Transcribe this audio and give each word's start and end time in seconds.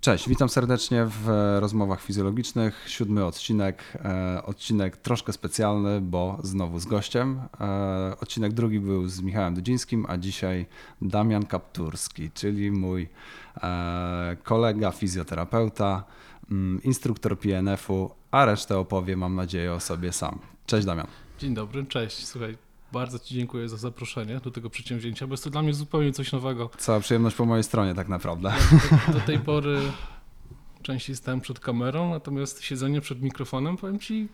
Cześć, 0.00 0.28
witam 0.28 0.48
serdecznie 0.48 1.06
w 1.06 1.28
rozmowach 1.60 2.02
fizjologicznych. 2.02 2.84
Siódmy 2.86 3.24
odcinek. 3.24 3.84
E, 4.04 4.42
odcinek 4.42 4.96
troszkę 4.96 5.32
specjalny, 5.32 6.00
bo 6.00 6.38
znowu 6.42 6.78
z 6.78 6.86
gościem. 6.86 7.40
E, 7.60 8.16
odcinek 8.20 8.52
drugi 8.52 8.80
był 8.80 9.08
z 9.08 9.20
Michałem 9.20 9.54
Dudzińskim, 9.54 10.06
a 10.08 10.16
dzisiaj 10.16 10.66
Damian 11.02 11.46
Kapturski, 11.46 12.30
czyli 12.30 12.70
mój 12.70 13.08
e, 13.62 14.36
kolega 14.42 14.90
fizjoterapeuta, 14.90 16.04
mm, 16.50 16.82
instruktor 16.82 17.38
PNF-u, 17.38 18.10
a 18.30 18.44
resztę 18.44 18.78
opowie, 18.78 19.16
mam 19.16 19.34
nadzieję, 19.34 19.72
o 19.72 19.80
sobie 19.80 20.12
sam. 20.12 20.38
Cześć 20.66 20.86
Damian. 20.86 21.06
Dzień 21.38 21.54
dobry, 21.54 21.86
cześć. 21.86 22.26
Słuchaj, 22.26 22.69
bardzo 22.92 23.18
Ci 23.18 23.34
dziękuję 23.34 23.68
za 23.68 23.76
zaproszenie 23.76 24.40
do 24.40 24.50
tego 24.50 24.70
przedsięwzięcia, 24.70 25.26
bo 25.26 25.32
jest 25.32 25.44
to 25.44 25.50
dla 25.50 25.62
mnie 25.62 25.74
zupełnie 25.74 26.12
coś 26.12 26.32
nowego. 26.32 26.70
Cała 26.78 27.00
przyjemność 27.00 27.36
po 27.36 27.44
mojej 27.44 27.64
stronie 27.64 27.94
tak 27.94 28.08
naprawdę. 28.08 28.52
Do, 29.06 29.12
do 29.12 29.20
tej 29.20 29.38
pory 29.38 29.80
częściej 30.82 31.16
stałem 31.16 31.40
przed 31.40 31.60
kamerą, 31.60 32.10
natomiast 32.10 32.62
siedzenie 32.62 33.00
przed 33.00 33.22
mikrofonem, 33.22 33.76
powiem 33.76 33.98
Ci, 33.98 34.28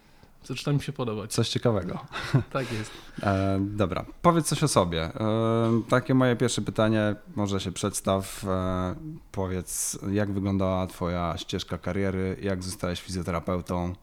zaczyna 0.45 0.73
mi 0.73 0.83
się 0.83 0.93
podobać. 0.93 1.33
Coś 1.33 1.49
ciekawego. 1.49 2.07
Tak 2.53 2.73
jest. 2.73 2.91
E, 3.23 3.59
dobra, 3.61 4.05
powiedz 4.23 4.47
coś 4.47 4.63
o 4.63 4.69
sobie. 4.69 5.03
E, 5.03 5.83
takie 5.89 6.15
moje 6.15 6.37
pierwsze 6.37 6.63
pytanie, 6.63 7.15
może 7.37 7.61
się 7.61 7.73
przedstaw. 7.73 8.45
E, 8.45 8.95
powiedz, 9.33 9.99
jak 10.13 10.33
wyglądała 10.33 10.87
Twoja 10.87 11.35
ścieżka 11.37 11.79
kariery, 11.79 12.37
jak 12.43 12.63
zostałeś 12.63 13.01
fizjoterapeutą, 13.01 13.95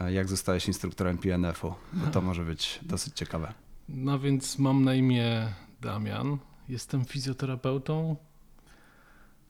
e, 0.00 0.12
jak 0.12 0.28
zostałeś 0.28 0.66
instruktorem 0.66 1.18
PNF-u, 1.18 1.74
to 2.12 2.20
może 2.20 2.44
być 2.44 2.80
dosyć 2.82 3.14
ciekawe. 3.14 3.65
No 3.88 4.18
więc 4.18 4.58
mam 4.58 4.84
na 4.84 4.94
imię 4.94 5.52
Damian, 5.80 6.38
jestem 6.68 7.04
fizjoterapeutą. 7.04 8.16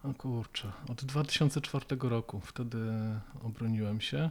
O 0.04 0.14
kurczę, 0.14 0.72
od 0.88 1.04
2004 1.04 1.84
roku 2.00 2.40
wtedy 2.40 2.78
obroniłem 3.42 4.00
się. 4.00 4.30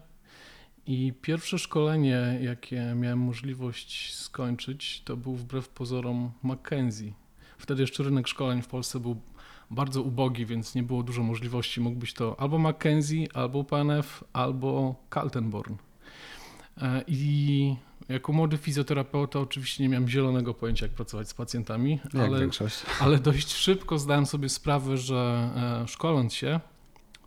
I 0.87 1.13
pierwsze 1.21 1.59
szkolenie, 1.59 2.39
jakie 2.41 2.93
miałem 2.95 3.20
możliwość 3.20 4.15
skończyć, 4.15 5.01
to 5.05 5.17
był 5.17 5.35
wbrew 5.35 5.70
pozorom 5.70 6.31
Mackenzie. 6.43 7.13
Wtedy 7.57 7.81
jeszcze 7.81 8.03
rynek 8.03 8.27
szkoleń 8.27 8.62
w 8.62 8.67
Polsce 8.67 8.99
był 8.99 9.21
bardzo 9.71 10.01
ubogi, 10.01 10.45
więc 10.45 10.75
nie 10.75 10.84
było 10.84 11.03
dużo 11.03 11.23
możliwości. 11.23 11.81
Mógł 11.81 11.99
być 11.99 12.13
to 12.13 12.40
albo 12.40 12.57
Mackenzie, 12.57 13.27
albo 13.34 13.63
PNF, 13.63 14.23
albo 14.34 14.95
Kaltenborn. 15.09 15.75
E, 16.81 17.03
I 17.07 17.75
jako 18.09 18.34
młody 18.34 18.57
fizjoterapeuta 18.57 19.39
oczywiście 19.39 19.84
nie 19.84 19.89
miałem 19.89 20.09
zielonego 20.09 20.53
pojęcia, 20.53 20.85
jak 20.85 20.95
pracować 20.95 21.29
z 21.29 21.34
pacjentami, 21.34 21.99
Jak 22.13 22.15
ale, 22.15 22.39
większość. 22.39 22.84
ale 22.99 23.20
dość 23.20 23.53
szybko 23.53 23.99
zdałem 23.99 24.25
sobie 24.25 24.49
sprawę, 24.49 24.97
że 24.97 25.49
e, 25.84 25.87
szkoląc 25.87 26.34
się, 26.34 26.59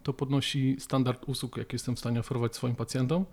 to 0.02 0.12
podnosi 0.12 0.76
standard 0.78 1.24
usług, 1.28 1.56
jakie 1.56 1.74
jestem 1.74 1.96
w 1.96 1.98
stanie 1.98 2.20
oferować 2.20 2.56
swoim 2.56 2.74
pacjentom. 2.74 3.24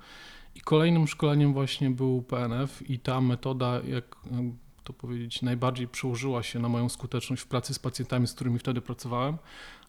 I 0.56 0.62
kolejnym 0.62 1.08
szkoleniem 1.08 1.54
właśnie 1.54 1.90
był 1.90 2.22
PNF 2.22 2.90
i 2.90 3.00
ta 3.00 3.22
metoda, 3.22 3.82
jak 3.88 4.16
to 4.84 4.94
powiedzieć, 4.94 5.42
najbardziej 5.42 5.88
przełożyła 5.88 6.44
się 6.44 6.60
na 6.60 6.70
moją 6.70 6.90
skuteczność 6.90 7.42
w 7.42 7.48
pracy 7.48 7.74
z 7.74 7.80
pacjentami, 7.80 8.28
z 8.28 8.34
którymi 8.34 8.60
wtedy 8.60 8.82
pracowałem, 8.82 9.38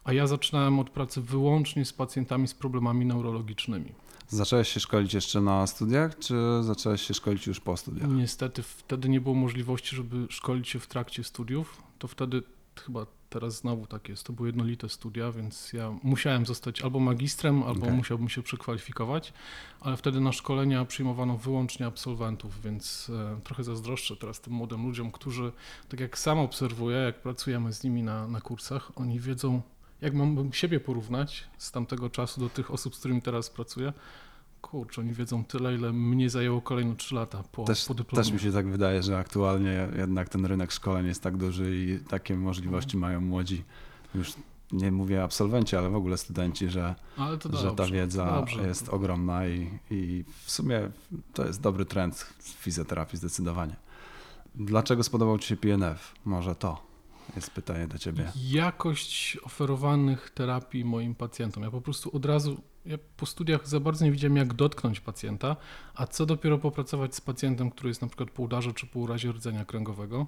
a 0.05 0.13
ja 0.13 0.27
zaczynałem 0.27 0.79
od 0.79 0.91
pracy 0.91 1.21
wyłącznie 1.21 1.85
z 1.85 1.93
pacjentami 1.93 2.49
z 2.49 2.55
problemami 2.55 3.07
neurologicznymi. 3.07 3.93
Zacząłeś 4.29 4.69
się 4.69 4.81
szkolić 4.81 5.15
jeszcze 5.15 5.41
na 5.41 5.67
studiach, 5.67 6.19
czy 6.19 6.35
zacząłeś 6.63 7.03
się 7.03 7.15
szkolić 7.15 7.47
już 7.47 7.61
po 7.61 7.77
studiach? 7.77 8.11
Niestety 8.11 8.63
wtedy 8.63 9.09
nie 9.09 9.21
było 9.21 9.35
możliwości, 9.35 9.97
żeby 9.97 10.27
szkolić 10.31 10.69
się 10.69 10.79
w 10.79 10.87
trakcie 10.87 11.25
studiów. 11.25 11.83
To 11.99 12.09
wtedy 12.09 12.43
chyba 12.81 13.07
teraz 13.31 13.57
znowu 13.57 13.87
tak 13.87 14.09
jest. 14.09 14.25
To 14.25 14.33
były 14.33 14.49
jednolite 14.49 14.89
studia, 14.89 15.33
więc 15.33 15.73
ja 15.73 15.95
musiałem 16.03 16.47
zostać 16.47 16.83
albo 16.83 17.01
magistrem, 17.01 17.63
albo 17.63 17.83
Okej. 17.83 17.97
musiałbym 17.97 18.29
się 18.29 18.43
przekwalifikować, 18.43 19.33
ale 19.81 19.97
wtedy 19.97 20.21
na 20.21 20.33
szkolenia 20.33 20.85
przyjmowano 20.85 21.37
wyłącznie 21.37 21.87
absolwentów, 21.87 22.63
więc 22.63 23.11
e, 23.37 23.41
trochę 23.45 23.65
zazdroszczę 23.65 24.17
teraz 24.17 24.41
tym 24.41 24.53
młodym 24.53 24.87
ludziom, 24.87 25.11
którzy, 25.13 25.53
tak 25.89 26.01
jak 26.01 26.19
sam 26.19 26.39
obserwuję, 26.39 26.97
jak 26.97 27.23
pracujemy 27.23 27.73
z 27.73 27.85
nimi 27.85 28.03
na, 28.03 28.29
na 28.29 28.41
kursach, 28.41 28.93
oni 28.97 29.21
wiedzą, 29.21 29.63
jak 30.01 30.15
mam 30.15 30.53
siebie 30.53 30.81
porównać 30.81 31.45
z 31.59 31.71
tamtego 31.73 32.11
czasu 32.11 32.41
do 32.41 32.49
tych 32.49 32.71
osób, 32.71 32.95
z 32.95 32.99
którymi 32.99 33.23
teraz 33.23 33.51
pracuję. 33.51 33.93
Kurczę, 34.61 35.01
oni 35.01 35.13
wiedzą 35.13 35.45
tyle, 35.45 35.75
ile 35.75 35.93
mnie 35.93 36.31
zajęło 36.31 36.61
kolejne 36.61 36.97
3 36.97 37.15
lata 37.15 37.43
po, 37.53 37.65
Też, 37.65 37.85
po 37.85 37.95
dyplomie. 37.95 38.25
też 38.25 38.33
mi 38.33 38.41
się 38.41 38.53
tak 38.53 38.69
wydaje, 38.69 39.03
że 39.03 39.19
aktualnie 39.19 39.89
jednak 39.97 40.29
ten 40.29 40.47
rynek 40.47 40.73
szkoleń 40.73 41.07
jest 41.07 41.23
tak 41.23 41.37
duży 41.37 41.77
i 41.77 41.99
takie 42.09 42.35
Mhm. 42.35 42.41
możliwości 42.49 42.97
mają 42.97 43.21
młodzi, 43.21 43.65
już 44.15 44.33
nie 44.73 44.93
mówię 44.93 45.23
absolwenci, 45.23 45.77
ale 45.77 45.91
w 45.91 45.97
ogóle 45.97 46.19
studenci, 46.19 46.69
że, 46.69 46.95
że 47.53 47.73
ta 47.73 47.87
wiedza 47.87 48.27
dobrze. 48.33 48.67
jest 48.67 48.89
ogromna 48.89 49.47
i, 49.47 49.71
i 49.91 50.25
w 50.45 50.51
sumie 50.51 50.91
to 51.35 51.47
jest 51.47 51.61
dobry 51.61 51.85
trend 51.85 52.15
w 52.39 52.49
fizjoterapii 52.49 53.19
zdecydowanie. 53.19 53.77
Dlaczego 54.55 55.03
spodobał 55.03 55.39
Ci 55.39 55.49
się 55.49 55.57
PNF? 55.57 56.15
Może 56.25 56.55
to 56.55 56.86
jest 57.37 57.51
pytanie 57.51 57.89
do 57.89 57.99
Ciebie. 57.99 58.33
Jakość 58.37 59.39
oferowanych 59.43 60.31
terapii 60.31 60.85
moim 60.85 61.15
pacjentom. 61.15 61.63
Ja 61.63 61.71
po 61.71 61.81
prostu 61.81 62.17
od 62.17 62.25
razu, 62.25 62.61
ja 62.87 62.99
po 63.17 63.27
studiach 63.27 63.69
za 63.69 63.81
bardzo 63.81 64.05
nie 64.05 64.13
wiedziałem, 64.13 64.37
jak 64.37 64.55
dotknąć 64.55 65.01
pacjenta, 65.01 65.57
a 65.95 66.07
co 66.07 66.27
dopiero 66.27 66.59
popracować 66.59 67.15
z 67.15 67.21
pacjentem, 67.21 67.71
który 67.71 67.89
jest 67.89 68.03
na 68.03 68.09
przykład 68.09 68.31
po 68.31 68.43
udarze 68.43 68.73
czy 68.73 68.87
po 68.87 68.99
urazie 68.99 69.33
rdzenia 69.33 69.65
kręgowego. 69.65 70.27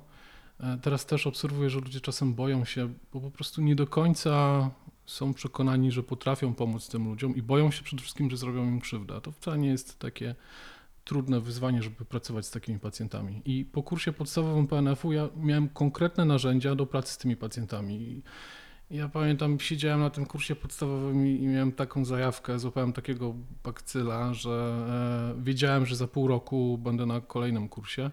E, 0.60 0.78
Teraz 0.82 1.06
też 1.06 1.26
obserwuję, 1.26 1.70
że 1.70 1.81
ludzie 1.81 2.00
czasem 2.00 2.34
boją 2.34 2.64
się, 2.64 2.94
bo 3.12 3.20
po 3.20 3.30
prostu 3.30 3.62
nie 3.62 3.76
do 3.76 3.86
końca 3.86 4.70
są 5.06 5.34
przekonani, 5.34 5.92
że 5.92 6.03
potrafią 6.03 6.54
pomóc 6.54 6.88
tym 6.88 7.04
ludziom 7.04 7.36
i 7.36 7.42
boją 7.42 7.70
się 7.70 7.82
przede 7.82 8.03
wszystkim, 8.03 8.30
że 8.30 8.36
zrobią 8.36 8.65
im 8.65 8.80
krzywdę. 8.80 9.16
A 9.16 9.20
to 9.20 9.32
wcale 9.32 9.59
nie 9.59 9.69
jest 9.69 9.98
takie 9.98 10.34
trudne 11.08 11.41
wyzwanie, 11.41 11.82
żeby 11.82 12.04
pracować 12.04 12.46
z 12.46 12.50
takimi 12.50 12.78
pacjentami. 12.78 13.42
I 13.44 13.64
po 13.64 13.82
kursie 13.82 14.12
podstawowym 14.12 14.66
PNF-u 14.66 15.12
ja 15.12 15.28
miałem 15.36 15.69
konkretne 15.69 16.24
narzędzia 16.24 16.74
do 16.74 16.86
pracy 16.86 17.12
z 17.12 17.19
tymi 17.19 17.36
pacjentami. 17.36 17.94
I 17.94 18.22
ja 18.91 19.08
pamiętam, 19.08 19.60
siedziałem 19.60 20.00
na 20.00 20.10
tym 20.10 20.26
kursie 20.26 20.56
podstawowym 20.56 21.26
i, 21.26 21.47
miałem 21.47 21.72
taką 21.72 22.04
zajawkę, 22.04 22.58
złapałem 22.58 22.92
takiego 22.92 23.34
bakcyla, 23.64 24.34
że 24.34 25.34
e, 25.38 25.42
wiedziałem, 25.42 25.86
że 25.86 25.97
za 25.97 26.08
pół 26.08 26.28
roku 26.28 26.78
będę 26.78 27.06
na 27.06 27.20
kolejnym 27.20 27.68
kursie, 27.68 28.10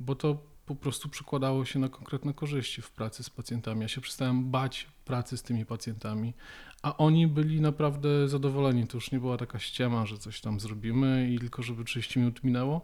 bo 0.00 0.14
to 0.14 0.38
po 0.66 0.74
prostu 0.74 1.08
przekładało 1.08 1.64
się 1.64 1.78
na 1.78 1.88
konkretne 1.88 2.34
korzyści 2.34 2.82
w 2.82 2.90
pracy 2.90 3.22
z 3.22 3.30
pacjentami. 3.30 3.82
Ja 3.82 3.88
się 3.88 4.00
przestałem 4.00 4.50
bać 4.50 4.86
pracy 5.04 5.36
z 5.36 5.42
tymi 5.42 5.66
pacjentami, 5.66 6.34
a 6.82 6.96
oni 6.96 7.26
byli 7.26 7.60
naprawdę 7.60 8.28
zadowoleni. 8.28 8.86
To 8.86 8.96
już 8.96 9.12
nie 9.12 9.20
była 9.20 9.36
taka 9.36 9.58
ściema, 9.58 10.06
że 10.06 10.18
coś 10.18 10.40
tam 10.40 10.60
zrobimy 10.60 11.30
i 11.30 11.38
tylko 11.38 11.62
żeby 11.62 11.84
30 11.84 12.18
minut 12.18 12.44
minęło, 12.44 12.82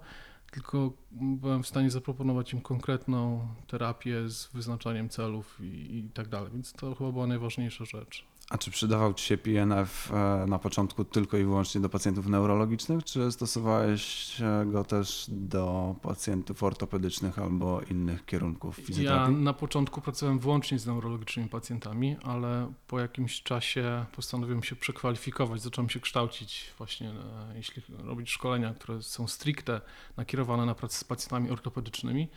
tylko 0.51 0.93
byłem 1.13 1.63
w 1.63 1.67
stanie 1.67 1.91
zaproponować 1.91 2.53
im 2.53 2.61
konkretną 2.61 3.49
terapię 3.67 4.29
z 4.29 4.47
wyznaczaniem 4.53 5.09
celów 5.09 5.59
i, 5.61 5.97
i 5.99 6.11
tak 6.15 6.29
dalej. 6.29 6.51
Więc 6.53 6.73
to 6.73 6.95
chyba 6.95 7.13
była 7.13 7.27
najważniejsza 7.27 7.85
rzecz. 7.85 8.25
A 8.51 8.59
czy 8.59 8.71
przydawał 8.71 9.15
Ci 9.15 9.27
się 9.27 9.39
PNF 9.39 10.13
e, 10.13 10.47
na 10.47 10.59
początku 10.59 11.05
tylko 11.05 11.37
i 11.37 11.45
wyłącznie 11.45 11.81
do 11.81 11.89
pacjentów 11.89 12.27
neurologicznych, 12.27 13.05
czy 13.05 13.33
stosowałeś 13.33 14.35
e, 14.41 14.67
go 14.67 14.85
też 14.85 15.27
do 15.29 15.95
pacjentów 16.03 16.63
ortopedycznych 16.63 17.39
albo 17.39 17.81
innych 17.81 18.25
kierunków 18.27 18.79
Ja 18.79 18.85
fizjoterapii? 18.85 19.35
na 19.35 19.53
początku 19.53 20.01
pracowałem 20.01 20.39
wyłącznie 20.39 20.79
z 20.79 20.87
neurologicznymi 20.87 21.49
pacjentami, 21.49 22.17
ale 22.23 22.73
po 22.87 23.01
jakimś 23.01 23.43
czasie 23.43 24.05
postanowiłem 24.17 24.63
się 24.63 24.77
przekwalifikować, 24.77 25.63
zacząłem 25.63 25.91
się 25.91 26.01
kształcić 26.01 26.73
właśnie, 26.79 27.11
e, 27.11 27.57
jeśli 27.57 27.83
robić 27.99 28.31
szkolenia, 28.31 28.75
które 28.75 29.03
są 29.03 29.29
stricte 29.29 29.81
nakierowane 30.17 30.67
na 30.67 30.75
pracę 30.75 30.99
z 30.99 31.05
pacjentami 31.05 31.51
ortopedycznymi. 31.51 32.29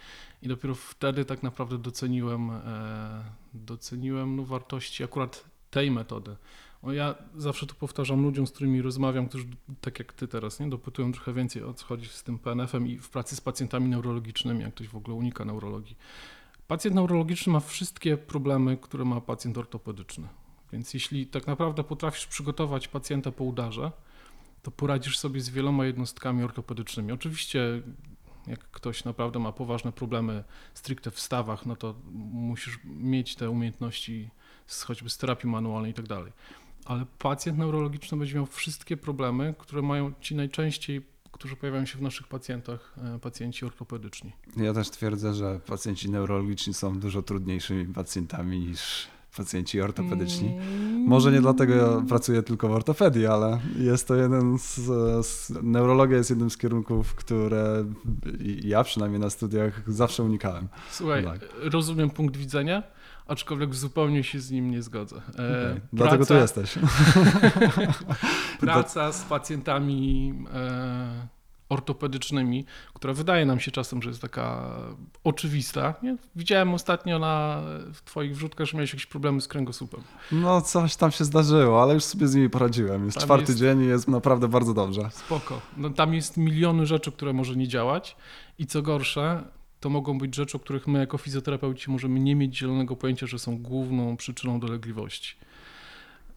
I 0.41 0.47
dopiero 0.47 0.75
wtedy 0.75 1.25
tak 1.25 1.43
naprawdę 1.43 1.77
doceniłem, 1.77 2.51
doceniłem 3.53 4.35
no, 4.35 4.45
wartości. 4.45 5.03
Akurat 5.03 5.56
tej 5.69 5.91
metody. 5.91 6.35
O, 6.81 6.91
ja 6.91 7.15
zawsze 7.35 7.65
to 7.65 7.75
powtarzam 7.75 8.23
ludziom, 8.23 8.47
z 8.47 8.51
którymi 8.51 8.81
rozmawiam, 8.81 9.27
którzy 9.29 9.45
tak 9.81 9.99
jak 9.99 10.13
ty 10.13 10.27
teraz, 10.27 10.59
nie, 10.59 10.69
dopytują 10.69 11.11
trochę 11.11 11.33
więcej 11.33 11.63
o 11.63 11.73
co 11.73 11.85
chodzi 11.85 12.07
z 12.07 12.23
tym 12.23 12.39
PNF-em 12.39 12.87
i 12.87 12.97
w 12.97 13.09
pracy 13.09 13.35
z 13.35 13.41
pacjentami 13.41 13.89
neurologicznymi, 13.89 14.61
jak 14.61 14.73
ktoś 14.73 14.87
w 14.87 14.95
ogóle 14.95 15.17
unika 15.17 15.45
neurologii. 15.45 15.95
Pacjent 16.67 16.95
neurologiczny 16.95 17.53
ma 17.53 17.59
wszystkie 17.59 18.17
problemy, 18.17 18.77
które 18.77 19.05
ma 19.05 19.21
pacjent 19.21 19.57
ortopedyczny. 19.57 20.27
Więc 20.73 20.93
jeśli 20.93 21.27
tak 21.27 21.47
naprawdę 21.47 21.83
potrafisz 21.83 22.27
przygotować 22.27 22.87
pacjenta 22.87 23.31
po 23.31 23.43
udarze, 23.43 23.91
to 24.63 24.71
poradzisz 24.71 25.17
sobie 25.17 25.41
z 25.41 25.49
wieloma 25.49 25.85
jednostkami 25.85 26.43
ortopedycznymi. 26.43 27.11
Oczywiście, 27.11 27.81
jak 28.47 28.71
ktoś 28.71 29.03
naprawdę 29.03 29.39
ma 29.39 29.51
poważne 29.51 29.91
problemy 29.91 30.43
stricte 30.73 31.11
w 31.11 31.19
stawach, 31.19 31.65
no 31.65 31.75
to 31.75 31.95
musisz 32.31 32.79
mieć 32.85 33.35
te 33.35 33.49
umiejętności 33.49 34.29
z, 34.67 34.83
choćby 34.83 35.09
z 35.09 35.17
terapii 35.17 35.49
manualnej 35.49 35.91
i 35.91 35.93
tak 35.93 36.07
dalej. 36.07 36.31
Ale 36.85 37.05
pacjent 37.19 37.57
neurologiczny 37.57 38.17
będzie 38.17 38.35
miał 38.35 38.45
wszystkie 38.45 38.97
problemy, 38.97 39.55
które 39.57 39.81
mają 39.81 40.11
ci 40.21 40.35
najczęściej, 40.35 41.01
którzy 41.31 41.55
pojawiają 41.55 41.85
się 41.85 41.97
w 41.97 42.01
naszych 42.01 42.27
pacjentach, 42.27 42.95
e, 43.15 43.19
pacjenci 43.19 43.65
ortopedyczni. 43.65 44.31
Ja 44.57 44.73
też 44.73 44.89
twierdzę, 44.89 45.33
że 45.33 45.59
pacjenci 45.67 46.09
neurologiczni 46.09 46.73
są 46.73 46.99
dużo 46.99 47.21
trudniejszymi 47.21 47.85
pacjentami 47.93 48.59
niż 48.59 49.07
pacjenci 49.37 49.81
ortopedyczni. 49.81 50.47
Mm, 50.47 51.01
Może 51.07 51.31
nie 51.31 51.41
dlatego 51.41 52.03
pracuję 52.09 52.43
tylko 52.43 52.67
w 52.67 52.71
ortopedii, 52.71 53.25
ale 53.25 53.59
jest 53.79 54.07
to 54.07 54.15
jeden 54.15 54.59
z, 54.59 54.75
z 55.27 55.49
neurologia 55.63 56.17
jest 56.17 56.29
jednym 56.29 56.49
z 56.49 56.57
kierunków, 56.57 57.15
które 57.15 57.85
ja 58.63 58.83
przynajmniej 58.83 59.19
na 59.21 59.29
studiach 59.29 59.81
zawsze 59.87 60.23
unikałem. 60.23 60.67
Słuchaj, 60.91 61.23
Tak. 61.23 61.39
rozumiem 61.63 62.09
punkt 62.09 62.37
widzenia, 62.37 62.83
aczkolwiek 63.27 63.75
zupełnie 63.75 64.23
się 64.23 64.39
z 64.39 64.51
nim 64.51 64.71
nie 64.71 64.81
zgodzę. 64.81 65.15
E, 65.15 65.67
Okay. 65.67 65.81
Dlatego 65.93 66.25
tu 66.25 66.33
jesteś. 66.33 66.75
praca 68.59 69.11
z 69.11 69.23
pacjentami 69.23 70.33
e, 70.53 71.27
ortopedycznymi, 71.69 72.65
która 72.93 73.13
wydaje 73.13 73.45
nam 73.45 73.59
się 73.59 73.71
czasem, 73.71 74.01
że 74.01 74.09
jest 74.09 74.21
taka 74.21 74.69
oczywista. 75.23 75.93
Nie? 76.03 76.17
Widziałem 76.35 76.73
ostatnio 76.73 77.19
na 77.19 77.61
w 77.93 78.01
twoich 78.05 78.35
wrzutkach, 78.35 78.67
że 78.67 78.77
miałeś 78.77 78.93
jakieś 78.93 79.05
problemy 79.05 79.41
z 79.41 79.47
kręgosłupem. 79.47 80.01
No 80.31 80.61
coś 80.61 80.95
tam 80.95 81.11
się 81.11 81.25
zdarzyło, 81.25 81.81
ale 81.83 81.93
już 81.93 82.03
sobie 82.03 82.27
z 82.27 82.35
nimi 82.35 82.49
poradziłem. 82.49 83.05
Jest 83.05 83.17
Tam 83.17 83.25
czwarty 83.25 83.45
jest- 83.51 83.59
dzień 83.59 83.81
i 83.81 83.85
jest 83.87 84.07
naprawdę 84.07 84.47
bardzo 84.47 84.73
dobrze. 84.73 85.09
Spoko. 85.11 85.61
No, 85.77 85.89
tam 85.89 86.13
jest 86.13 86.37
miliony 86.37 86.85
rzeczy, 86.85 87.11
które 87.11 87.33
może 87.33 87.55
nie 87.55 87.67
działać 87.67 88.15
i 88.59 88.67
co 88.67 88.81
gorsze, 88.81 89.43
to 89.79 89.89
mogą 89.89 90.17
być 90.17 90.35
rzeczy, 90.35 90.57
o 90.57 90.59
których 90.59 90.87
my 90.87 90.99
jako 90.99 91.17
fizjoterapeuci 91.17 91.91
możemy 91.91 92.19
nie 92.19 92.35
mieć 92.35 92.57
zielonego 92.57 92.95
pojęcia, 92.95 93.27
że 93.27 93.39
są 93.39 93.57
główną 93.57 94.17
przyczyną 94.17 94.59
dolegliwości. 94.59 95.35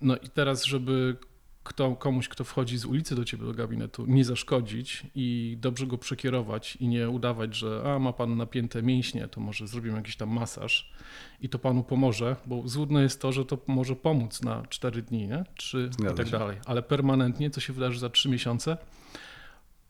No 0.00 0.16
i 0.16 0.28
teraz, 0.28 0.64
żeby 0.64 1.16
kto, 1.64 1.96
komuś, 1.96 2.28
kto 2.28 2.44
wchodzi 2.44 2.78
z 2.78 2.84
ulicy 2.84 3.14
do 3.14 3.24
ciebie 3.24 3.44
do 3.44 3.52
gabinetu, 3.52 4.06
nie 4.06 4.24
zaszkodzić 4.24 5.06
i 5.14 5.56
dobrze 5.60 5.86
go 5.86 5.98
przekierować 5.98 6.76
i 6.76 6.88
nie 6.88 7.10
udawać, 7.10 7.54
że 7.56 7.82
a, 7.94 7.98
ma 7.98 8.12
pan 8.12 8.36
napięte 8.36 8.82
mięśnie, 8.82 9.28
to 9.28 9.40
może 9.40 9.66
zrobimy 9.66 9.96
jakiś 9.96 10.16
tam 10.16 10.28
masaż 10.28 10.92
i 11.40 11.48
to 11.48 11.58
panu 11.58 11.82
pomoże, 11.84 12.36
bo 12.46 12.68
złudne 12.68 13.02
jest 13.02 13.20
to, 13.20 13.32
że 13.32 13.44
to 13.44 13.58
może 13.66 13.96
pomóc 13.96 14.42
na 14.42 14.62
4 14.68 15.02
dni, 15.02 15.26
nie? 15.26 15.44
3 15.54 15.90
Zgadza 15.92 16.12
i 16.14 16.16
tak 16.16 16.26
się. 16.26 16.38
dalej, 16.38 16.58
ale 16.66 16.82
permanentnie, 16.82 17.50
co 17.50 17.60
się 17.60 17.72
wydarzy 17.72 17.98
za 17.98 18.10
3 18.10 18.28
miesiące, 18.28 18.76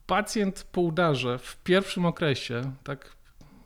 pacjent 0.07 0.67
po 0.71 0.81
udarze 0.81 1.37
w 1.37 1.57
pierwszym 1.63 2.05
okresie, 2.05 2.61
tak 2.83 3.15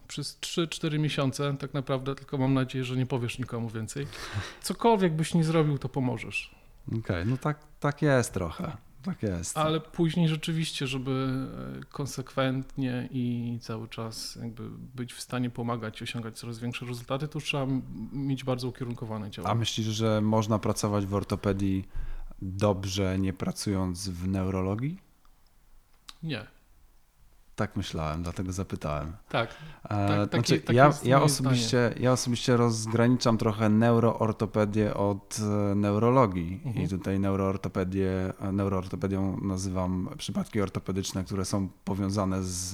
przez 0.07 0.37
3-4 0.41 0.99
miesiące, 0.99 1.55
tak 1.59 1.73
naprawdę, 1.73 2.15
tylko 2.15 2.37
mam 2.37 2.53
nadzieję, 2.53 2.85
że 2.85 2.95
nie 2.95 3.05
powiesz 3.05 3.39
nikomu 3.39 3.69
więcej, 3.69 4.07
cokolwiek 4.61 5.13
byś 5.13 5.33
nie 5.33 5.43
zrobił, 5.43 5.77
to 5.77 5.89
pomożesz. 5.89 6.55
Okej, 6.99 7.25
no 7.25 7.37
tak, 7.37 7.59
tak 7.79 8.01
jest 8.01 8.33
trochę. 8.33 8.77
Tak 9.03 9.23
jest. 9.23 9.57
Ale 9.57 9.79
później 9.79 10.27
rzeczywiście, 10.27 10.87
żeby 10.87 11.45
e, 11.81 11.85
konsekwentnie 11.85 13.09
i 13.11 13.57
cały 13.61 13.87
czas 13.87 14.35
jakby 14.35 14.69
być 14.69 15.13
w 15.13 15.21
stanie 15.21 15.49
pomagać 15.49 16.01
i 16.01 16.03
osiągać 16.03 16.39
coraz 16.39 16.59
większe 16.59 16.85
rezultaty, 16.85 17.27
to 17.27 17.39
trzeba 17.39 17.67
mieć 18.13 18.43
bardzo 18.43 18.67
ukierunkowane 18.67 19.25
A 19.25 19.29
działania. 19.29 19.55
myślisz, 19.55 19.87
że 19.87 20.21
można 20.21 20.59
pracować 20.59 21.05
w 21.05 21.13
ortopedii 21.15 21.87
dobrze, 22.41 23.19
nie 23.19 23.33
pracując 23.33 24.09
w 24.09 24.27
neurologii? 24.27 24.99
Nie. 26.23 26.45
Tak 27.55 27.75
myślałem, 27.75 28.23
dlatego 28.23 28.51
zapytałem. 28.51 29.11
Tak. 29.29 29.49
E, 29.83 29.87
Tak, 29.87 30.07
takie- 30.07 30.47
znaczy, 30.47 30.59
takie 30.61 30.77
ja, 30.77 30.85
jest 30.87 31.05
ja, 31.05 31.15
moje 31.17 31.25
osobiście, 31.25 31.93
ja 31.99 32.11
osobiście 32.11 32.57
rozgraniczam 32.57 33.37
trochę 33.37 33.69
neuroortopedię 33.69 34.93
od 34.93 35.37
e, 35.71 35.75
neurologii 35.75 36.61
Mhm. 36.65 36.85
i 36.85 36.89
tutaj 36.89 37.19
neuroortopedię, 37.19 38.33
e, 38.41 38.51
neuroortopedią 38.51 39.37
nazywam 39.41 40.09
przypadki 40.17 40.61
ortopedyczne, 40.61 41.23
które 41.23 41.45
są 41.45 41.69
powiązane 41.85 42.43
z, 42.43 42.71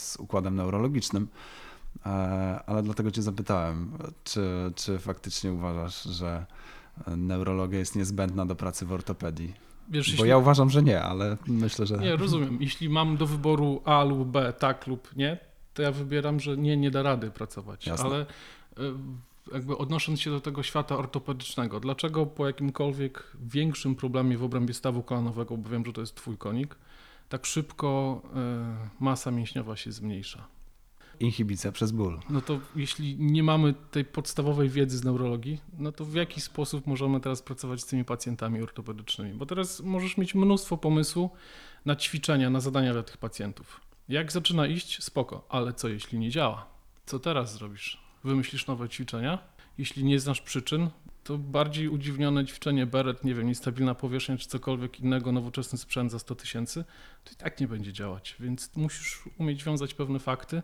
z 0.00 0.16
układem 0.16 0.56
neurologicznym. 0.56 1.28
Ale 2.66 2.82
dlatego 2.82 3.10
cię 3.10 3.22
zapytałem, 3.22 3.92
czy, 4.24 4.72
czy 4.74 4.98
faktycznie 4.98 5.52
uważasz, 5.52 6.02
że 6.02 6.46
neurologia 7.16 7.78
jest 7.78 7.96
niezbędna 7.96 8.46
do 8.46 8.56
pracy 8.56 8.86
w 8.86 8.92
ortopedii? 8.92 9.54
Wiesz, 9.92 10.06
Bo 10.06 10.12
jeśli... 10.12 10.28
ja 10.28 10.38
uważam, 10.38 10.70
że 10.70 10.82
nie, 10.82 11.02
ale 11.02 11.36
myślę, 11.46 11.86
że... 11.86 11.98
Nie, 11.98 12.16
rozumiem. 12.16 12.58
Jeśli 12.60 12.88
mam 12.88 13.16
do 13.16 13.26
wyboru 13.26 13.82
A 13.84 14.04
lub 14.04 14.28
B, 14.28 14.52
tak 14.58 14.86
lub 14.86 15.16
nie, 15.16 15.38
to 15.74 15.82
ja 15.82 15.92
wybieram, 15.92 16.40
że 16.40 16.56
nie, 16.56 16.76
nie 16.76 16.90
da 16.90 17.02
rady 17.02 17.30
pracować. 17.30 17.86
Jasne. 17.86 18.06
Ale 18.06 18.20
y, 18.22 18.26
jakby 19.52 19.76
odnosząc 19.78 20.20
się 20.20 20.30
do 20.30 20.40
tego 20.40 20.62
świata 20.62 20.96
ortopedycznego, 20.96 21.80
dlaczego 21.80 22.26
po 22.26 22.46
jakimkolwiek 22.46 23.36
większym 23.40 23.94
problemie 23.94 24.38
w 24.38 24.44
obrębie 24.44 24.74
stawu 24.74 25.02
kolanowego, 25.02 25.56
bo 25.56 25.70
wiem, 25.70 25.84
że 25.86 25.92
to 25.92 26.00
jest 26.00 26.14
twój 26.14 26.36
konik, 26.36 26.76
tak 27.28 27.46
szybko 27.46 28.22
y, 29.00 29.04
masa 29.04 29.30
mięśniowa 29.30 29.76
się 29.76 29.92
zmniejsza? 29.92 30.46
Inhibicja 31.20 31.72
przez 31.72 31.92
ból. 31.92 32.20
No 32.30 32.40
to 32.40 32.60
jeśli 32.76 33.16
nie 33.16 33.42
mamy 33.42 33.74
tej 33.90 34.04
podstawowej 34.04 34.68
wiedzy 34.68 34.98
z 34.98 35.04
neurologii, 35.04 35.60
no 35.78 35.92
to 35.92 36.04
w 36.04 36.14
jaki 36.14 36.40
sposób 36.40 36.86
możemy 36.86 37.20
teraz 37.20 37.42
pracować 37.42 37.80
z 37.80 37.86
tymi 37.86 38.04
pacjentami 38.04 38.62
ortopedycznymi? 38.62 39.34
Bo 39.34 39.46
teraz 39.46 39.80
możesz 39.80 40.16
mieć 40.16 40.34
mnóstwo 40.34 40.76
pomysłu 40.76 41.30
na 41.84 41.96
ćwiczenia, 41.96 42.50
na 42.50 42.60
zadania 42.60 42.92
dla 42.92 43.02
tych 43.02 43.16
pacjentów. 43.16 43.80
Jak 44.08 44.32
zaczyna 44.32 44.66
iść, 44.66 45.02
spoko, 45.02 45.46
ale 45.48 45.72
co 45.72 45.88
jeśli 45.88 46.18
nie 46.18 46.30
działa? 46.30 46.66
Co 47.06 47.18
teraz 47.18 47.54
zrobisz? 47.54 48.02
Wymyślisz 48.24 48.66
nowe 48.66 48.88
ćwiczenia? 48.88 49.38
Jeśli 49.78 50.04
nie 50.04 50.20
znasz 50.20 50.40
przyczyn, 50.40 50.90
to 51.24 51.38
bardziej 51.38 51.88
udziwnione 51.88 52.44
ćwiczenie 52.44 52.86
beret, 52.86 53.24
nie 53.24 53.34
wiem, 53.34 53.46
niestabilna 53.46 53.94
powierzchnia 53.94 54.36
czy 54.36 54.48
cokolwiek 54.48 55.00
innego, 55.00 55.32
nowoczesny 55.32 55.78
sprzęt 55.78 56.12
za 56.12 56.18
100 56.18 56.34
tysięcy, 56.34 56.84
to 57.24 57.32
i 57.32 57.36
tak 57.36 57.60
nie 57.60 57.68
będzie 57.68 57.92
działać. 57.92 58.36
Więc 58.40 58.70
musisz 58.76 59.22
umieć 59.38 59.64
wiązać 59.64 59.94
pewne 59.94 60.18
fakty, 60.18 60.62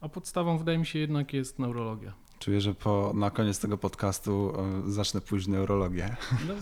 a 0.00 0.08
podstawą 0.08 0.58
wydaje 0.58 0.78
mi 0.78 0.86
się 0.86 0.98
jednak 0.98 1.32
jest 1.32 1.58
neurologia. 1.58 2.12
Czuję, 2.38 2.60
że 2.60 2.74
po, 2.74 3.12
na 3.14 3.30
koniec 3.30 3.58
tego 3.58 3.78
podcastu 3.78 4.52
e, 4.86 4.90
zacznę 4.92 5.20
pójść 5.20 5.46
w 5.46 5.48
neurologię. 5.48 6.16
No, 6.48 6.54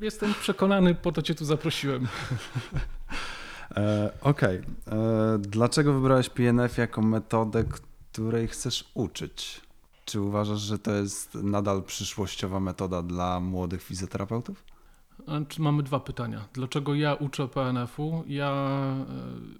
jestem 0.00 0.34
przekonany, 0.34 0.94
po 0.94 1.12
to 1.12 1.22
cię 1.22 1.34
tu 1.34 1.44
zaprosiłem. 1.44 2.08
E, 3.76 4.12
Okej. 4.20 4.56
E, 4.56 5.38
Dlaczego 5.38 5.92
wybrałeś 5.92 6.28
PNF 6.28 6.78
jako 6.78 7.02
metodę, 7.02 7.64
której 7.64 8.48
chcesz 8.48 8.90
uczyć? 8.94 9.60
Czy 10.04 10.20
uważasz, 10.20 10.60
że 10.60 10.78
to 10.78 10.92
jest 10.92 11.34
nadal 11.34 11.82
przyszłościowa 11.82 12.60
metoda 12.60 13.02
dla 13.02 13.40
młodych 13.40 13.82
fizjoterapeutów? 13.82 14.64
Mamy 15.58 15.82
dwa 15.82 16.00
pytania? 16.00 16.48
Dlaczego 16.52 16.94
ja 16.94 17.14
uczę 17.14 17.48
PNF-u? 17.48 18.24
Ja 18.26 18.50
e, 18.50 19.04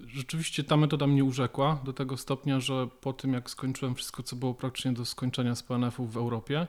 rzeczywiście 0.06 0.64
ta 0.64 0.76
metoda 0.76 1.06
mnie 1.06 1.24
urzekła 1.24 1.80
do 1.84 1.92
tego 1.92 2.16
stopnia, 2.16 2.60
że 2.60 2.88
po 3.00 3.12
tym 3.12 3.32
jak 3.32 3.50
skończyłem 3.50 3.94
wszystko, 3.94 4.22
co 4.22 4.36
było 4.36 4.54
praktycznie 4.54 4.92
do 4.92 5.04
skończenia 5.04 5.54
z 5.54 5.62
PNF-u 5.62 6.06
w 6.06 6.16
Europie, 6.16 6.66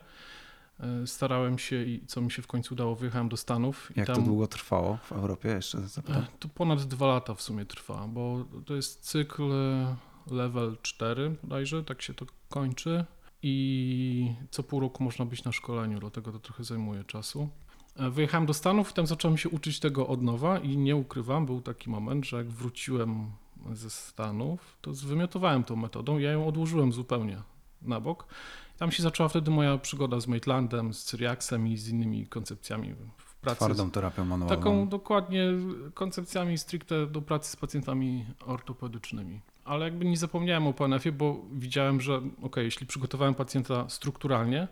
e, 0.79 1.07
starałem 1.07 1.57
się 1.59 1.83
i 1.83 2.05
co 2.07 2.21
mi 2.21 2.31
się 2.31 2.41
w 2.41 2.47
końcu 2.47 2.73
udało, 2.73 2.95
wyjechałem 2.95 3.29
do 3.29 3.37
Stanów. 3.37 3.91
i 3.95 3.99
Jak 3.99 4.07
to 4.07 4.13
tam- 4.15 4.23
długo 4.25 4.47
trwało 4.47 4.97
w 5.03 5.11
Europie? 5.11 5.49
Jeszcze 5.49 5.79
zapytam. 5.81 6.21
E, 6.23 6.27
To 6.39 6.47
ponad 6.49 6.83
dwa 6.83 7.07
lata 7.07 7.33
w 7.35 7.41
sumie 7.41 7.65
trwa, 7.65 8.07
bo 8.07 8.45
to 8.65 8.75
jest 8.75 8.99
cykl 9.09 9.43
level 10.31 10.77
4 10.81 11.35
bodajże, 11.43 11.83
tak 11.83 12.01
się 12.01 12.13
to 12.13 12.25
kończy 12.49 13.05
i 13.43 14.33
co 14.51 14.63
pół 14.63 14.79
roku 14.79 15.03
można 15.03 15.25
być 15.25 15.43
na 15.43 15.51
szkoleniu, 15.51 15.99
dlatego 15.99 16.31
to 16.31 16.39
trochę 16.39 16.63
zajmuje 16.63 17.03
czasu. 17.03 17.49
E, 17.95 18.09
Wyjechałem 18.09 18.45
do 18.45 18.53
Stanów 18.53 18.91
i 18.91 18.93
tam 18.93 19.07
zacząłem 19.07 19.37
się 19.37 19.49
uczyć 19.49 19.79
tego 19.79 20.07
od 20.07 20.21
nowa 20.21 20.59
i 20.59 20.77
nie 20.77 20.95
ukrywam, 20.95 21.45
był 21.45 21.61
taki 21.61 21.89
moment, 21.89 22.25
że 22.25 22.37
jak 22.37 22.47
wróciłem 22.47 23.31
ze 23.73 23.89
Stanów, 23.89 24.77
to 24.81 24.93
zwymiotowałem 24.93 25.63
tą 25.63 25.75
metodą, 25.75 26.17
ja 26.17 26.31
ją 26.31 26.47
odłożyłem 26.47 26.93
zupełnie 26.93 27.41
na 27.81 27.99
bok. 27.99 28.27
Tam 28.77 28.91
się 28.91 29.03
zaczęła 29.03 29.29
wtedy 29.29 29.51
moja 29.51 29.77
przygoda 29.77 30.19
z 30.19 30.27
Maitlandem, 30.27 30.93
z 30.93 31.03
Cyriaksem 31.03 31.67
i 31.67 31.77
z 31.77 31.89
innymi 31.89 32.27
koncepcjami 32.27 32.93
w 33.17 33.35
pracy. 33.35 33.57
Twardą 33.57 33.91
terapią 33.91 34.25
manualną. 34.25 34.57
Taką 34.57 34.87
dokładnie 34.87 35.45
koncepcjami 35.93 36.57
stricte 36.57 37.07
do 37.07 37.21
pracy 37.21 37.51
z 37.51 37.55
pacjentami 37.55 38.25
ortopedycznymi. 38.45 39.39
Ale 39.65 39.85
jakby 39.85 40.05
nie 40.05 40.17
zapomniałem 40.17 40.67
o 40.67 40.73
PNF-ie, 40.73 41.13
bo 41.13 41.41
widziałem, 41.51 42.01
że 42.01 42.21
ok, 42.41 42.55
jeśli 42.57 42.87
przygotowałem 42.87 43.35
pacjenta 43.35 43.89
strukturalnie, 43.89 44.67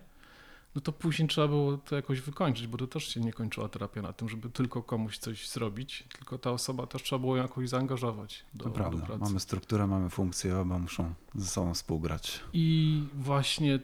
no 0.75 0.81
to 0.81 0.91
później 0.91 1.27
trzeba 1.27 1.47
było 1.47 1.77
to 1.77 1.95
jakoś 1.95 2.21
wykończyć, 2.21 2.67
bo 2.67 2.77
to 2.77 2.87
też 2.87 3.03
się 3.07 3.19
nie 3.19 3.33
kończyła 3.33 3.69
terapia 3.69 4.01
na 4.01 4.13
tym, 4.13 4.29
żeby 4.29 4.49
tylko 4.49 4.83
komuś 4.83 5.17
coś 5.17 5.49
zrobić, 5.49 6.03
tylko 6.13 6.37
ta 6.37 6.51
osoba 6.51 6.87
też 6.87 7.03
trzeba 7.03 7.19
było 7.19 7.37
jakoś 7.37 7.69
zaangażować 7.69 8.45
do, 8.53 8.63
To 8.63 8.69
do 8.69 8.75
prawda. 8.75 9.05
pracy. 9.05 9.21
Mamy 9.21 9.39
strukturę, 9.39 9.87
mamy 9.87 10.09
funkcję, 10.09 10.57
oba 10.57 10.79
muszą 10.79 11.13
ze 11.35 11.45
sobą 11.45 11.73
współgrać. 11.73 12.39
I 12.53 13.03
właśnie 13.13 13.79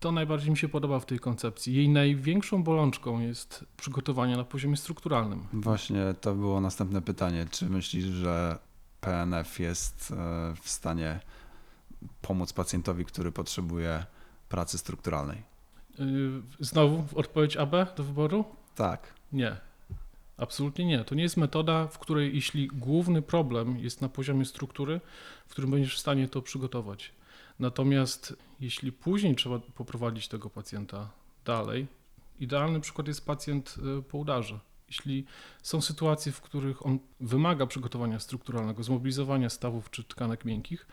to 0.00 0.12
najbardziej 0.12 0.50
mi 0.50 0.56
się 0.56 0.68
podoba 0.68 1.00
w 1.00 1.06
tej 1.06 1.18
koncepcji. 1.18 1.74
Jej 1.74 1.88
największą 1.88 2.62
bolączką 2.62 3.20
jest 3.20 3.64
przygotowanie 3.76 4.36
na 4.36 4.44
poziomie 4.44 4.76
strukturalnym. 4.76 5.46
Właśnie 5.52 6.14
to 6.20 6.34
było 6.34 6.60
następne 6.60 7.02
pytanie. 7.02 7.46
Czy 7.50 7.70
myślisz, 7.70 8.04
że 8.04 8.58
PNF 9.00 9.60
jest 9.60 10.12
e, 10.12 10.54
w 10.62 10.70
stanie 10.70 11.20
pomóc 12.22 12.52
pacjentowi, 12.52 13.04
który 13.04 13.32
potrzebuje 13.32 14.04
pracy 14.48 14.78
strukturalnej? 14.78 15.49
Yy, 15.98 16.42
Znowu 16.60 17.18
odpowiedź 17.18 17.56
AB 17.56 17.74
do 17.96 18.04
wyboru? 18.04 18.44
Tak. 18.74 19.14
Nie. 19.32 19.56
Absolutnie 20.36 20.84
nie. 20.84 21.04
To 21.04 21.14
nie 21.14 21.22
jest 21.22 21.36
metoda, 21.36 21.86
w 21.86 21.98
której 21.98 22.34
jeśli 22.34 22.68
główny 22.68 23.22
problem 23.22 23.78
jest 23.78 24.00
na 24.00 24.08
poziomie 24.08 24.44
struktury, 24.44 25.00
w 25.46 25.50
którym 25.50 25.70
będziesz 25.70 25.96
w 25.96 26.00
stanie 26.00 26.28
to 26.28 26.42
przygotować. 26.42 27.12
Natomiast 27.58 28.36
jeśli 28.60 28.92
później 28.92 29.36
trzeba 29.36 29.58
poprowadzić 29.58 30.28
tego 30.28 30.50
pacjenta 30.50 31.10
dalej 31.44 31.86
Idealny 32.40 32.80
przykład 32.80 33.08
jest 33.08 33.26
pacjent 33.26 33.76
y, 33.98 34.02
po 34.02 34.18
udarze. 34.18 34.58
Jeśli 34.88 35.24
są 35.62 35.80
sytuacje, 35.80 36.32
w 36.32 36.40
których 36.40 36.86
on 36.86 36.98
wymaga 37.20 37.66
przygotowania 37.66 38.18
strukturalnego, 38.18 38.82
zmobilizowania 38.82 39.50
stawów 39.50 39.90
czy 39.90 40.04
tkanek 40.04 40.44
miękkich, 40.44 40.86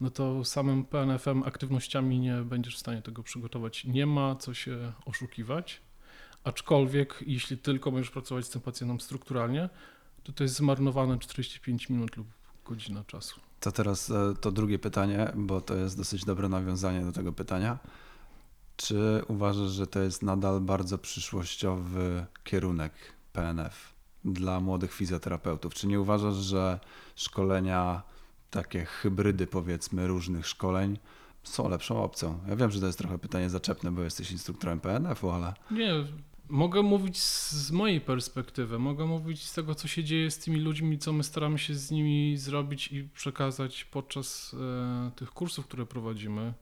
no 0.00 0.10
to 0.10 0.44
samym 0.44 0.84
PNF-em, 0.84 1.42
aktywnościami 1.42 2.20
nie 2.20 2.34
będziesz 2.34 2.76
w 2.76 2.78
stanie 2.78 3.02
tego 3.02 3.22
przygotować. 3.22 3.84
Nie 3.84 4.06
ma 4.06 4.36
co 4.36 4.54
się 4.54 4.92
oszukiwać, 5.04 5.80
aczkolwiek 6.44 7.24
jeśli 7.26 7.58
tylko 7.58 7.92
będziesz 7.92 8.10
pracować 8.10 8.44
z 8.44 8.50
tym 8.50 8.60
pacjentem 8.60 9.00
strukturalnie, 9.00 9.68
to 10.24 10.32
to 10.32 10.44
jest 10.44 10.54
zmarnowane 10.54 11.18
45 11.18 11.88
minut 11.88 12.16
lub 12.16 12.26
godzina 12.64 13.04
czasu. 13.04 13.40
To 13.60 13.72
teraz 13.72 14.10
e, 14.10 14.34
to 14.40 14.52
drugie 14.52 14.78
pytanie, 14.78 15.32
bo 15.36 15.60
to 15.60 15.74
jest 15.74 15.96
dosyć 15.96 16.24
dobre 16.24 16.48
nawiązanie 16.48 17.00
do 17.00 17.12
tego 17.12 17.32
pytania. 17.32 17.78
Czy 18.76 19.22
uważasz, 19.28 19.70
że 19.70 19.86
to 19.86 20.00
jest 20.00 20.22
nadal 20.22 20.60
bardzo 20.60 20.98
przyszłościowy 20.98 22.26
kierunek 22.44 22.92
PNF 23.32 23.94
dla 24.24 24.60
młodych 24.60 24.92
fizjoterapeutów? 24.92 25.74
Czy 25.74 25.86
nie 25.86 26.00
uważasz, 26.00 26.34
że 26.34 26.80
szkolenia, 27.16 28.02
takie 28.50 28.84
hybrydy 28.84 29.46
powiedzmy 29.46 30.06
różnych 30.06 30.46
szkoleń 30.46 30.98
są 31.42 31.68
lepszą 31.68 32.02
opcją? 32.02 32.40
Ja 32.48 32.56
wiem, 32.56 32.70
że 32.70 32.80
to 32.80 32.86
jest 32.86 32.98
trochę 32.98 33.18
pytanie 33.18 33.50
zaczepne, 33.50 33.92
bo 33.92 34.02
jesteś 34.02 34.30
instruktorem 34.30 34.80
PNF-u, 34.80 35.30
ale 35.30 35.54
Nie, 35.70 35.92
mogę 36.48 36.82
mówić 36.82 37.18
z, 37.18 37.70
mojej 37.70 38.00
perspektywy, 38.00 38.78
mogę 38.78 39.06
mówić 39.06 39.46
z 39.46 39.54
tego, 39.54 39.74
co 39.74 39.88
się 39.88 40.04
dzieje 40.04 40.30
z 40.30 40.38
tymi 40.38 40.60
ludźmi, 40.60 40.98
co 40.98 41.12
my 41.12 41.24
staramy 41.24 41.58
się 41.58 41.74
z 41.74 41.90
nimi 41.90 42.36
zrobić 42.36 42.92
i 42.92 43.04
przekazać 43.04 43.84
podczas 43.84 44.54
e, 44.54 45.10
tych 45.16 45.30
kursów, 45.30 45.66
które 45.66 45.86
prowadzimy. 45.86 46.54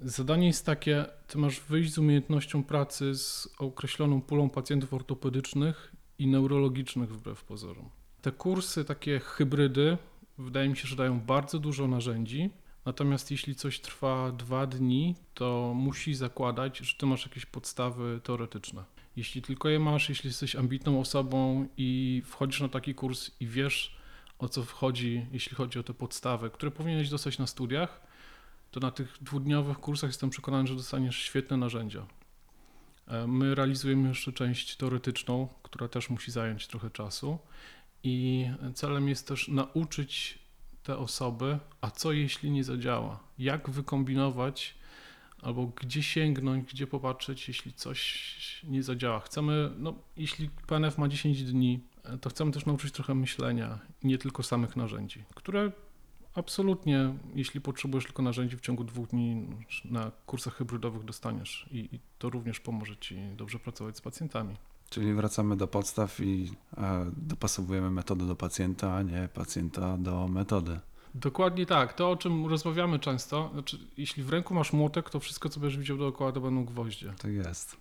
Zadanie 0.00 0.46
jest 0.46 0.66
takie, 0.66 1.04
ty 1.28 1.38
masz 1.38 1.60
wyjść 1.60 1.92
z 1.92 1.98
umiejętnością 1.98 2.64
pracy 2.64 3.14
z 3.14 3.48
określoną 3.58 4.20
pulą 4.20 4.50
pacjentów 4.50 4.94
ortopedycznych 4.94 5.92
i 6.18 6.26
neurologicznych 6.26 7.12
wbrew 7.12 7.44
pozorom. 7.44 7.90
Te 8.22 8.32
kursy, 8.32 8.84
takie 8.84 9.20
hybrydy, 9.20 9.98
wydaje 10.38 10.68
mi 10.68 10.76
się, 10.76 10.88
że 10.88 10.96
dają 10.96 11.20
bardzo 11.20 11.58
dużo 11.58 11.88
narzędzi, 11.88 12.50
natomiast 12.84 13.30
jeśli 13.30 13.54
coś 13.54 13.80
trwa 13.80 14.32
dwa 14.32 14.66
dni, 14.66 15.14
to 15.34 15.72
musi 15.76 16.14
zakładać, 16.14 16.78
że 16.78 16.96
ty 16.98 17.06
masz 17.06 17.26
jakieś 17.26 17.46
podstawy 17.46 18.20
teoretyczne. 18.24 18.84
Jeśli 19.16 19.42
tylko 19.42 19.68
je 19.68 19.78
masz, 19.78 20.08
jeśli 20.08 20.28
jesteś 20.28 20.56
ambitną 20.56 21.00
osobą 21.00 21.68
i 21.76 22.22
wchodzisz 22.26 22.60
na 22.60 22.68
taki 22.68 22.94
kurs 22.94 23.30
i 23.40 23.46
wiesz 23.46 23.96
o 24.38 24.48
co 24.48 24.64
wchodzi, 24.64 25.26
jeśli 25.32 25.56
chodzi 25.56 25.78
o 25.78 25.82
te 25.82 25.94
podstawy, 25.94 26.50
które 26.50 26.70
powinieneś 26.70 27.10
dostać 27.10 27.38
na 27.38 27.46
studiach, 27.46 28.00
to 28.70 28.80
na 28.80 28.90
tych 28.90 29.18
dwudniowych 29.20 29.78
kursach 29.78 30.10
jestem 30.10 30.30
przekonany, 30.30 30.68
że 30.68 30.74
dostaniesz 30.74 31.16
świetne 31.16 31.56
narzędzia. 31.56 32.06
E, 33.08 33.26
My 33.26 33.54
realizujemy 33.54 34.08
jeszcze 34.08 34.32
część 34.32 34.76
teoretyczną, 34.76 35.48
która 35.62 35.88
też 35.88 36.10
musi 36.10 36.30
zająć 36.30 36.66
trochę 36.66 36.90
czasu 36.90 37.38
i 38.04 38.46
celem 38.74 39.08
jest 39.08 39.28
też 39.28 39.48
nauczyć 39.48 40.38
te 40.82 40.98
osoby, 40.98 41.58
a 41.80 41.90
co 41.90 42.12
jeśli 42.12 42.50
nie 42.50 42.64
zadziała? 42.64 43.20
Jak 43.38 43.70
wykombinować 43.70 44.74
albo 45.42 45.66
gdzie 45.66 46.02
sięgnąć, 46.02 46.72
gdzie 46.72 46.86
popatrzeć, 46.86 47.48
jeśli 47.48 47.72
coś 47.72 48.60
nie 48.64 48.82
zadziała. 48.82 49.20
Chcemy, 49.20 49.70
no, 49.78 49.94
jeśli 50.16 50.50
PNF 50.66 50.98
ma 50.98 51.08
10 51.08 51.44
dni, 51.44 51.80
e, 52.04 52.18
to 52.18 52.30
chcemy 52.30 52.52
też 52.52 52.66
nauczyć 52.66 52.92
trochę 52.92 53.14
myślenia, 53.14 53.78
nie 54.02 54.18
tylko 54.18 54.42
samych 54.42 54.76
narzędzi, 54.76 55.24
które 55.34 55.72
absolutnie, 56.34 57.14
jeśli 57.34 57.60
potrzebujesz 57.60 58.04
tylko 58.04 58.22
narzędzi 58.22 58.56
w 58.56 58.60
ciągu 58.60 58.84
dwóch 58.84 59.08
dni 59.08 59.46
na 59.84 60.12
kursach 60.26 60.54
hybrydowych 60.54 61.04
dostaniesz 61.04 61.66
i, 61.70 61.78
i 61.92 62.00
to 62.18 62.30
również 62.30 62.60
pomoże 62.60 62.96
Ci 62.96 63.16
dobrze 63.36 63.58
pracować 63.58 63.96
z 63.96 64.00
pacjentami. 64.00 64.56
Czyli 64.94 65.14
wracamy 65.14 65.56
do 65.56 65.66
podstaw 65.66 66.20
i 66.20 66.50
e, 66.76 67.10
dopasowujemy 67.16 67.90
metodę 67.90 68.26
do 68.26 68.36
pacjenta, 68.36 68.94
a 68.94 69.02
nie 69.02 69.28
pacjenta 69.34 69.98
do 69.98 70.28
metody. 70.28 70.80
Dokładnie 71.14 71.66
tak. 71.66 71.92
To, 71.92 72.10
o 72.10 72.16
czym 72.16 72.46
rozmawiamy 72.46 72.98
często, 72.98 73.50
znaczy, 73.52 73.78
jeśli 73.96 74.22
w 74.22 74.30
ręku 74.30 74.54
masz 74.54 74.72
młotek, 74.72 75.10
to 75.10 75.20
wszystko, 75.20 75.48
co 75.48 75.60
będziesz 75.60 75.78
widział 75.78 75.98
dookoła, 75.98 76.32
to 76.32 76.40
będą 76.40 76.64
gwoździe. 76.64 77.12
Tak 77.18 77.32
jest. 77.32 77.76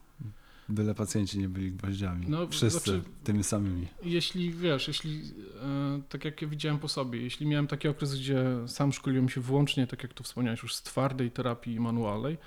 Byle 0.69 0.95
pacjenci 0.95 1.39
nie 1.39 1.49
byli 1.49 1.71
gwoździami. 1.71 2.25
No, 2.29 2.47
Wszyscy 2.47 2.79
znaczy- 2.91 3.01
tymi 3.23 3.43
samymi. 3.43 3.87
Jeśli 4.03 4.51
wiesz, 4.51 4.87
jeśli 4.87 5.21
e, 5.63 6.01
tak 6.09 6.25
jak 6.25 6.41
ja 6.41 6.47
widziałem 6.47 6.79
po 6.79 6.87
sobie, 6.87 7.21
jeśli 7.21 7.45
miałem 7.45 7.67
taki 7.67 7.87
okres, 7.87 8.15
gdzie 8.15 8.45
sam 8.67 8.93
szkoliłem 8.93 9.29
się 9.29 9.41
wyłącznie, 9.41 9.87
tak 9.87 10.03
jak 10.03 10.13
to 10.13 10.23
wspomniałeś, 10.23 10.63
już 10.63 10.75
z 10.75 10.81
twardej 10.83 11.31
terapii 11.31 11.79
manualnej, 11.79 12.37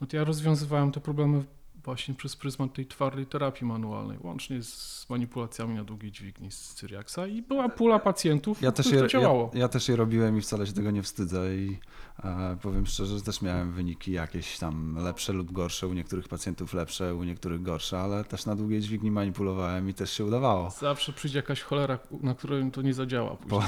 no 0.00 0.06
to 0.06 0.16
ja 0.16 0.24
rozwiązywałem 0.24 0.92
te 0.92 1.00
problemy 1.00 1.44
właśnie 1.86 2.14
przez 2.14 2.36
pryzmat 2.36 2.72
tej 2.74 2.86
twardej 2.86 3.26
terapii 3.26 3.66
manualnej, 3.66 4.18
łącznie 4.20 4.62
z 4.62 5.06
manipulacjami 5.10 5.74
na 5.74 5.84
długiej 5.84 6.12
dźwigni 6.12 6.50
z 6.50 6.74
Cyriaxa 6.74 7.18
i 7.28 7.42
była 7.42 7.68
pula 7.68 7.98
pacjentów, 7.98 8.62
Ja 8.62 8.72
też, 8.72 8.86
je, 8.86 8.98
to 9.00 9.06
działało. 9.08 9.50
ja, 9.54 9.60
ja 9.60 9.68
też 9.68 9.88
je 9.88 9.96
robiłem 9.96 10.38
i 10.38 10.40
wcale 10.40 10.66
się 10.66 10.72
tego 10.72 10.90
nie 10.90 11.02
wstydzę 11.02 11.56
i 11.56 11.78
e, 12.24 12.56
powiem 12.62 12.86
szczerze, 12.86 13.16
że 13.18 13.22
też 13.24 13.42
miałem 13.42 13.72
wyniki 13.72 14.12
jakieś 14.12 14.58
tam 14.58 14.96
lepsze 15.04 15.32
lub 15.32 15.52
gorsze, 15.52 15.86
u 15.88 15.92
niektórych 15.92 16.28
pacjentów 16.28 16.74
lepsze, 16.74 17.14
u 17.14 17.24
niektórych 17.24 17.62
gorsze, 17.62 18.00
ale 18.00 18.24
też 18.24 18.46
na 18.46 18.56
długiej 18.56 18.80
dźwigni 18.80 19.10
manipulowałem 19.10 19.88
i 19.88 19.94
też 19.94 20.12
się 20.12 20.24
udawało. 20.24 20.70
Zawsze 20.70 21.12
przyjdzie 21.12 21.38
jakaś 21.38 21.62
cholera, 21.62 21.98
na 22.22 22.34
której 22.34 22.70
to 22.70 22.82
nie 22.82 22.94
zadziała 22.94 23.36
później. 23.36 23.60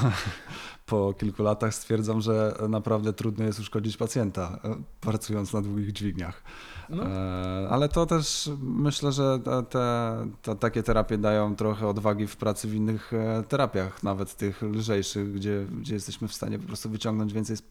Po, 0.87 1.07
po 1.09 1.15
kilku 1.15 1.43
latach 1.43 1.75
stwierdzam, 1.75 2.21
że 2.21 2.55
naprawdę 2.69 3.13
trudno 3.13 3.45
jest 3.45 3.61
uszkodzić 3.61 3.97
pacjenta, 3.97 4.59
e, 4.65 4.83
pracując 5.01 5.53
na 5.53 5.63
długich 5.63 5.93
dźwigniach. 5.93 6.43
No, 6.89 7.05
E, 7.07 7.69
Ale 7.71 7.89
to 7.89 8.07
też 8.09 8.51
myślę, 8.61 9.13
że 9.13 9.39
te, 9.71 10.27
te, 10.43 10.57
takie 10.57 10.83
terapie 10.83 11.19
dają 11.19 11.57
trochę 11.57 11.89
odwagi 11.89 12.27
w 12.27 12.37
pracy 12.37 12.69
w 12.69 12.75
innych 12.75 13.13
e, 13.13 13.43
terapiach, 13.49 14.03
nawet 14.03 14.37
tych 14.37 14.63
lżejszych, 14.63 15.33
gdzie, 15.33 15.67
gdzie 15.81 15.95
jesteśmy 15.95 16.29
w 16.29 16.35
stanie 16.35 16.59
po 16.59 16.67
prostu 16.67 16.91
wyciągnąć 16.91 17.33
więcej. 17.33 17.57
Z, 17.57 17.63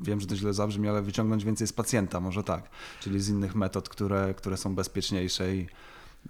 wiem, 0.00 0.20
że 0.20 0.26
to 0.26 0.36
źle 0.36 0.54
zabrzmi, 0.54 0.88
ale 0.88 1.02
wyciągnąć 1.02 1.44
więcej 1.44 1.66
z 1.66 1.72
pacjenta, 1.72 2.20
może 2.20 2.44
tak. 2.44 2.70
Czyli 3.00 3.20
z 3.20 3.28
innych 3.28 3.54
metod, 3.54 3.88
które, 3.88 4.34
które 4.34 4.56
są 4.56 4.74
bezpieczniejsze 4.74 5.56
i 5.56 5.66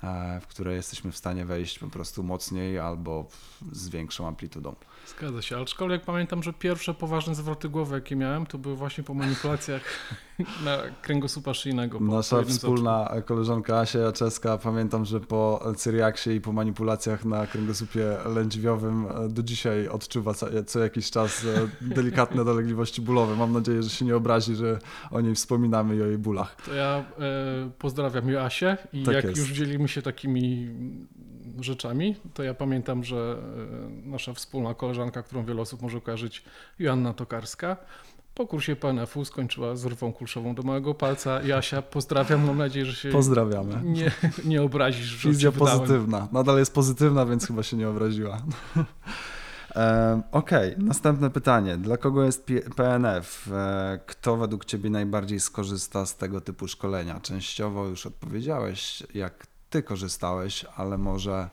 e, 0.02 0.40
w 0.40 0.46
które 0.46 0.74
jesteśmy 0.74 1.12
w 1.12 1.16
stanie 1.16 1.44
wejść 1.44 1.78
po 1.78 1.88
prostu 1.88 2.22
mocniej 2.22 2.78
albo 2.78 3.28
z 3.72 3.88
większą 3.88 4.28
amplitudą. 4.28 4.74
Zgadza 5.06 5.42
się, 5.42 5.56
aczkolwiek 5.56 6.02
pamiętam, 6.02 6.42
że 6.42 6.52
pierwsze 6.52 6.94
poważne 6.94 7.34
zwroty 7.34 7.68
głowy, 7.68 7.94
jakie 7.94 8.16
miałem, 8.16 8.46
to 8.46 8.58
były 8.58 8.76
właśnie 8.76 9.04
po 9.04 9.14
manipulacjach 9.14 9.82
na 10.64 10.78
kręgosłupa 11.02 11.54
szyjnego. 11.54 12.00
Nasza 12.00 12.42
wspólna 12.42 13.14
koleżanka 13.24 13.78
Asia 13.80 14.12
Czeska, 14.12 14.58
pamiętam, 14.58 15.04
że 15.04 15.20
po 15.20 15.72
Cyriaksie 15.76 16.30
i 16.30 16.40
po 16.40 16.52
manipulacjach 16.52 17.24
na 17.24 17.46
kręgosłupie 17.46 18.16
lędźwiowym 18.34 19.06
e, 19.06 19.28
do 19.28 19.42
dzisiaj 19.42 19.88
odczuwa 19.88 20.34
co, 20.66 20.78
jakiś 20.78 21.10
czas 21.10 21.44
e, 21.44 21.68
delikatne 21.80 22.44
dolegliwości 22.44 23.02
bólowe. 23.02 23.36
Mam 23.36 23.52
nadzieję, 23.52 23.82
że 23.82 23.90
się 23.90 24.04
nie 24.04 24.16
obrazi, 24.16 24.54
że 24.54 24.78
o 25.10 25.20
niej 25.20 25.34
wspominamy 25.34 25.96
i 25.96 26.02
o 26.02 26.06
jej 26.06 26.18
bólach. 26.18 26.56
To 26.64 26.74
ja 26.74 27.04
e, 27.18 27.70
pozdrawiam 27.78 28.28
Joasię 28.28 28.76
i 28.92 29.02
Tak 29.02 29.14
jak 29.14 29.24
jest. 29.24 29.36
już 29.38 29.50
dzielimy 29.50 29.88
się 29.88 30.02
takimi 30.02 30.70
rzeczami, 31.60 32.16
to 32.34 32.42
ja 32.42 32.54
pamiętam, 32.54 33.04
że 33.04 33.36
e, 34.06 34.08
nasza 34.08 34.34
wspólna 34.34 34.74
koleżanka, 34.74 35.22
którą 35.22 35.44
wiele 35.44 35.62
osób 35.62 35.82
może 35.82 36.00
kojarzyć, 36.00 36.44
Joanna 36.78 37.12
Tokarska, 37.14 37.76
po 38.34 38.46
kursie 38.46 38.76
PNF-u 38.76 39.24
skończyła 39.24 39.76
z 39.76 39.84
rwą 39.86 40.12
kulszową 40.12 40.54
do 40.54 40.62
małego 40.62 40.94
palca. 40.94 41.42
Jasia, 41.42 41.82
pozdrawiam, 41.82 42.46
mam 42.46 42.58
nadzieję, 42.58 42.86
że 42.86 42.94
się 42.94 43.10
Pozdrawiamy. 43.10 43.80
nie, 43.84 44.10
nie 44.44 44.62
obrazisz, 44.62 45.16
Fizja 45.16 45.52
pozytywna. 45.52 46.28
Nadal 46.32 46.58
jest 46.58 46.74
pozytywna, 46.74 47.26
więc 47.26 47.46
chyba 47.46 47.62
się 47.62 47.76
nie 47.76 47.88
obraziła. 47.88 48.42
Okej, 50.32 50.74
następne 50.78 51.30
pytanie. 51.30 51.76
Dla 51.76 51.96
kogo 51.96 52.24
jest 52.24 52.46
PNF? 52.76 53.48
E, 53.52 53.98
Kto 54.06 54.36
według 54.36 54.64
Ciebie 54.64 54.90
najbardziej 54.90 55.40
skorzysta 55.40 56.06
z 56.06 56.16
tego 56.16 56.40
typu 56.40 56.68
szkolenia? 56.68 57.20
Częściowo 57.20 57.86
już 57.86 58.06
odpowiedziałeś, 58.06 59.02
jak 59.14 59.46
Ty 59.72 59.82
korzystałeś, 59.82 60.64
ale 60.76 60.98
może 60.98 61.50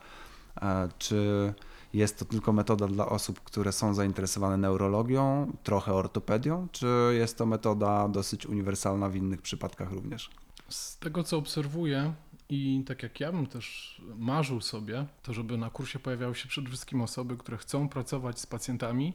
e, 0.61 0.89
czy 0.97 1.53
jest 1.93 2.19
to 2.19 2.25
tylko 2.25 2.53
metoda 2.53 2.88
dla 2.88 3.05
osób, 3.05 3.39
które 3.41 3.71
są 3.71 3.93
zainteresowane 3.93 4.57
neurologią, 4.57 5.51
trochę 5.63 5.93
ortopedią, 5.93 6.67
czy 6.71 6.88
jest 7.11 7.38
to 7.38 7.45
metoda 7.45 8.07
dosyć 8.07 8.45
uniwersalna 8.45 9.09
w 9.09 9.15
innych 9.15 9.41
przypadkach 9.41 9.91
również? 9.91 10.29
Z 10.69 10.97
tego, 10.97 11.23
co 11.23 11.38
obserwuję 11.38 12.13
i 12.49 12.83
tak 12.88 13.03
jak 13.03 13.19
ja 13.19 13.31
bym 13.31 13.47
też 13.47 13.95
marzył 14.17 14.61
sobie, 14.61 15.05
to 15.23 15.33
żeby 15.33 15.57
na 15.57 15.69
kursie 15.69 15.99
pojawiały 15.99 16.35
się 16.35 16.47
przede 16.47 16.67
wszystkim 16.67 17.01
osoby, 17.01 17.38
które 17.38 17.57
chcą 17.57 17.89
pracować 17.89 18.39
z 18.39 18.45
pacjentami 18.45 19.13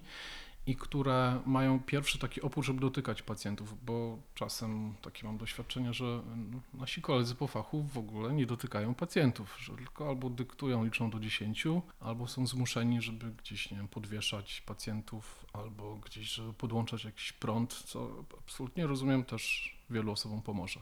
i 0.66 0.76
które 0.76 1.40
mają 1.46 1.80
pierwszy 1.80 2.18
taki 2.18 2.42
opór, 2.42 2.64
żeby 2.64 2.80
dotykać 2.80 3.22
pacjentów, 3.22 3.84
bo 3.84 4.18
czasem 4.34 4.94
takie 5.02 5.26
mam 5.26 5.38
doświadczenia, 5.38 5.92
że 5.92 6.22
no, 6.36 6.60
nasi 6.80 7.02
koledzy 7.02 7.34
po 7.34 7.46
fachu 7.46 7.82
w 7.82 7.98
ogóle 7.98 8.32
nie 8.32 8.46
dotykają 8.46 8.94
pacjentów, 8.94 9.56
że 9.60 9.76
tylko 9.76 10.08
albo 10.08 10.30
dyktują, 10.30 10.84
liczą 10.84 11.10
do 11.10 11.20
10, 11.20 11.64
albo 12.00 12.26
są 12.26 12.46
zmuszeni, 12.46 13.02
żeby 13.02 13.30
gdzieś, 13.30 13.70
nie 13.70 13.76
wiem, 13.76 13.88
podwieszać 13.88 14.60
pacjentów, 14.60 15.46
albo 15.52 15.96
gdzieś, 15.96 16.28
żeby 16.28 16.52
podłączać 16.52 17.04
jakiś 17.04 17.32
prąd, 17.32 17.74
co 17.74 18.24
absolutnie 18.38 18.86
rozumiem 18.86 19.24
też 19.24 19.74
wielu 19.90 20.12
osobom 20.12 20.42
pomoże. 20.42 20.80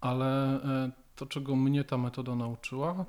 Ale 0.00 0.62
e, 0.64 0.90
to, 1.16 1.26
czego 1.26 1.56
mnie 1.56 1.84
ta 1.84 1.98
metoda 1.98 2.34
nauczyła, 2.34 3.04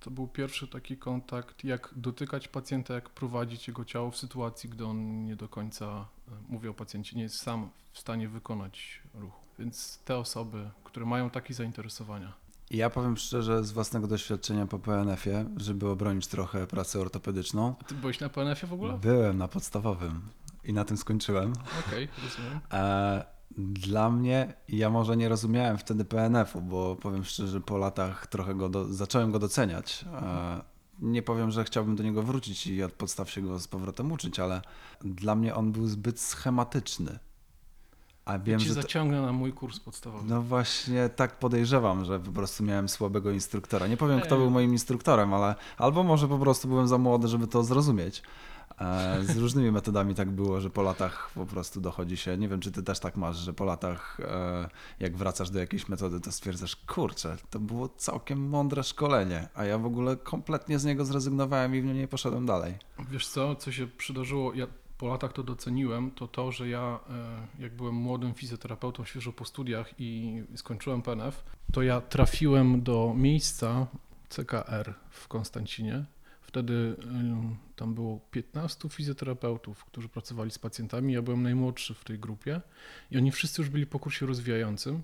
to 0.00 0.10
był 0.10 0.28
pierwszy 0.28 0.68
taki 0.68 0.96
kontakt, 0.96 1.64
jak 1.64 1.90
dotykać 1.96 2.48
pacjenta, 2.48 2.94
jak 2.94 3.10
prowadzić 3.10 3.68
jego 3.68 3.84
ciało 3.84 4.10
w 4.10 4.16
sytuacji, 4.16 4.70
gdy 4.70 4.86
on 4.86 5.24
nie 5.24 5.36
do 5.36 5.48
końca, 5.48 5.86
e, 6.28 6.32
mówię 6.48 6.70
o 6.70 6.74
pacjencie, 6.74 7.16
nie 7.16 7.22
jest 7.22 7.38
sam 7.38 7.70
w 7.92 7.98
stanie 7.98 8.28
wykonać 8.28 9.02
ruchu. 9.14 9.40
Więc 9.58 9.98
te 10.04 10.16
osoby, 10.16 10.70
które 10.84 11.06
mają 11.06 11.30
takie 11.30 11.54
zainteresowania, 11.54 12.32
Ja 12.70 12.90
powiem 12.90 13.16
szczerze 13.16 13.64
z 13.64 13.72
własnego 13.72 14.06
doświadczenia 14.06 14.66
po 14.66 14.78
PNF-ie, 14.78 15.44
żeby 15.56 15.88
obronić 15.88 16.26
trochę 16.26 16.66
pracę 16.66 17.00
ortopedyczną. 17.00 17.74
A 17.80 17.84
ty 17.84 17.94
byłeś 17.94 18.20
na 18.20 18.28
PNF-ie 18.28 18.70
w 18.70 18.72
ogóle? 18.72 18.98
Byłem 18.98 19.38
na 19.38 19.48
podstawowym 19.48 20.22
i 20.64 20.72
na 20.72 20.84
tym 20.84 20.96
skończyłem. 20.96 21.52
Okej, 21.86 22.08
rozumiem. 22.24 22.60
E, 23.50 23.54
Dla 23.58 24.10
mnie, 24.10 24.54
ja 24.68 24.90
może 24.90 25.16
nie 25.16 25.28
rozumiałem 25.28 25.78
wtedy 25.78 26.04
PNF-u, 26.04 26.60
bo 26.62 26.96
powiem 26.96 27.24
szczerze, 27.24 27.60
po 27.60 27.78
latach 27.78 28.26
trochę 28.26 28.54
go 28.54 28.68
do, 28.68 28.84
zacząłem 28.92 29.32
go 29.32 29.38
doceniać. 29.38 30.04
E, 30.22 30.60
Nie 31.00 31.22
powiem, 31.22 31.50
że 31.50 31.64
chciałbym 31.64 31.96
do 31.96 32.02
niego 32.02 32.22
wrócić 32.22 32.66
i 32.66 32.82
od 32.82 32.92
podstaw 32.92 33.30
się 33.30 33.40
go 33.42 33.58
z 33.58 33.68
powrotem 33.68 34.12
uczyć, 34.12 34.40
ale 34.40 34.62
dla 35.04 35.34
mnie 35.34 35.54
on 35.54 35.72
był 35.72 35.86
zbyt 35.86 36.20
schematyczny. 36.20 37.18
A 38.24 38.38
wiem, 38.38 38.60
cię 38.60 38.68
że. 38.68 38.74
To, 38.74 38.82
zaciągnę 38.82 39.22
na 39.22 39.32
mój 39.32 39.52
kurs 39.52 39.80
podstawowy. 39.80 40.24
no 40.28 40.42
właśnie 40.42 41.08
tak 41.08 41.38
podejrzewam, 41.38 42.04
że 42.04 42.20
po 42.20 42.32
prostu 42.32 42.64
miałem 42.64 42.88
słabego 42.88 43.30
instruktora. 43.30 43.86
Nie 43.86 43.96
powiem, 43.96 44.20
kto 44.20 44.34
Ej. 44.34 44.40
był 44.40 44.50
moim 44.50 44.72
instruktorem, 44.72 45.34
ale 45.34 45.54
albo 45.78 46.02
może 46.02 46.28
po 46.28 46.38
prostu 46.38 46.68
byłem 46.68 46.88
za 46.88 46.98
młody, 46.98 47.28
żeby 47.28 47.46
to 47.46 47.64
zrozumieć. 47.64 48.22
Z 49.22 49.36
różnymi 49.36 49.72
metodami 49.72 50.14
tak 50.14 50.30
było, 50.30 50.60
że 50.60 50.70
po 50.70 50.82
latach 50.82 51.30
po 51.34 51.46
prostu 51.46 51.80
dochodzi 51.80 52.16
się. 52.16 52.36
Nie 52.36 52.48
wiem, 52.48 52.60
czy 52.60 52.72
ty 52.72 52.82
też 52.82 53.00
tak 53.00 53.16
masz, 53.16 53.36
że 53.36 53.52
po 53.52 53.64
latach, 53.64 54.20
e, 54.20 54.68
jak 55.00 55.16
wracasz 55.16 55.50
do 55.50 55.58
jakiejś 55.58 55.88
metody, 55.88 56.20
to 56.20 56.32
stwierdzasz, 56.32 56.76
kurczę, 56.76 57.36
to 57.50 57.58
było 57.58 57.88
całkiem 57.88 58.48
mądre 58.48 58.82
szkolenie, 58.82 59.48
a 59.54 59.64
ja 59.64 59.78
w 59.78 59.86
ogóle 59.86 60.16
kompletnie 60.16 60.78
z 60.78 60.84
niego 60.84 61.04
zrezygnowałem 61.04 61.74
i 61.74 61.82
w 61.82 61.84
nie 61.84 62.08
poszedłem 62.08 62.46
dalej. 62.46 62.74
Wiesz 63.10 63.28
co, 63.28 63.56
co 63.56 63.72
się 63.72 63.86
przydarzyło, 63.86 64.54
ja 64.54 64.66
po 64.98 65.08
latach 65.08 65.32
to 65.32 65.42
doceniłem, 65.42 66.10
to 66.10 66.28
to, 66.28 66.52
że 66.52 66.68
ja 66.68 67.00
e, 67.58 67.62
jak 67.62 67.76
byłem 67.76 67.94
młodym 67.94 68.34
fizjoterapeutą, 68.34 69.04
świeżo 69.04 69.32
po 69.32 69.44
studiach 69.44 69.94
i 69.98 70.42
skończyłem 70.56 71.02
PNF, 71.02 71.44
to 71.72 71.82
ja 71.82 72.00
trafiłem 72.00 72.82
do 72.82 73.14
miejsca 73.16 73.86
CKR 74.28 74.94
w 75.10 75.28
Konstancinie. 75.28 76.04
Wtedy 76.50 76.96
tam 77.76 77.94
było 77.94 78.20
15 78.30 78.88
fizjoterapeutów, 78.88 79.84
którzy 79.84 80.08
pracowali 80.08 80.50
z 80.50 80.58
pacjentami. 80.58 81.12
Ja 81.12 81.22
byłem 81.22 81.42
najmłodszy 81.42 81.94
w 81.94 82.04
tej 82.04 82.18
grupie 82.18 82.60
i 83.10 83.16
oni 83.16 83.30
wszyscy 83.30 83.62
już 83.62 83.68
byli 83.68 83.86
po 83.86 83.98
kursie 83.98 84.26
rozwijającym. 84.26 85.02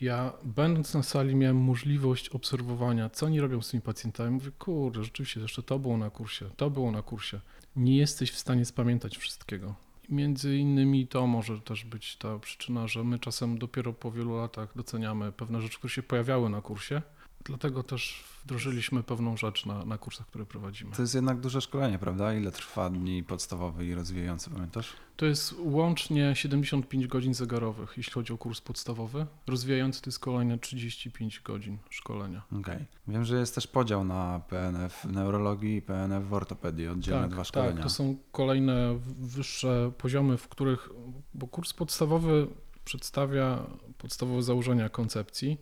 Ja, 0.00 0.32
będąc 0.44 0.94
na 0.94 1.02
sali, 1.02 1.34
miałem 1.34 1.56
możliwość 1.56 2.28
obserwowania, 2.28 3.10
co 3.10 3.26
oni 3.26 3.40
robią 3.40 3.62
z 3.62 3.70
tymi 3.70 3.80
pacjentami. 3.80 4.30
Mówię, 4.30 4.50
kurde, 4.58 5.04
rzeczywiście, 5.04 5.40
jeszcze 5.40 5.62
to 5.62 5.78
było 5.78 5.98
na 5.98 6.10
kursie, 6.10 6.50
to 6.56 6.70
było 6.70 6.90
na 6.90 7.02
kursie. 7.02 7.40
Nie 7.76 7.96
jesteś 7.96 8.30
w 8.30 8.38
stanie 8.38 8.64
spamiętać 8.64 9.16
wszystkiego. 9.16 9.74
Między 10.08 10.56
innymi 10.56 11.06
to 11.06 11.26
może 11.26 11.60
też 11.60 11.84
być 11.84 12.16
ta 12.16 12.38
przyczyna, 12.38 12.88
że 12.88 13.04
my 13.04 13.18
czasem 13.18 13.58
dopiero 13.58 13.92
po 13.92 14.10
wielu 14.10 14.36
latach 14.36 14.72
doceniamy 14.76 15.32
pewne 15.32 15.60
rzeczy, 15.60 15.78
które 15.78 15.90
się 15.90 16.02
pojawiały 16.02 16.50
na 16.50 16.60
kursie. 16.60 17.02
Dlatego 17.44 17.82
też 17.82 18.24
wdrożyliśmy 18.44 19.02
pewną 19.02 19.36
rzecz 19.36 19.66
na, 19.66 19.84
na 19.84 19.98
kursach, 19.98 20.26
które 20.26 20.46
prowadzimy. 20.46 20.92
To 20.96 21.02
jest 21.02 21.14
jednak 21.14 21.40
duże 21.40 21.60
szkolenie, 21.60 21.98
prawda? 21.98 22.34
Ile 22.34 22.52
trwa 22.52 22.90
dni 22.90 23.22
podstawowy 23.22 23.86
i 23.86 23.94
rozwijający, 23.94 24.50
pamiętasz? 24.50 24.92
To 25.16 25.26
jest 25.26 25.54
łącznie 25.58 26.36
75 26.36 27.06
godzin 27.06 27.34
zegarowych, 27.34 27.94
jeśli 27.96 28.12
chodzi 28.12 28.32
o 28.32 28.38
kurs 28.38 28.60
podstawowy. 28.60 29.26
Rozwijający 29.46 30.02
to 30.02 30.08
jest 30.08 30.18
kolejne 30.18 30.58
35 30.58 31.40
godzin 31.40 31.78
szkolenia. 31.90 32.42
Okej. 32.60 32.84
Wiem, 33.08 33.24
że 33.24 33.36
jest 33.36 33.54
też 33.54 33.66
podział 33.66 34.04
na 34.04 34.40
PNF 34.48 34.94
w 34.94 35.12
neurologii 35.12 35.76
i 35.76 35.82
PNF 35.82 36.28
w 36.28 36.34
ortopedii, 36.34 36.88
oddzielne 36.88 37.28
dwa 37.28 37.44
szkolenia. 37.44 37.72
Tak, 37.72 37.82
to 37.82 37.90
są 37.90 38.16
kolejne 38.32 38.98
wyższe 39.20 39.92
poziomy, 39.98 40.38
w 40.38 40.48
których, 40.48 40.88
bo 41.34 41.46
kurs 41.46 41.72
podstawowy 41.72 42.46
przedstawia 42.84 43.66
podstawowe 43.98 44.42
założenia 44.42 44.88
koncepcji 44.88 45.58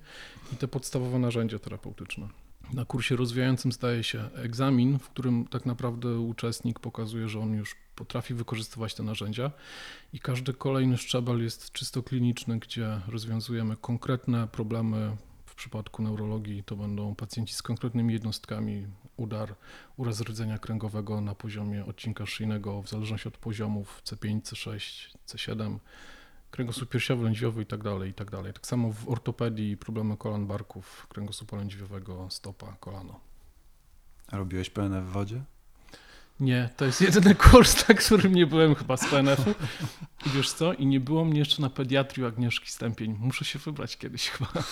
i 0.52 0.56
te 0.56 0.68
podstawowe 0.68 1.18
narzędzia 1.18 1.58
terapeutyczne. 1.58 2.28
Na 2.72 2.84
kursie 2.84 3.16
rozwijającym 3.16 3.72
zdaje 3.72 4.04
się 4.04 4.30
egzamin, 4.34 4.98
w 4.98 5.08
którym 5.10 5.46
tak 5.46 5.66
naprawdę 5.66 6.18
uczestnik 6.18 6.80
pokazuje, 6.80 7.28
że 7.28 7.40
on 7.40 7.54
już 7.54 7.76
potrafi 7.96 8.34
wykorzystywać 8.34 8.94
te 8.94 9.02
narzędzia 9.02 9.50
i 10.12 10.20
każdy 10.20 10.54
kolejny 10.54 10.98
szczebel 10.98 11.42
jest 11.42 11.72
czysto 11.72 12.02
kliniczny, 12.02 12.58
gdzie 12.58 13.00
rozwiązujemy 13.08 13.76
konkretne 13.76 14.48
problemy. 14.48 15.16
W 15.46 15.54
przypadku 15.54 16.02
neurologii 16.02 16.64
to 16.64 16.76
będą 16.76 17.14
pacjenci 17.14 17.54
z 17.54 17.62
konkretnymi 17.62 18.12
jednostkami, 18.12 18.86
udar, 19.16 19.54
uraz 19.96 20.20
rdzenia 20.20 20.58
kręgowego 20.58 21.20
na 21.20 21.34
poziomie 21.34 21.84
odcinka 21.84 22.26
szyjnego, 22.26 22.82
w 22.82 22.88
zależności 22.88 23.28
od 23.28 23.38
poziomów 23.38 24.02
C5, 24.04 24.40
C6, 24.40 25.16
C7, 25.26 25.78
kręgosłup 26.52 26.88
piersiowy, 26.88 27.24
lędźwiowy 27.24 27.62
i 27.62 27.66
tak 27.66 27.82
dalej, 27.82 28.10
i 28.10 28.14
tak 28.14 28.30
dalej. 28.30 28.52
Tak 28.52 28.66
samo 28.66 28.92
w 28.92 29.08
ortopedii 29.08 29.76
problemy 29.76 30.16
kolan 30.16 30.46
barków, 30.46 31.06
kręgosłupa 31.08 31.56
lędźwiowego, 31.56 32.30
stopa, 32.30 32.76
kolano. 32.80 33.20
A 34.28 34.36
Robiłeś 34.36 34.70
PNF 34.70 35.04
w 35.04 35.08
wodzie? 35.08 35.42
Nie, 36.42 36.70
to 36.76 36.84
jest 36.84 37.00
jedyny 37.00 37.34
kurs, 37.50 37.88
na 37.88 37.94
którym 37.94 38.34
nie 38.34 38.46
byłem 38.46 38.74
chyba 38.74 38.96
z 38.96 39.10
PNF-u. 39.10 39.50
I 40.26 40.30
wiesz 40.30 40.52
co? 40.52 40.72
I 40.72 40.86
nie 40.86 41.00
było 41.00 41.24
mnie 41.24 41.38
jeszcze 41.38 41.62
na 41.62 41.70
pediatrii 41.70 42.26
Agnieszki 42.26 42.70
Stępień. 42.70 43.16
Muszę 43.20 43.44
się 43.44 43.58
wybrać 43.58 43.96
kiedyś 43.96 44.28
chyba. 44.28 44.50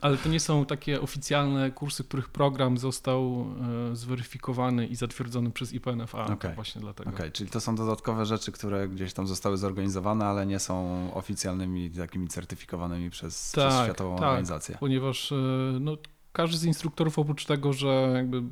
Ale 0.00 0.16
to 0.16 0.28
nie 0.28 0.40
są 0.40 0.64
takie 0.64 1.00
oficjalne 1.00 1.70
kursy, 1.70 2.04
których 2.04 2.28
program 2.28 2.78
został 2.78 3.46
e, 3.92 3.96
zweryfikowany 3.96 4.86
i 4.86 4.96
zatwierdzony 4.96 5.50
przez 5.50 5.72
IPNFA. 5.72 6.24
Okej. 6.24 6.50
To 6.50 6.54
właśnie 6.54 6.80
dlatego. 6.80 7.10
Okej, 7.10 7.32
czyli 7.32 7.50
to 7.50 7.60
są 7.60 7.76
dodatkowe 7.76 8.26
rzeczy, 8.26 8.52
które 8.52 8.88
gdzieś 8.88 9.12
tam 9.12 9.26
zostały 9.26 9.56
zorganizowane, 9.56 10.24
ale 10.24 10.46
nie 10.46 10.58
są 10.58 11.10
oficjalnymi 11.14 11.90
takimi 11.90 12.28
certyfikowanymi 12.28 13.10
przez, 13.10 13.52
przez 13.52 13.74
Tak, 13.74 13.84
Światową 13.84 14.16
tak. 14.16 14.24
Organizację. 14.24 14.76
Ponieważ 14.80 15.32
e, 15.32 15.36
no, 15.80 15.96
każdy 16.36 16.56
z 16.56 16.64
instruktorów 16.64 17.18
oprócz 17.18 17.44
tego, 17.44 17.72
że 17.72 18.12
jakby 18.16 18.42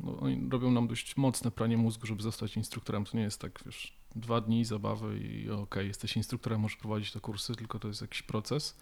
no, 0.00 0.20
oni 0.20 0.50
robią 0.50 0.70
nam 0.70 0.88
dość 0.88 1.16
mocne 1.16 1.50
pranie 1.50 1.76
mózgu, 1.76 2.06
żeby 2.06 2.22
zostać 2.22 2.56
instruktorem, 2.56 3.04
to 3.04 3.16
nie 3.16 3.22
jest 3.22 3.40
tak, 3.40 3.60
wiesz, 3.66 3.96
dwa 4.16 4.40
dni 4.40 4.64
zabawy 4.64 5.18
i 5.18 5.50
okej, 5.50 5.88
jesteś 5.88 6.16
instruktorem, 6.16 6.60
możesz 6.60 6.76
prowadzić 6.76 7.12
te 7.12 7.20
kursy, 7.20 7.54
tylko 7.54 7.78
to 7.78 7.88
jest 7.88 8.00
jakiś 8.00 8.22
proces. 8.22 8.78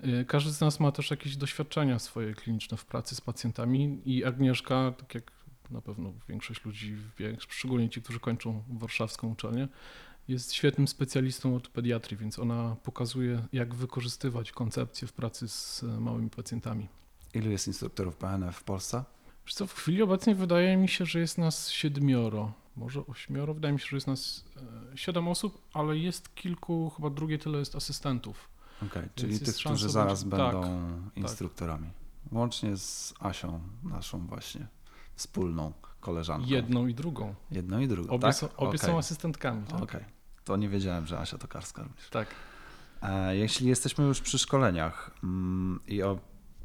E, 0.00 0.24
Każdy 0.24 0.52
z 0.52 0.60
nas 0.60 0.80
ma 0.80 0.92
też 0.92 1.10
jakieś 1.10 1.36
doświadczenia 1.36 1.98
swoje 1.98 2.34
kliniczne 2.34 2.76
w 2.76 2.84
pracy 2.84 3.14
z 3.14 3.20
pacjentami 3.20 4.00
i 4.04 4.24
Agnieszka, 4.24 4.92
tak 4.98 5.14
jak 5.14 5.32
na 5.70 5.80
pewno 5.80 6.12
większość 6.28 6.64
ludzi 6.64 6.96
szczególnie 7.48 7.88
ci, 7.88 8.02
którzy 8.02 8.20
kończą 8.20 8.62
warszawską 8.68 9.28
uczelnię, 9.28 9.68
jest 10.28 10.52
świetnym 10.52 10.88
specjalistą 10.88 11.56
od 11.56 11.68
pediatrii, 11.68 12.16
więc 12.16 12.38
ona 12.38 12.76
pokazuje, 12.82 13.46
jak 13.52 13.74
wykorzystywać 13.74 14.52
koncepcję 14.52 15.08
w 15.08 15.12
pracy 15.12 15.48
z 15.48 15.82
e, 15.82 16.00
małymi 16.00 16.30
pacjentami. 16.30 16.99
Ilu 17.34 17.50
jest 17.50 17.66
instruktorów 17.66 18.16
PNF 18.16 18.56
w 18.56 18.64
Polsce? 18.64 19.04
Wiesz 19.46 19.54
co, 19.54 19.66
w 19.66 19.74
chwili 19.74 20.02
obecnej 20.02 20.34
wydaje 20.34 20.76
mi 20.76 20.88
się, 20.88 21.06
że 21.06 21.20
jest 21.20 21.38
nas 21.38 21.70
siedmioro, 21.70 22.52
może 22.76 23.06
ośmioro, 23.06 23.54
wydaje 23.54 23.74
mi 23.74 23.80
się, 23.80 23.86
że 23.90 23.96
jest 23.96 24.06
nas 24.06 24.44
e, 24.92 24.96
siedem 24.96 25.28
osób, 25.28 25.62
ale 25.74 25.96
jest 25.98 26.34
kilku, 26.34 26.90
chyba 26.96 27.10
drugie 27.10 27.38
tyle 27.38 27.58
jest 27.58 27.74
asystentów. 27.76 28.48
Okej, 28.86 29.08
czyli 29.14 29.32
jest 29.32 29.44
tych, 29.44 29.54
którzy 29.56 29.88
zaraz 29.90 30.24
być- 30.24 30.38
tak, 30.38 30.52
będą 30.52 31.00
instruktorami. 31.16 31.90
Łącznie 32.32 32.76
z 32.76 33.14
Asią, 33.20 33.60
naszą 33.82 34.26
właśnie 34.26 34.66
wspólną 35.14 35.72
koleżanką. 36.00 36.46
Jedną 36.46 36.86
i 36.86 36.94
drugą. 36.94 37.34
Jedną 37.50 37.78
i 37.80 37.88
drugą, 37.88 38.10
Obie, 38.12 38.22
tak? 38.22 38.34
są, 38.34 38.46
obie 38.56 38.68
Okej. 38.68 38.78
są 38.80 38.98
asystentkami. 38.98 39.66
Tak. 39.66 39.82
Okej, 39.82 40.04
to 40.44 40.56
nie 40.56 40.68
wiedziałem, 40.68 41.06
że 41.06 41.18
Asia 41.20 41.38
Tokarska 41.38 41.82
również. 41.82 42.08
tak. 42.10 42.28
E, 43.02 43.36
Jeśli 43.36 43.68
jesteśmy 43.68 44.04
już 44.04 44.20
przy 44.20 44.38
szkoleniach 44.38 45.10
mm, 45.24 45.80
i 45.86 46.02
o, 46.02 46.18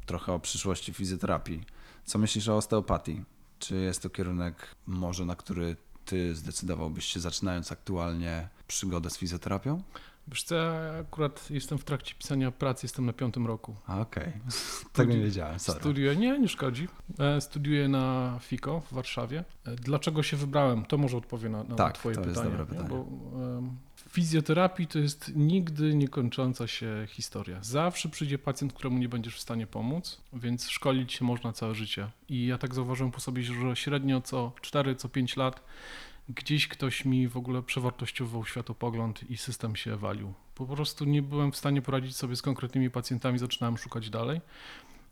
trochę 0.06 0.32
o 0.32 0.38
przyszłości 0.40 0.92
fizjoterapii, 0.94 1.64
co 2.04 2.18
myślisz 2.18 2.48
o 2.48 2.56
osteopatii? 2.56 3.24
Czy 3.58 3.76
jest 3.76 4.02
to 4.02 4.10
kierunek 4.10 4.74
może, 4.86 5.24
na 5.24 5.36
który 5.36 5.76
ty 6.04 6.34
zdecydowałbyś 6.34 7.04
się 7.04 7.20
zaczynając 7.20 7.72
aktualnie 7.72 8.48
przygodę 8.66 9.10
z 9.10 9.18
fizjoterapią? 9.18 9.82
Wiesz 10.28 10.42
co, 10.42 10.54
ja 10.54 10.98
akurat 11.00 11.50
jestem 11.50 11.78
w 11.78 11.84
trakcie 11.84 12.14
pisania 12.14 12.50
pracy, 12.50 12.84
jestem 12.84 13.06
na 13.06 13.12
piątym 13.12 13.46
roku. 13.46 13.76
A, 13.86 14.00
Okej, 14.00 14.32
tego 14.92 15.12
nie 15.12 15.20
wiedziałem, 15.20 15.58
sorry. 15.58 15.80
Studiuję, 15.80 16.16
nie, 16.16 16.38
nie 16.38 16.48
szkodzi. 16.48 16.88
E, 17.18 17.40
Studiuję 17.40 17.88
na 17.88 18.38
FIKO 18.42 18.80
w 18.80 18.94
Warszawie. 18.94 19.44
E, 19.64 19.76
Dlaczego 19.76 20.22
się 20.22 20.36
wybrałem? 20.36 20.84
To 20.84 20.98
może 20.98 21.16
odpowie 21.16 21.48
na, 21.48 21.64
na 21.64 21.74
Tak, 21.76 21.94
Twoje 21.98 22.14
to 22.14 22.20
jest 22.20 22.34
pytanie. 22.34 22.50
dobre 22.56 22.64
nie? 22.64 22.70
pytanie. 22.82 22.88
Bo 22.88 23.04
w 23.04 23.85
fizjoterapii 24.08 24.86
to 24.86 24.98
jest 24.98 25.32
nigdy 25.36 25.94
niekończąca 25.94 26.66
się 26.66 27.06
historia. 27.08 27.58
Zawsze 27.62 28.08
przyjdzie 28.08 28.38
pacjent, 28.38 28.72
któremu 28.72 28.98
nie 28.98 29.08
będziesz 29.08 29.36
w 29.36 29.40
stanie 29.40 29.66
pomóc, 29.66 30.20
więc 30.32 30.68
szkolić 30.68 31.12
się 31.12 31.24
można 31.24 31.52
całe 31.52 31.74
życie. 31.74 32.10
I 32.28 32.46
ja 32.46 32.58
tak 32.58 32.74
zauważyłem 32.74 33.12
po 33.12 33.20
sobie, 33.20 33.42
że 33.42 33.76
średnio 33.76 34.20
co 34.20 34.52
4, 34.60 34.96
co 34.96 35.08
5 35.08 35.36
lat 35.36 35.62
gdzieś 36.28 36.68
ktoś 36.68 37.04
mi 37.04 37.28
w 37.28 37.36
ogóle 37.36 37.62
przewartościował 37.62 38.46
światopogląd 38.46 39.30
i 39.30 39.36
system 39.36 39.76
się 39.76 39.96
walił. 39.96 40.34
Po 40.54 40.66
prostu 40.66 41.04
nie 41.04 41.22
byłem 41.22 41.52
w 41.52 41.56
stanie 41.56 41.82
poradzić 41.82 42.16
sobie 42.16 42.36
z 42.36 42.42
konkretnymi 42.42 42.90
pacjentami, 42.90 43.38
zaczynałem 43.38 43.78
szukać 43.78 44.10
dalej. 44.10 44.40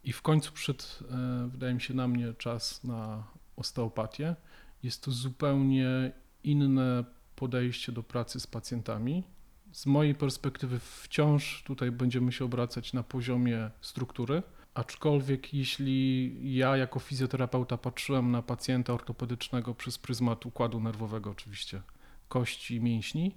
I 0.05 0.13
w 0.13 0.23
końcu 0.23 0.53
przyszedł, 0.53 0.85
e, 1.11 1.49
wydaje 1.49 1.75
mi 1.75 1.81
się, 1.81 1.95
na 1.95 2.09
mnie 2.09 2.35
czas 2.35 2.85
na 2.85 3.25
osteopatię. 3.57 4.37
Jest 4.83 5.05
to 5.05 5.11
zupełnie 5.11 6.13
inne 6.45 7.05
podejście 7.37 7.93
do 7.93 8.03
pracy 8.03 8.41
z 8.41 8.47
pacjentami. 8.47 9.25
Z 9.73 9.87
mojej 9.87 10.15
perspektywy 10.15 10.79
wciąż 10.79 11.63
tutaj 11.63 11.91
będziemy 11.91 12.33
się 12.33 12.45
obracać 12.45 12.93
na 12.93 13.03
poziomie 13.03 13.71
struktury, 13.81 14.43
aczkolwiek 14.75 15.55
jeśli 15.55 16.33
ja 16.57 16.77
jako 16.77 17.01
fizjoterapeuta 17.01 17.79
patrzyłem 17.79 18.31
na 18.31 18.43
pacjenta 18.43 18.93
ortopedycznego 18.93 19.75
przez 19.75 19.99
pryzmat 19.99 20.47
układu 20.47 20.81
nerwowego 20.81 21.31
oczywiście, 21.31 21.83
kości 22.29 22.75
i 22.75 22.81
mięśni, 22.81 23.35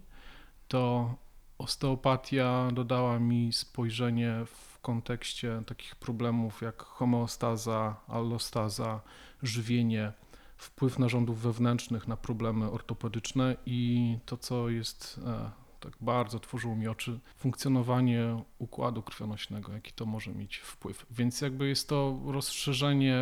to 0.68 1.16
osteopatia 1.58 2.72
dodała 2.74 3.20
mi 3.20 3.54
spojrzenie 3.54 4.46
w 4.46 4.80
kontekście 4.80 5.62
takich 5.66 5.96
problemów 5.96 6.62
jak 6.62 6.84
homeostaza, 6.84 7.96
allostaza, 8.08 9.02
żywienie, 9.44 10.14
wpływ 10.58 11.00
narządów 11.00 11.42
wewnętrznych 11.42 12.08
na 12.08 12.18
problemy 12.18 12.72
ortopedyczne 12.72 13.56
i 13.66 14.18
to, 14.26 14.38
co 14.38 14.70
jest 14.70 15.20
e, 15.26 15.52
tak 15.80 15.94
bardzo 16.02 16.40
tworzyło 16.40 16.76
mi 16.76 16.88
oczy, 16.88 17.20
funkcjonowanie 17.38 18.44
układu 18.60 19.02
krwionośnego, 19.02 19.74
jaki 19.74 19.92
to 19.92 20.06
może 20.06 20.32
mieć 20.32 20.58
wpływ. 20.58 21.06
Więc 21.12 21.42
jakby 21.42 21.68
jest 21.68 21.90
to 21.90 22.20
rozszerzenie 22.26 23.18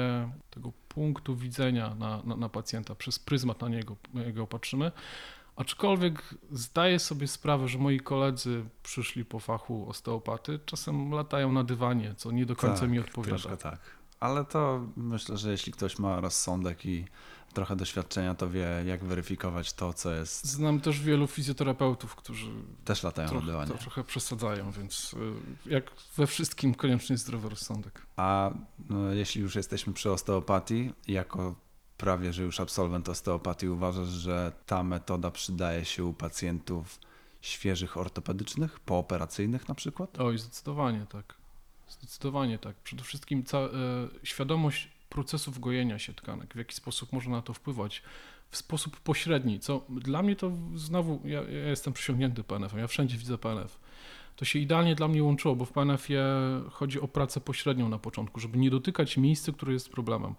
tego 0.50 0.72
punktu 0.90 1.36
widzenia 1.36 1.96
na, 1.96 2.22
na, 2.24 2.36
na 2.36 2.50
pacjenta, 2.50 2.96
przez 2.96 3.20
pryzmat 3.20 3.62
na 3.62 3.70
niego, 3.70 3.96
jego 4.14 4.48
patrzymy. 4.48 4.92
Aczkolwiek 5.56 6.36
zdaję 6.52 7.00
sobie 7.00 7.28
sprawę, 7.28 7.68
że 7.68 7.78
moi 7.78 8.00
koledzy 8.00 8.66
przyszli 8.84 9.26
po 9.26 9.40
fachu 9.40 9.90
osteopaty, 9.90 10.60
czasem 10.66 11.12
latają 11.12 11.52
na 11.52 11.64
dywanie, 11.64 12.16
co 12.18 12.32
nie 12.32 12.46
do 12.46 12.56
końca 12.56 12.82
Tak, 12.82 12.90
mi 12.90 13.00
odpowiada. 13.00 13.38
Troszkę 13.38 13.58
tak. 13.58 13.80
Ale 14.20 14.46
to 14.46 14.86
myślę, 14.98 15.38
że 15.38 15.52
jeśli 15.52 15.72
ktoś 15.74 16.00
ma 16.00 16.20
rozsądek 16.22 16.86
i 16.86 17.06
trochę 17.54 17.76
doświadczenia, 17.76 18.36
to 18.36 18.50
wie, 18.50 18.68
jak 18.86 19.04
weryfikować 19.04 19.74
to, 19.74 19.94
co 19.94 20.12
jest. 20.14 20.46
Znam 20.46 20.82
też 20.82 21.00
wielu 21.00 21.28
fizjoterapeutów, 21.28 22.16
którzy 22.16 22.52
Też 22.86 23.04
latają 23.04 23.26
na 23.26 23.32
trochę, 23.32 23.46
dywanie. 23.46 23.72
to 23.72 23.78
trochę 23.78 24.04
przesadzają, 24.04 24.72
więc 24.72 25.14
y, 25.68 25.70
jak 25.70 25.92
we 26.18 26.28
wszystkim 26.28 26.76
konieczny 26.76 27.14
jest 27.14 27.24
zdrowy 27.24 27.50
rozsądek. 27.50 28.02
A 28.16 28.52
no, 28.90 29.14
jeśli 29.14 29.42
już 29.42 29.56
jesteśmy 29.56 29.94
przy 29.94 30.12
osteopatii, 30.12 30.94
jako 31.08 31.56
prawie, 31.98 32.34
że 32.34 32.44
już 32.44 32.60
absolwent 32.60 33.10
osteopatii, 33.10 33.68
uważasz, 33.70 34.08
że 34.10 34.52
ta 34.66 34.84
metoda 34.84 35.32
przydaje 35.32 35.86
się 35.86 36.06
u 36.06 36.14
pacjentów 36.14 37.00
świeżych 37.42 37.98
ortopedycznych, 37.98 38.80
pooperacyjnych 38.80 39.68
na 39.70 39.76
przykład? 39.76 40.20
Oj, 40.20 40.38
zdecydowanie 40.38 41.06
tak. 41.10 41.36
Zdecydowanie 41.90 42.60
tak. 42.60 42.76
Przede 42.76 43.04
wszystkim 43.04 43.44
ca- 43.44 43.58
e, 43.60 43.70
świadomość 44.24 44.90
procesów 45.10 45.60
gojenia 45.60 46.00
się 46.00 46.14
tkanek, 46.14 46.54
w 46.54 46.58
jaki 46.58 46.76
sposób 46.76 47.14
można 47.14 47.32
na 47.36 47.42
to 47.42 47.54
wpływać 47.54 48.02
w 48.52 48.58
sposób 48.58 49.00
pośredni, 49.00 49.60
co 49.60 49.86
dla 49.90 50.24
mnie 50.24 50.36
to 50.36 50.52
znowu, 50.76 51.22
ja, 51.26 51.42
ja 51.42 51.70
jestem 51.70 51.94
przysiągnięty 51.94 52.44
PNF-em, 52.44 52.80
ja 52.80 52.88
wszędzie 52.88 53.18
widzę 53.18 53.38
PNF. 53.38 53.80
To 54.36 54.46
się 54.46 54.60
idealnie 54.60 54.96
dla 54.96 55.08
mnie 55.08 55.24
łączyło, 55.24 55.56
bo 55.56 55.66
w 55.66 55.72
PNF-ie 55.72 56.24
chodzi 56.72 57.00
o 57.02 57.08
pracę 57.08 57.42
pośrednią 57.42 57.90
na 57.90 58.00
początku, 58.00 58.40
żeby 58.40 58.58
nie 58.58 58.70
dotykać 58.70 59.18
miejsca, 59.18 59.52
które 59.52 59.74
jest 59.74 59.90
problemem. 59.90 60.36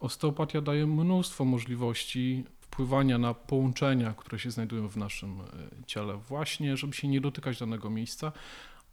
Osteopatia 0.00 0.60
daje 0.60 0.86
mnóstwo 0.86 1.44
możliwości 1.44 2.44
wpływania 2.60 3.18
na 3.18 3.34
połączenia, 3.34 4.14
które 4.16 4.38
się 4.38 4.50
znajdują 4.50 4.88
w 4.88 4.96
naszym 4.96 5.40
e, 5.40 5.44
ciele, 5.86 6.16
właśnie, 6.16 6.76
żeby 6.76 6.94
się 6.94 7.08
nie 7.08 7.20
dotykać 7.20 7.58
danego 7.58 7.90
miejsca, 7.90 8.32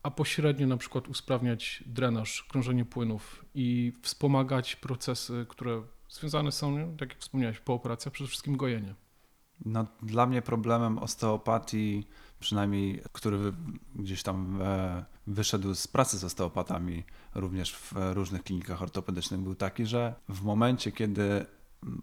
a 0.06 0.12
pośrednio 0.12 0.68
na 0.68 0.78
przykład 0.78 1.08
usprawniać 1.08 1.84
drenaż, 1.86 2.44
krążenie 2.44 2.86
płynów 2.86 3.46
i 3.56 3.94
wspomagać 4.02 4.76
procesy, 4.76 5.46
które 5.50 5.84
związane 6.10 6.52
są, 6.52 6.98
tak 6.98 7.10
jak 7.10 7.20
wspomniałeś, 7.20 7.60
po 7.60 7.74
operacji, 7.74 8.10
a 8.10 8.12
przede 8.12 8.28
wszystkim 8.28 8.58
gojenie. 8.58 8.96
No, 9.66 9.86
dla 10.02 10.26
mnie 10.26 10.42
problemem 10.42 10.98
osteopatii, 10.98 12.08
przynajmniej 12.40 13.02
który 13.12 13.54
gdzieś 13.96 14.24
tam 14.24 14.62
e, 14.62 15.06
wyszedł 15.28 15.76
z 15.76 15.88
pracy 15.88 16.18
z 16.18 16.24
osteopatami, 16.24 17.04
również 17.36 17.76
w 17.76 17.94
różnych 18.14 18.44
klinikach 18.44 18.82
ortopedycznych, 18.82 19.40
był 19.40 19.56
taki, 19.56 19.86
że 19.86 20.16
w 20.30 20.42
momencie, 20.42 20.92
kiedy 20.92 21.46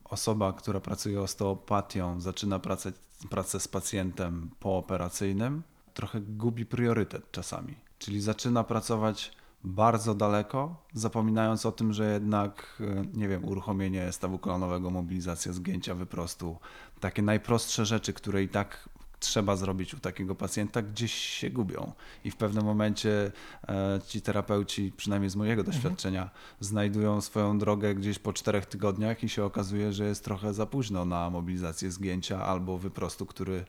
osoba, 0.05 0.53
która 0.53 0.81
pracuje 0.81 1.21
osteopatią, 1.21 2.21
zaczyna 2.21 2.59
pracę, 2.59 2.93
pracę 3.31 3.61
z 3.61 3.69
pacjentem 3.69 4.51
pooperacyjnym, 4.61 5.63
trochę 5.95 6.21
gubi 6.21 6.67
priorytet 6.67 7.31
czasami. 7.31 7.75
Czyli 8.05 8.21
zaczyna 8.21 8.65
pracować 8.65 9.33
bardzo 9.65 10.15
daleko, 10.15 10.77
zapominając 10.95 11.67
o 11.67 11.73
tym, 11.73 11.93
że 11.93 12.13
jednak, 12.13 12.81
e, 12.81 13.05
nie 13.15 13.29
wiem, 13.29 13.45
uruchomienie 13.45 14.13
stawu 14.13 14.39
kolanowego, 14.39 14.91
mobilizacja 14.91 15.53
zgięcia 15.53 15.95
wyprostu, 15.95 16.57
takie 17.01 17.23
najprostsze 17.23 17.87
rzeczy, 17.87 18.13
które 18.13 18.43
i 18.43 18.49
tak 18.49 18.89
trzeba 19.23 19.57
zrobić 19.57 19.95
u 19.95 19.99
takiego 19.99 20.35
pacjenta, 20.35 20.83
gdzieś 20.83 21.15
się 21.15 21.51
gubią. 21.51 21.93
I 22.25 22.31
w 22.31 22.37
pewnym 22.37 22.65
momencie 22.65 23.33
e, 23.69 24.01
ci 24.07 24.23
terapeuci, 24.23 24.93
przynajmniej 24.97 25.31
z 25.31 25.37
mojego 25.37 25.65
doświadczenia, 25.65 26.31
znajdują 26.61 27.21
swoją 27.21 27.59
drogę 27.59 27.95
gdzieś 27.95 28.19
po 28.19 28.33
czterech 28.33 28.67
tygodniach 28.67 29.25
i 29.25 29.29
się 29.29 29.45
okazuje, 29.45 29.93
że 29.93 30.05
jest 30.05 30.25
trochę 30.25 30.55
za 30.55 30.67
późno 30.67 31.05
na 31.05 31.31
mobilizację 31.31 31.91
zgięcia 31.91 32.45
albo 32.45 32.79
wyprostu, 32.79 33.27
który, 33.27 33.65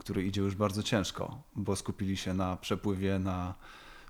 który 0.00 0.26
idzie 0.26 0.40
już 0.40 0.54
bardzo 0.54 0.82
ciężko, 0.82 1.42
bo 1.56 1.76
skupili 1.76 2.16
się 2.16 2.34
na 2.34 2.56
przepływie, 2.56 3.18
na 3.18 3.54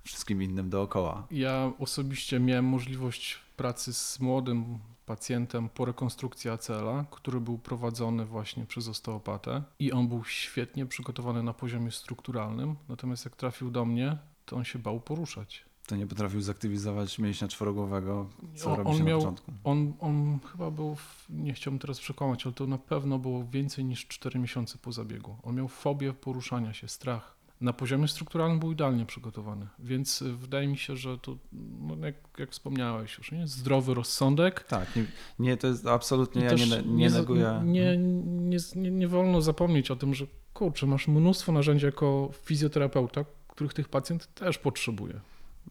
wszystkim 0.05 0.43
innym 0.43 0.71
dookoła. 0.71 1.27
Ja 1.31 1.73
osobiście 1.79 2.41
miałem 2.41 2.65
możliwość 2.65 3.39
pracy 3.57 3.95
z 3.95 4.21
młodym 4.21 4.79
pacjentem 5.07 5.69
po 5.69 5.85
rekonstrukcji 5.85 6.51
ACL-a, 6.51 7.05
który 7.11 7.41
był 7.41 7.59
prowadzony 7.59 8.25
właśnie 8.25 8.67
przez 8.67 8.89
osteopatę 8.89 9.63
i 9.79 9.93
on 9.93 10.09
był 10.09 10.25
świetnie 10.25 10.87
przygotowany 10.87 11.43
na 11.43 11.55
poziomie 11.55 11.91
strukturalnym, 11.91 12.77
natomiast 12.89 13.25
jak 13.25 13.37
trafił 13.37 13.71
do 13.71 13.85
mnie, 13.85 14.19
to 14.47 14.57
on 14.57 14.65
się 14.65 14.79
bał 14.79 15.01
poruszać. 15.01 15.70
To 15.91 15.97
nie 15.97 16.07
potrafił 16.07 16.41
zaktywizować 16.41 17.19
mięśnia 17.19 17.49
czworogłowego, 17.49 18.27
co 18.55 18.71
On- 18.71 18.77
robi 18.79 18.91
on 18.91 18.97
się 18.97 19.05
miał- 19.05 19.19
na 19.19 19.25
początku. 19.25 19.53
On, 19.65 19.93
on 20.01 20.39
chyba 20.53 20.71
był, 20.71 20.95
w, 20.95 21.27
nie 21.31 21.53
chciałbym 21.53 21.79
teraz 21.79 22.01
przekłamać, 22.01 22.47
ale 22.47 22.55
to 22.55 22.67
na 22.67 22.79
pewno 22.79 23.19
było 23.19 23.45
więcej 23.53 23.85
niż 23.85 24.07
4 24.07 24.39
miesiące 24.39 24.79
po 24.79 24.93
zabiegu. 24.93 25.37
On 25.43 25.55
miał 25.55 25.69
fobię 25.69 26.13
poruszania 26.13 26.73
się, 26.73 26.89
strach. 26.89 27.37
Na 27.61 27.73
poziomie 27.73 28.09
strukturalnym 28.09 28.59
był 28.59 28.73
idealnie 28.73 29.07
przygotowany, 29.07 29.67
więc 29.79 30.23
y, 30.23 30.33
wydaje 30.37 30.69
mi 30.69 30.79
się, 30.79 30.97
że 30.97 31.19
to, 31.19 31.37
no 31.81 32.07
jak, 32.07 32.15
jak 32.39 32.51
wspomniałeś 32.51 33.19
już, 33.19 33.33
nie? 33.33 33.47
zdrowy 33.47 33.95
rozsądek. 33.95 34.65
Tak, 34.65 34.97
nie, 34.97 35.05
nie 35.39 35.57
to 35.57 35.67
jest 35.67 35.87
absolutnie, 35.87 36.43
I 36.43 36.45
ja 36.45 36.53
nie, 36.55 36.83
nie 36.83 37.11
neguję. 37.11 37.63
Nie, 37.65 37.97
nie, 37.97 38.57
nie, 38.77 38.91
nie 38.91 39.09
wolno 39.09 39.43
zapomnieć 39.43 39.91
o 39.91 39.97
tym, 39.97 40.15
że 40.15 40.27
kurczę, 40.55 40.87
masz 40.87 41.09
mnóstwo 41.09 41.53
narzędzi 41.53 41.87
jako 41.87 42.31
fizjoterapeuta, 42.43 43.25
których 43.49 43.75
tych 43.75 43.89
pacjent 43.89 44.35
też 44.35 44.59
potrzebuje. 44.59 45.21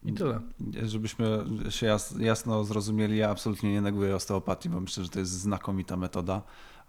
I 0.04 0.14
tyle. 0.14 0.40
Żebyśmy 0.86 1.46
się 1.70 1.86
jas, 1.86 2.16
jasno 2.20 2.64
zrozumieli, 2.64 3.18
ja 3.18 3.30
absolutnie 3.30 3.72
nie 3.74 3.82
neguję 3.82 4.16
osteopatii, 4.16 4.70
bo 4.70 4.80
myślę, 4.80 5.04
że 5.04 5.10
to 5.10 5.20
jest 5.20 5.32
znakomita 5.32 5.98
metoda, 5.98 6.42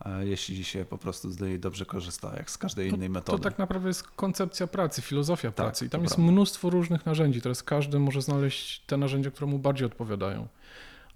e, 0.04 0.26
jeśli 0.26 0.64
się 0.64 0.84
po 0.84 0.98
prostu 0.98 1.30
z 1.30 1.40
niej 1.40 1.60
dobrze 1.60 1.86
korzysta, 1.86 2.32
jak 2.36 2.50
z 2.50 2.58
każdej 2.58 2.88
innej 2.88 3.08
To 3.08 3.12
metody. 3.12 3.42
tak 3.42 3.58
naprawdę 3.58 3.88
jest 3.88 4.02
koncepcja 4.02 4.66
pracy, 4.66 5.02
filozofia 5.02 5.52
pracy. 5.52 5.86
I 5.86 5.88
tam 5.88 6.00
to 6.00 6.04
jest 6.04 6.14
prawda. 6.14 6.32
mnóstwo 6.32 6.70
różnych 6.70 7.06
narzędzi. 7.06 7.40
Teraz 7.40 7.62
każdy 7.62 7.98
może 7.98 8.22
znaleźć 8.22 8.80
te 8.86 8.96
narzędzia, 8.96 9.30
które 9.30 9.46
mu 9.50 9.58
bardziej 9.58 9.86
odpowiadają, 9.86 10.48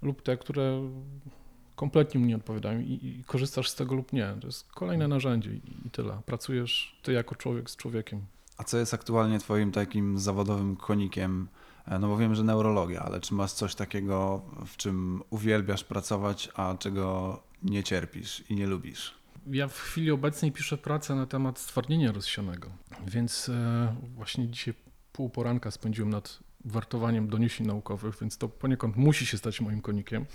lub 0.01 0.21
te, 0.21 0.37
które 0.37 0.81
kompletnie 1.75 2.19
mu 2.19 2.25
nie 2.25 2.35
odpowiadają 2.35 2.79
i, 2.79 2.99
i 3.03 3.23
korzystasz 3.23 3.69
z 3.69 3.75
tego 3.75 3.95
lub 3.95 4.13
nie. 4.13 4.35
To 4.41 4.47
jest 4.47 4.71
kolejne 4.71 5.07
narzędzie 5.07 5.49
i, 5.53 5.87
i 5.87 5.89
tyle. 5.89 6.21
Pracujesz 6.25 6.99
ty 7.03 7.11
jako 7.11 7.35
człowiek 7.35 7.69
z 7.69 7.75
człowiekiem. 7.75 8.21
A 8.57 8.63
co 8.63 8.77
jest 8.77 8.93
aktualnie 8.93 9.39
twoim 9.39 9.71
takim 9.71 10.19
zawodowym 10.19 10.75
konikiem? 10.75 11.47
E, 11.87 11.99
No 11.99 12.07
bo 12.07 12.17
wiem, 12.17 12.35
że 12.35 12.43
neurologia, 12.43 13.01
ale 13.01 13.21
czy 13.21 13.33
masz 13.33 13.51
coś 13.53 13.75
takiego, 13.75 14.41
w 14.65 14.77
czym 14.77 15.21
uwielbiasz 15.29 15.83
pracować, 15.83 16.49
a 16.55 16.75
czego 16.79 17.39
nie 17.63 17.83
cierpisz 17.83 18.43
i 18.51 18.55
nie 18.55 18.67
lubisz? 18.67 19.13
Ja 19.47 19.67
w 19.67 19.77
chwili 19.79 20.11
obecnej 20.11 20.51
piszę 20.51 20.77
pracę 20.77 21.15
na 21.15 21.25
temat 21.25 21.59
stwardnienia 21.59 22.11
rozsianego, 22.11 22.69
więc 23.07 23.49
e, 23.49 23.95
właśnie 24.15 24.47
dzisiaj 24.47 24.73
pół 25.11 25.29
poranka 25.29 25.71
spędziłem 25.71 26.09
nad 26.09 26.39
wartowaniem 26.65 27.27
doniesień 27.27 27.67
naukowych, 27.67 28.17
więc 28.21 28.37
to 28.37 28.49
poniekąd 28.49 28.95
musi 28.95 29.25
się 29.25 29.37
stać 29.37 29.61
moim 29.61 29.81
konikiem. 29.81 30.25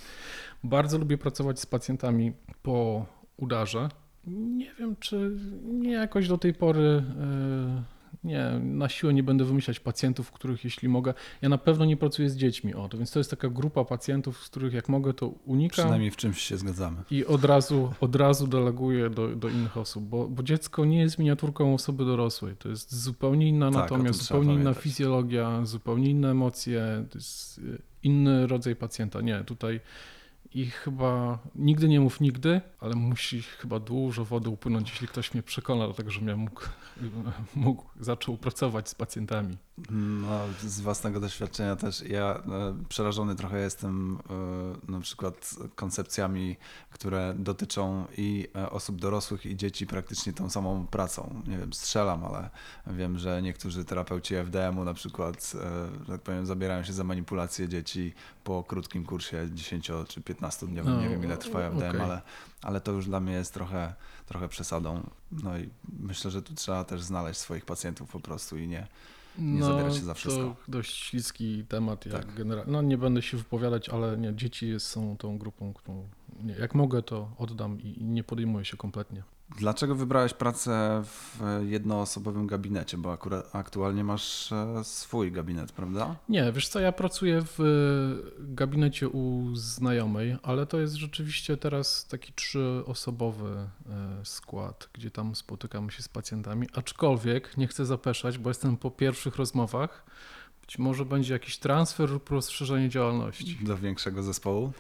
Bardzo 0.65 0.99
lubię 0.99 1.19
pracować 1.19 1.61
z 1.61 1.67
pacjentami 1.67 2.33
po 2.63 3.07
udarze. 3.37 3.89
Nie 4.27 4.75
wiem, 4.75 4.97
czy 5.01 5.37
nie 5.63 5.93
jakoś 5.93 6.29
do 6.29 6.39
tej 6.39 6.55
pory 6.55 7.03
e, 7.21 7.83
Nie, 8.25 8.61
na 8.63 8.89
siłę 8.89 9.15
nie 9.15 9.23
będę 9.23 9.45
wymyślać 9.45 9.81
pacjentów, 9.81 10.33
których 10.33 10.65
jeśli 10.65 10.89
mogę. 10.89 11.15
Ja 11.43 11.49
na 11.49 11.59
pewno 11.59 11.85
nie 11.85 11.97
pracuję 11.97 12.31
z 12.31 12.37
dziećmi 12.37 12.75
o 12.75 12.89
to, 12.89 12.99
więc 12.99 13.11
to 13.11 13.21
jest 13.21 13.31
taka 13.31 13.49
grupa 13.49 13.85
pacjentów, 13.85 14.45
z 14.45 14.49
których 14.49 14.73
jak 14.73 14.89
mogę, 14.89 15.15
to 15.15 15.27
unikam. 15.27 15.85
Przynajmniej 15.85 16.11
w 16.11 16.17
czymś 16.17 16.43
się 16.43 16.57
zgadzamy. 16.57 16.97
I 17.11 17.27
od 17.27 17.45
razu, 17.45 17.93
od 18.01 18.17
razu 18.17 18.47
deleguję 18.47 19.11
do, 19.11 19.37
do 19.37 19.49
innych 19.49 19.77
osób, 19.77 20.05
bo, 20.05 20.29
bo 20.29 20.43
dziecko 20.43 20.85
nie 20.85 21.01
jest 21.01 21.19
miniaturką 21.19 21.75
osoby 21.75 22.05
dorosłej. 22.05 22.57
To 22.57 22.69
jest 22.69 22.95
zupełnie 22.95 23.49
inna 23.49 23.71
Tak, 23.71 23.79
anatomia, 23.79 24.13
zupełnie 24.13 24.55
inna 24.55 24.75
fizjologia, 24.75 25.67
zupełnie 25.67 26.11
inne 26.11 26.31
emocje. 26.31 27.05
To 27.11 27.19
jest 27.19 27.59
y, 27.59 27.83
inny 28.03 28.47
rodzaj 28.47 28.77
pacjenta. 28.77 29.21
Nie, 29.21 29.45
tutaj 29.45 29.81
i 30.55 30.67
chyba 30.67 31.39
nigdy 31.55 31.89
nie 31.89 32.01
mów 32.01 32.21
nigdy, 32.21 32.61
ale 32.81 32.95
musi 32.95 33.43
chyba 33.43 33.79
dużo 33.79 34.25
wody 34.25 34.49
upłynąć, 34.49 34.91
jeśli 34.91 35.09
ktoś 35.09 35.35
mnie 35.35 35.43
przekona 35.43 35.87
do 35.87 35.95
tego, 35.95 36.11
żebym 36.11 36.29
ja 36.29 36.37
mógł, 36.37 36.63
mógł 37.55 37.85
zaczął 38.01 38.37
pracować 38.37 38.89
z 38.89 38.95
pacjentami. 38.95 39.57
No, 39.91 40.41
z 40.63 40.81
własnego 40.81 41.21
doświadczenia 41.21 41.77
też 41.77 42.03
ja 42.03 42.43
e, 42.49 42.85
przerażony 42.89 43.37
trochę 43.37 43.61
jestem 43.61 44.19
e, 44.89 44.93
na 44.93 45.01
przykład 45.01 45.55
koncepcjami, 45.75 46.57
które 46.91 47.35
dotyczą 47.39 48.05
i 48.17 48.49
e, 48.57 48.71
osób 48.71 49.01
dorosłych 49.01 49.47
i 49.47 49.57
dzieci 49.57 49.87
praktycznie 49.87 50.33
tą 50.33 50.51
samą 50.51 50.87
pracą. 50.87 51.43
Nie 51.47 51.59
wiem, 51.59 51.73
strzelam, 51.73 52.25
ale 52.25 52.51
wiem, 52.87 53.19
że 53.19 53.43
niektórzy 53.43 53.85
terapeuci 53.85 54.35
FDM-u 54.35 54.85
na 54.85 54.95
przykład, 54.95 55.53
tak 56.07 56.21
powiem, 56.21 56.47
zabierają 56.47 56.85
się 56.85 56.93
za 56.93 57.05
manipulację 57.05 57.69
dzieci 57.69 58.15
po 58.45 58.65
krótkim 58.65 59.05
kursie 59.05 59.49
10 59.53 59.91
czy 60.09 60.21
15 60.21 60.40
dniowym. 60.63 60.95
No, 60.95 61.01
nie 61.01 61.09
wiem 61.09 61.25
ile 61.25 61.37
trwa 61.37 61.61
FDM, 61.61 61.89
okej. 61.89 62.01
ale, 62.01 62.23
ale 62.63 62.81
to 62.81 62.93
już 62.93 63.07
dla 63.07 63.21
mnie 63.21 63.33
jest 63.33 63.55
trochę, 63.55 63.95
trochę 64.27 64.49
przesadą. 64.49 65.11
No 65.33 65.59
i 65.59 65.71
myślę, 65.99 66.31
że 66.31 66.43
tu 66.43 66.55
trzeba 66.55 66.85
też 66.85 67.03
znaleźć 67.03 67.41
swoich 67.41 67.65
pacjentów 67.65 68.11
po 68.11 68.21
prostu 68.21 68.59
i 68.59 68.69
nie, 68.69 68.87
Nie 69.39 69.63
zabierać 69.65 69.95
się 69.95 70.01
za 70.03 70.15
wszystko. 70.15 70.43
No, 70.43 70.57
To 70.67 70.73
dość 70.73 70.97
śliski 70.97 71.65
temat. 71.69 72.07
Ja 72.07 72.13
Tak. 72.13 72.35
generalnie, 72.35 72.73
no 72.73 72.83
nie 72.83 72.99
będę 72.99 73.23
się 73.23 73.37
wypowiadać, 73.37 73.89
ale 73.89 74.19
nie, 74.19 74.35
dzieci 74.35 74.81
są 74.81 75.17
tą 75.17 75.39
grupą, 75.39 75.75
którą 75.75 76.09
nie, 76.43 76.55
jak 76.55 76.75
mogę, 76.75 77.03
to 77.03 77.31
oddam 77.39 77.81
i, 77.81 78.01
i 78.01 78.05
nie 78.05 78.25
podejmuję 78.25 78.65
się 78.65 78.77
kompletnie. 78.77 79.23
Dlaczego 79.57 79.95
wybrałeś 79.95 80.35
pracę 80.35 81.03
w 81.05 81.41
jednoosobowym 81.69 82.47
gabinecie? 82.47 82.99
Bo 82.99 83.13
akurat 83.13 83.57
aktualnie 83.57 84.05
masz 84.05 84.53
e, 84.53 84.85
swój 84.85 85.33
gabinet, 85.33 85.73
prawda? 85.73 86.17
Nie, 86.29 86.53
wiesz 86.53 86.69
co, 86.69 86.81
ja 86.81 86.93
pracuję 86.93 87.43
w 87.43 87.61
e, 87.61 87.65
gabinecie 88.39 89.09
u 89.09 89.57
znajomej, 89.57 90.37
ale 90.43 90.67
to 90.67 90.81
jest 90.81 90.95
rzeczywiście 90.95 91.57
teraz 91.57 92.07
taki 92.07 92.33
trzyosobowy 92.33 93.49
e, 93.51 94.25
skład, 94.25 94.89
gdzie 94.93 95.11
tam 95.11 95.35
spotykamy 95.35 95.93
się 95.93 96.03
z 96.03 96.09
pacjentami, 96.09 96.67
aczkolwiek 96.75 97.57
nie 97.57 97.67
chcę 97.67 97.87
zapeszać, 97.87 98.39
bo 98.39 98.51
jestem 98.51 98.77
po 98.77 98.91
pierwszych 98.91 99.37
rozmowach, 99.37 100.05
być 100.61 100.79
może 100.79 101.05
będzie 101.05 101.33
jakiś 101.33 101.59
transfer 101.59 102.11
lub 102.11 102.31
rozszerzenie 102.31 102.89
działalności. 102.89 103.59
Do 103.63 103.77
większego 103.77 104.23
zespołu. 104.23 104.73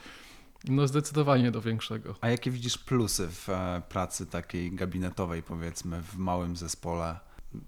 No 0.69 0.89
zdecydowanie 0.89 1.51
do 1.51 1.61
większego. 1.61 2.15
A 2.21 2.29
jakie 2.29 2.51
widzisz 2.51 2.79
plusy 2.79 3.29
w 3.29 3.49
e, 3.49 3.83
pracy 3.89 4.27
takiej 4.27 4.73
gabinetowej, 4.73 5.43
powiedzmy, 5.43 6.03
w 6.03 6.17
małym 6.17 6.57
zespole? 6.57 7.21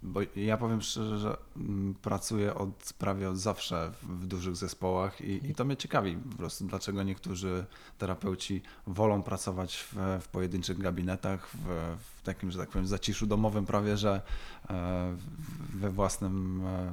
Bo 0.03 0.21
ja 0.37 0.57
powiem 0.57 0.83
szczerze, 0.83 1.19
że 1.19 1.37
mm, 1.57 1.95
pracuję 1.95 2.55
od 2.55 2.93
prawie 2.99 3.31
od 3.31 3.39
zawsze 3.39 3.93
w, 4.03 4.27
dużych 4.27 4.57
zespołach 4.57 5.21
i, 5.21 5.51
i 5.51 5.55
to 5.55 5.65
mnie 5.65 5.77
ciekawi 5.77 6.17
po 6.31 6.37
prostu, 6.37 6.65
dlaczego 6.65 7.03
niektórzy 7.03 7.65
terapeuci 7.99 8.63
wolą 8.87 9.23
pracować 9.23 9.77
w, 9.77 9.95
w 10.21 10.29
pojedynczych 10.29 10.79
gabinetach, 10.79 11.49
w, 11.49 11.97
w 12.19 12.23
takim, 12.23 12.51
że 12.51 12.59
tak 12.59 12.69
powiem, 12.69 12.87
zaciszu 12.87 13.27
domowym 13.27 13.67
prawie, 13.67 13.97
że 13.97 14.23
e, 14.71 15.17
we 15.75 15.91
własnym, 15.91 16.67
e, 16.67 16.93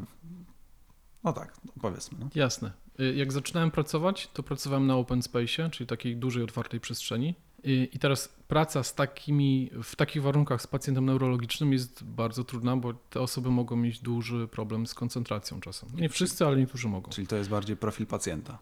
no 1.24 1.34
tak, 1.34 1.54
no 1.66 1.72
powiedzmy. 1.82 2.18
No. 2.20 2.30
Jasne. 2.36 2.72
Y, 3.00 3.16
Jak 3.16 3.32
zaczynałem 3.32 3.72
pracować, 3.72 4.30
to 4.34 4.44
pracowałem 4.44 4.88
na 4.88 4.96
open 4.96 5.22
space, 5.22 5.70
czyli 5.70 5.88
takiej 5.88 6.16
dużej, 6.18 6.44
otwartej 6.44 6.80
przestrzeni. 6.80 7.36
Y, 7.66 7.90
I 7.94 8.00
teraz 8.00 8.36
praca 8.48 8.84
z 8.84 8.96
takimi, 8.96 9.70
w 9.84 9.96
takich 9.96 10.22
warunkach 10.22 10.62
z 10.62 10.68
pacjentem 10.68 11.06
neurologicznym 11.06 11.74
jest 11.74 12.04
bardzo 12.04 12.44
trudna, 12.44 12.78
bo 12.78 12.94
te 12.94 13.22
osoby 13.22 13.50
mogą 13.52 13.76
mieć 13.76 14.00
duży 14.00 14.48
problem 14.48 14.88
z 14.88 14.94
koncentracją 14.94 15.60
czasem. 15.60 15.90
Nie 15.96 16.10
wszyscy, 16.10 16.46
ale 16.46 16.58
niektórzy 16.58 16.88
mogą. 16.88 17.12
Czyli 17.12 17.28
to 17.28 17.36
jest 17.36 17.50
bardziej 17.50 17.78
profil 17.78 18.06
pacjenta. 18.06 18.60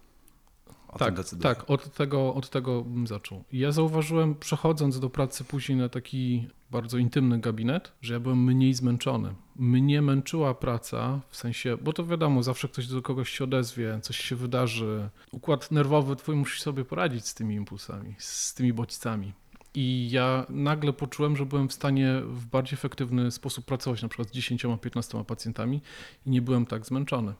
O 0.88 0.98
tym 0.98 1.06
Tak, 1.08 1.14
decyduje. 1.16 1.56
tak, 1.56 1.70
od 1.70 1.94
tego, 1.94 2.34
od 2.34 2.50
tego 2.50 2.82
bym 2.84 3.08
zaczął. 3.08 3.44
Ja 3.52 3.72
zauważyłem, 3.72 4.36
przechodząc 4.36 5.00
do 5.00 5.10
pracy 5.10 5.44
później 5.44 5.78
na 5.78 5.90
taki 5.90 6.48
bardzo 6.72 6.98
intymny 6.98 7.40
gabinet, 7.40 7.92
że 8.02 8.14
ja 8.14 8.20
byłem 8.20 8.44
mniej 8.44 8.74
zmęczony. 8.74 9.36
Mnie 9.56 10.02
męczyła 10.02 10.54
praca, 10.54 11.20
w 11.30 11.38
sensie, 11.38 11.78
bo 11.82 11.94
to 11.94 12.06
wiadomo, 12.06 12.44
zawsze 12.44 12.68
ktoś 12.68 12.88
do 12.88 13.02
kogoś 13.02 13.30
się 13.30 13.44
odezwie, 13.44 14.00
coś 14.02 14.18
się 14.18 14.36
wydarzy. 14.36 15.10
Układ 15.32 15.72
nerwowy 15.72 16.16
twój 16.16 16.36
musi 16.36 16.62
sobie 16.62 16.86
poradzić 16.86 17.28
z 17.28 17.34
tymi 17.34 17.56
impulsami, 17.56 18.16
z 18.18 18.54
tymi 18.54 18.74
bodźcami. 18.74 19.34
I 19.76 20.10
ja 20.12 20.46
nagle 20.50 20.94
poczułem, 20.94 21.38
że 21.38 21.46
byłem 21.46 21.70
w 21.70 21.74
stanie 21.74 22.22
w 22.26 22.46
bardziej 22.46 22.74
efektywny 22.74 23.32
sposób 23.32 23.66
pracować, 23.66 24.02
na 24.02 24.08
przykład 24.08 24.28
z 24.28 24.32
10-15 24.32 25.26
pacjentami 25.26 25.82
i 26.26 26.30
nie 26.30 26.42
byłem 26.42 26.66
tak 26.66 26.86
zmęczony. 26.86 27.34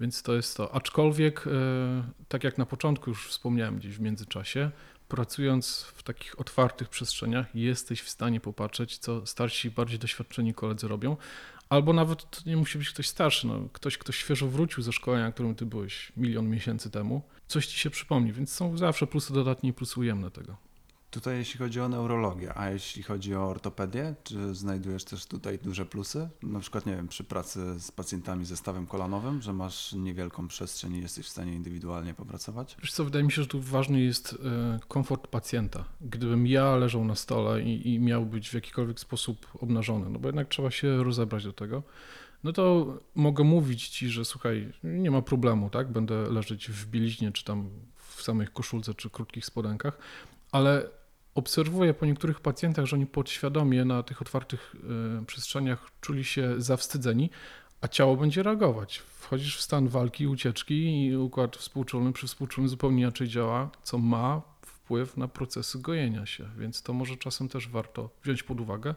Więc 0.00 0.22
to 0.22 0.34
jest 0.34 0.56
to. 0.56 0.74
Aczkolwiek, 0.74 1.46
e, 1.46 1.50
tak 2.28 2.44
jak 2.44 2.58
na 2.58 2.66
początku 2.66 3.10
już 3.10 3.28
wspomniałem 3.28 3.76
gdzieś 3.78 3.96
w 3.96 4.00
międzyczasie, 4.00 4.70
pracując 5.08 5.92
w 5.94 6.02
takich 6.02 6.40
otwartych 6.40 6.88
przestrzeniach, 6.88 7.54
jesteś 7.54 8.00
w 8.02 8.08
stanie 8.08 8.40
popatrzeć, 8.40 8.98
co 8.98 9.26
starsi, 9.26 9.70
bardziej 9.70 9.98
doświadczeni 9.98 10.54
koledzy 10.54 10.88
robią. 10.88 11.16
Albo 11.68 11.92
nawet 11.92 12.30
to 12.30 12.40
nie 12.46 12.56
musi 12.56 12.78
być 12.78 12.90
ktoś 12.90 13.08
starszy, 13.08 13.46
no, 13.46 13.68
ktoś, 13.72 13.98
kto 13.98 14.12
świeżo 14.12 14.48
wrócił 14.48 14.82
ze 14.82 14.92
szkolenia, 14.92 15.24
na 15.24 15.32
którym 15.32 15.54
ty 15.54 15.66
byłeś 15.66 16.12
milion 16.16 16.48
miesięcy 16.48 16.90
temu, 16.90 17.22
coś 17.48 17.66
ci 17.66 17.78
się 17.78 17.90
przypomni, 17.90 18.32
więc 18.32 18.52
są 18.52 18.76
zawsze 18.76 19.06
plusy 19.06 19.32
dodatnie 19.32 19.70
i 19.70 19.72
plusy 19.72 20.00
ujemne 20.00 20.30
tego. 20.30 20.69
Tutaj 21.10 21.36
jeśli 21.38 21.58
chodzi 21.58 21.80
o 21.80 21.88
neurologię, 21.88 22.58
a 22.58 22.70
jeśli 22.70 23.02
chodzi 23.02 23.34
o 23.34 23.48
ortopedię, 23.48 24.14
czy 24.24 24.54
znajdujesz 24.54 25.04
też 25.04 25.26
tutaj 25.26 25.58
duże 25.58 25.86
plusy? 25.86 26.28
Na 26.42 26.60
przykład, 26.60 26.86
nie 26.86 26.96
wiem, 26.96 27.08
przy 27.08 27.24
pracy 27.24 27.80
z 27.80 27.90
pacjentami 27.90 28.44
ze 28.44 28.56
stawem 28.56 28.86
kolanowym, 28.86 29.42
że 29.42 29.52
masz 29.52 29.92
niewielką 29.92 30.48
przestrzeń 30.48 30.94
i 30.94 31.00
jesteś 31.00 31.26
w 31.26 31.28
stanie 31.28 31.54
indywidualnie 31.54 32.14
popracować? 32.14 32.76
Wiesz 32.82 32.92
co, 32.92 33.04
wydaje 33.04 33.24
mi 33.24 33.32
się, 33.32 33.42
że 33.42 33.48
tu 33.48 33.60
ważny 33.60 34.00
jest 34.00 34.32
e, 34.32 34.78
komfort 34.88 35.26
pacjenta. 35.26 35.84
Gdybym 36.00 36.46
ja 36.46 36.76
leżał 36.76 37.04
na 37.04 37.14
stole 37.14 37.62
i, 37.62 37.94
i 37.94 38.00
miał 38.00 38.26
być 38.26 38.48
w 38.48 38.54
jakikolwiek 38.54 39.00
sposób 39.00 39.46
obnażony, 39.60 40.10
no 40.10 40.18
bo 40.18 40.28
jednak 40.28 40.48
trzeba 40.48 40.70
się 40.70 41.04
rozebrać 41.04 41.44
do 41.44 41.52
tego, 41.52 41.82
no 42.44 42.52
to 42.52 42.94
mogę 43.14 43.44
mówić 43.44 43.88
ci, 43.88 44.08
że 44.08 44.24
słuchaj, 44.24 44.72
nie 44.82 45.10
ma 45.10 45.22
problemu, 45.22 45.70
tak? 45.70 45.92
Będę 45.92 46.30
leżeć 46.30 46.70
w 46.70 46.86
bieliźnie, 46.86 47.32
czy 47.32 47.44
tam 47.44 47.70
w 47.96 48.22
samej 48.22 48.48
koszulce, 48.48 48.94
czy 48.94 49.10
krótkich 49.10 49.46
spodenkach, 49.46 49.98
ale 50.52 50.99
obserwuję 51.40 51.94
po 51.94 52.06
niektórych 52.06 52.40
pacjentach, 52.40 52.84
że 52.84 52.96
oni 52.96 53.06
podświadomie 53.06 53.84
na 53.84 54.02
tych 54.02 54.22
otwartych 54.22 54.76
e, 55.20 55.24
przestrzeniach 55.24 55.90
czuli 56.00 56.24
się 56.24 56.54
zawstydzeni, 56.58 57.30
a 57.80 57.88
ciało 57.88 58.16
będzie 58.16 58.42
reagować. 58.42 58.98
Wchodzisz 58.98 59.56
w 59.56 59.60
stan 59.60 59.88
walki, 59.88 60.26
ucieczki 60.26 61.06
i 61.06 61.16
układ 61.16 61.56
współczulny 61.56 62.12
przy 62.12 62.26
współczulnym 62.26 62.68
zupełnie 62.68 63.02
inaczej 63.02 63.28
działa, 63.28 63.70
co 63.82 63.98
ma 63.98 64.42
wpływ 64.62 65.16
na 65.16 65.28
procesy 65.28 65.78
gojenia 65.78 66.26
się, 66.26 66.44
więc 66.58 66.82
to 66.82 66.92
może 66.92 67.16
czasem 67.16 67.48
też 67.48 67.68
warto 67.68 68.10
wziąć 68.24 68.42
pod 68.42 68.60
uwagę. 68.60 68.94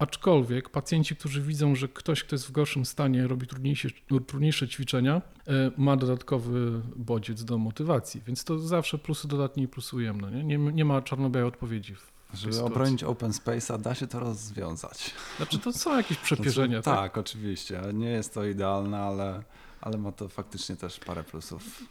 Aczkolwiek 0.00 0.68
pacjenci, 0.68 1.16
którzy 1.16 1.42
widzą, 1.42 1.74
że 1.74 1.88
ktoś, 1.88 2.24
kto 2.24 2.34
jest 2.34 2.46
w 2.46 2.52
gorszym 2.52 2.84
stanie, 2.86 3.26
robi 3.26 3.46
trudniejsze, 3.46 3.88
trudniejsze 4.26 4.68
ćwiczenia, 4.68 5.22
e, 5.46 5.70
ma 5.76 5.96
dodatkowy 5.96 6.82
bodziec 6.96 7.44
do 7.44 7.58
motywacji, 7.58 8.22
więc 8.26 8.44
to 8.44 8.58
zawsze 8.58 8.98
plusy 8.98 9.28
dodatnie 9.28 9.62
i 9.62 9.68
plusy 9.68 9.96
ujemne. 9.96 10.30
Nie, 10.30 10.44
nie, 10.44 10.72
nie 10.72 10.84
ma 10.84 11.02
czarno-białej 11.02 11.48
odpowiedzi. 11.48 11.94
Żeby 12.34 12.52
sytuacji. 12.52 12.74
obronić 12.74 13.04
open 13.04 13.30
space'a, 13.30 13.80
da 13.80 13.94
się 13.94 14.06
to 14.06 14.20
rozwiązać. 14.20 15.14
Znaczy 15.36 15.58
to 15.58 15.72
są 15.72 15.96
jakieś 15.96 16.18
przepierzenia, 16.28 16.82
Znaczy, 16.82 16.96
tak? 16.96 17.12
tak, 17.12 17.18
oczywiście. 17.18 17.82
Nie 17.94 18.10
jest 18.10 18.34
to 18.34 18.44
idealne, 18.44 18.98
ale, 18.98 19.42
ale 19.80 19.98
ma 19.98 20.12
to 20.12 20.28
faktycznie 20.28 20.76
też 20.76 21.00
parę 21.00 21.24
plusów. 21.24 21.82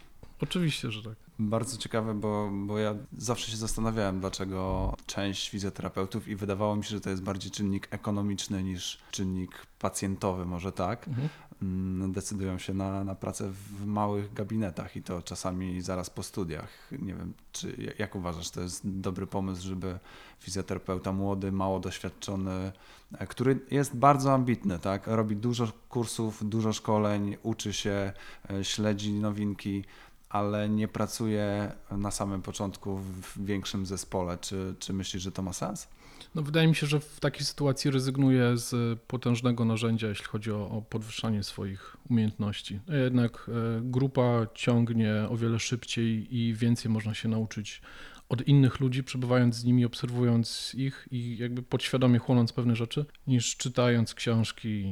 Oczywiście, 0.42 0.90
że 0.90 1.02
tak. 1.02 1.14
Bardzo 1.38 1.76
ciekawe, 1.76 2.14
bo, 2.14 2.50
bo 2.52 2.78
ja 2.78 2.94
zawsze 3.18 3.50
się 3.50 3.56
zastanawiałem, 3.56 4.20
dlaczego 4.20 4.92
część 5.06 5.48
fizjoterapeutów 5.50 6.28
i 6.28 6.36
wydawało 6.36 6.76
mi 6.76 6.84
się, 6.84 6.90
że 6.90 7.00
to 7.00 7.10
jest 7.10 7.22
bardziej 7.22 7.50
czynnik 7.50 7.88
ekonomiczny 7.90 8.62
niż 8.62 8.98
czynnik 9.10 9.66
pacjentowy, 9.78 10.44
może 10.44 10.72
tak, 10.72 11.08
Mhm. 11.08 11.28
mm, 11.62 12.12
decydują 12.12 12.58
się 12.58 12.74
na, 12.74 13.04
na 13.04 13.14
pracę 13.14 13.50
w 13.50 13.86
małych 13.86 14.32
gabinetach 14.32 14.96
i 14.96 15.02
to 15.02 15.22
czasami 15.22 15.82
zaraz 15.82 16.10
po 16.10 16.22
studiach. 16.22 16.88
Nie 16.92 17.14
wiem, 17.14 17.32
czy 17.52 17.94
jak 17.98 18.14
uważasz, 18.14 18.50
to 18.50 18.60
jest 18.60 18.80
dobry 18.84 19.26
pomysł, 19.26 19.62
żeby 19.68 19.98
fizjoterapeuta 20.38 21.12
młody, 21.12 21.52
mało 21.52 21.80
doświadczony, 21.80 22.72
e, 23.18 23.26
który 23.26 23.58
jest 23.70 23.96
bardzo 23.96 24.34
ambitny, 24.34 24.78
tak? 24.78 25.06
Robi 25.06 25.36
dużo 25.36 25.72
kursów, 25.88 26.48
dużo 26.48 26.72
szkoleń, 26.72 27.36
uczy 27.42 27.72
się, 27.72 28.12
e, 28.50 28.64
śledzi 28.64 29.12
nowinki, 29.12 29.84
ale 30.30 30.68
nie 30.68 30.88
pracuje 30.88 31.72
na 31.90 32.10
samym 32.10 32.42
początku 32.42 32.96
w 32.96 33.44
większym 33.44 33.86
zespole. 33.86 34.38
Czy, 34.38 34.74
czy 34.78 34.92
myślisz, 34.92 35.22
że 35.22 35.32
to 35.32 35.42
ma 35.42 35.52
sens? 35.52 35.88
No 36.34 36.42
wydaje 36.42 36.68
mi 36.68 36.74
się, 36.74 36.86
że 36.86 37.00
w 37.00 37.20
takiej 37.20 37.46
sytuacji 37.46 37.90
rezygnuję 37.90 38.56
z 38.56 39.00
potężnego 39.00 39.64
narzędzia, 39.64 40.08
jeśli 40.08 40.24
chodzi 40.24 40.52
o, 40.52 40.70
o 40.70 40.82
podwyższanie 40.82 41.42
swoich 41.42 41.96
umiejętności. 42.10 42.80
Jednak 43.02 43.46
e, 43.48 43.80
grupa 43.82 44.46
ciągnie 44.54 45.14
o 45.28 45.36
wiele 45.36 45.58
szybciej 45.58 46.36
i 46.36 46.54
więcej 46.54 46.90
można 46.90 47.14
się 47.14 47.28
nauczyć 47.28 47.82
od 48.30 48.48
innych 48.48 48.80
ludzi, 48.80 49.04
przebywając 49.04 49.56
z 49.56 49.64
nimi, 49.64 49.84
obserwując 49.84 50.74
ich 50.74 51.08
i 51.10 51.36
jakby 51.38 51.62
podświadomie 51.62 52.18
chłonąc 52.18 52.52
pewne 52.52 52.76
rzeczy, 52.76 53.06
niż 53.26 53.56
czytając 53.56 54.14
książki. 54.14 54.84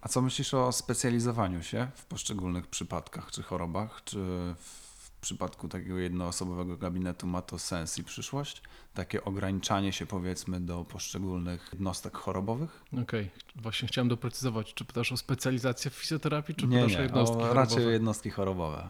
A 0.00 0.08
co 0.08 0.22
myślisz 0.22 0.54
o 0.54 0.72
specjalizowaniu 0.72 1.62
się 1.62 1.88
w 1.94 2.04
poszczególnych 2.04 2.66
przypadkach 2.66 3.30
czy 3.30 3.42
chorobach? 3.42 4.00
Czy 4.04 4.18
w 4.56 5.10
przypadku 5.20 5.68
takiego 5.68 5.98
jednoosobowego 5.98 6.76
gabinetu 6.76 7.26
ma 7.26 7.42
to 7.42 7.58
sens 7.58 7.98
i 7.98 8.04
przyszłość? 8.04 8.62
Takie 8.94 9.24
ograniczanie 9.24 9.92
się 9.92 10.06
powiedzmy 10.06 10.60
do 10.60 10.84
poszczególnych 10.84 11.68
jednostek 11.72 12.16
chorobowych? 12.16 12.84
Okej, 12.92 13.02
okay. 13.02 13.30
właśnie 13.62 13.88
chciałem 13.88 14.08
doprecyzować, 14.08 14.74
czy 14.74 14.84
pytasz 14.84 15.12
o 15.12 15.16
specjalizację 15.16 15.90
w 15.90 15.94
fizjoterapii, 15.94 16.54
czy 16.54 16.66
nie, 16.66 16.76
pytasz 16.76 16.92
nie, 16.92 16.98
o 16.98 17.02
jednostki 17.02 17.36
o, 17.36 17.40
chorobowe? 17.40 17.60
Raczej 17.60 17.92
jednostki 17.92 18.30
chorobowe. 18.30 18.88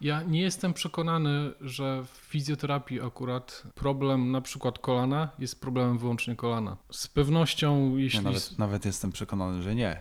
Ja 0.00 0.22
nie 0.22 0.40
jestem 0.40 0.74
przekonany, 0.74 1.52
że 1.60 2.04
w 2.04 2.08
fizjoterapii 2.08 3.00
akurat 3.00 3.62
problem 3.74 4.30
na 4.30 4.40
przykład 4.40 4.78
kolana 4.78 5.28
jest 5.38 5.60
problemem 5.60 5.98
wyłącznie 5.98 6.36
kolana. 6.36 6.76
Z 6.90 7.08
pewnością, 7.08 7.96
jeśli. 7.96 8.16
Ja 8.18 8.22
nawet, 8.22 8.58
nawet 8.58 8.84
jestem 8.84 9.12
przekonany, 9.12 9.62
że 9.62 9.74
nie. 9.74 10.00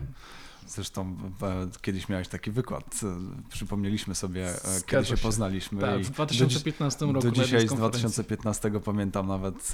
Zresztą 0.67 1.15
e, 1.41 1.67
kiedyś 1.81 2.09
miałeś 2.09 2.27
taki 2.27 2.51
wykład. 2.51 3.01
E, 3.03 3.49
przypomnieliśmy 3.49 4.15
sobie, 4.15 4.47
e, 4.47 4.53
Zgadza 4.53 4.85
kiedy 4.85 5.05
się, 5.05 5.17
się. 5.17 5.23
poznaliśmy. 5.23 5.81
Tak, 5.81 6.01
w 6.01 6.09
2015 6.09 6.99
do, 6.99 7.13
roku. 7.13 7.27
Do 7.27 7.31
dzisiaj 7.31 7.67
z 7.67 7.69
konferencji. 7.69 7.99
2015 7.99 8.71
pamiętam 8.85 9.27
nawet 9.27 9.71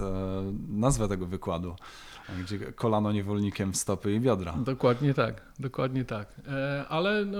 nazwę 0.70 1.08
tego 1.08 1.26
wykładu, 1.26 1.76
gdzie 2.44 2.60
kolano 2.60 3.12
niewolnikiem 3.12 3.76
stopy 3.76 4.14
i 4.14 4.20
biodra. 4.20 4.54
Dokładnie 4.54 5.14
tak, 5.14 5.42
dokładnie 5.60 6.06
tak. 6.06 6.42
Ale 6.90 7.26
no, 7.26 7.40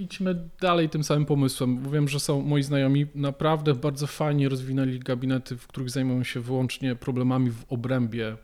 idźmy 0.00 0.48
dalej 0.60 0.88
tym 0.88 1.04
samym 1.04 1.26
pomysłem. 1.26 1.90
Wiem, 1.90 2.08
że 2.08 2.20
są 2.20 2.42
moi 2.42 2.62
znajomi 2.62 3.06
naprawdę 3.14 3.74
bardzo 3.74 4.06
fajnie 4.06 4.48
rozwinęli 4.48 4.98
gabinety, 4.98 5.56
w 5.56 5.66
których 5.66 5.90
zajmują 5.90 6.24
się 6.24 6.40
wyłącznie 6.40 6.96
problemami 6.96 7.50
w 7.50 7.64
obrębie 7.68 8.36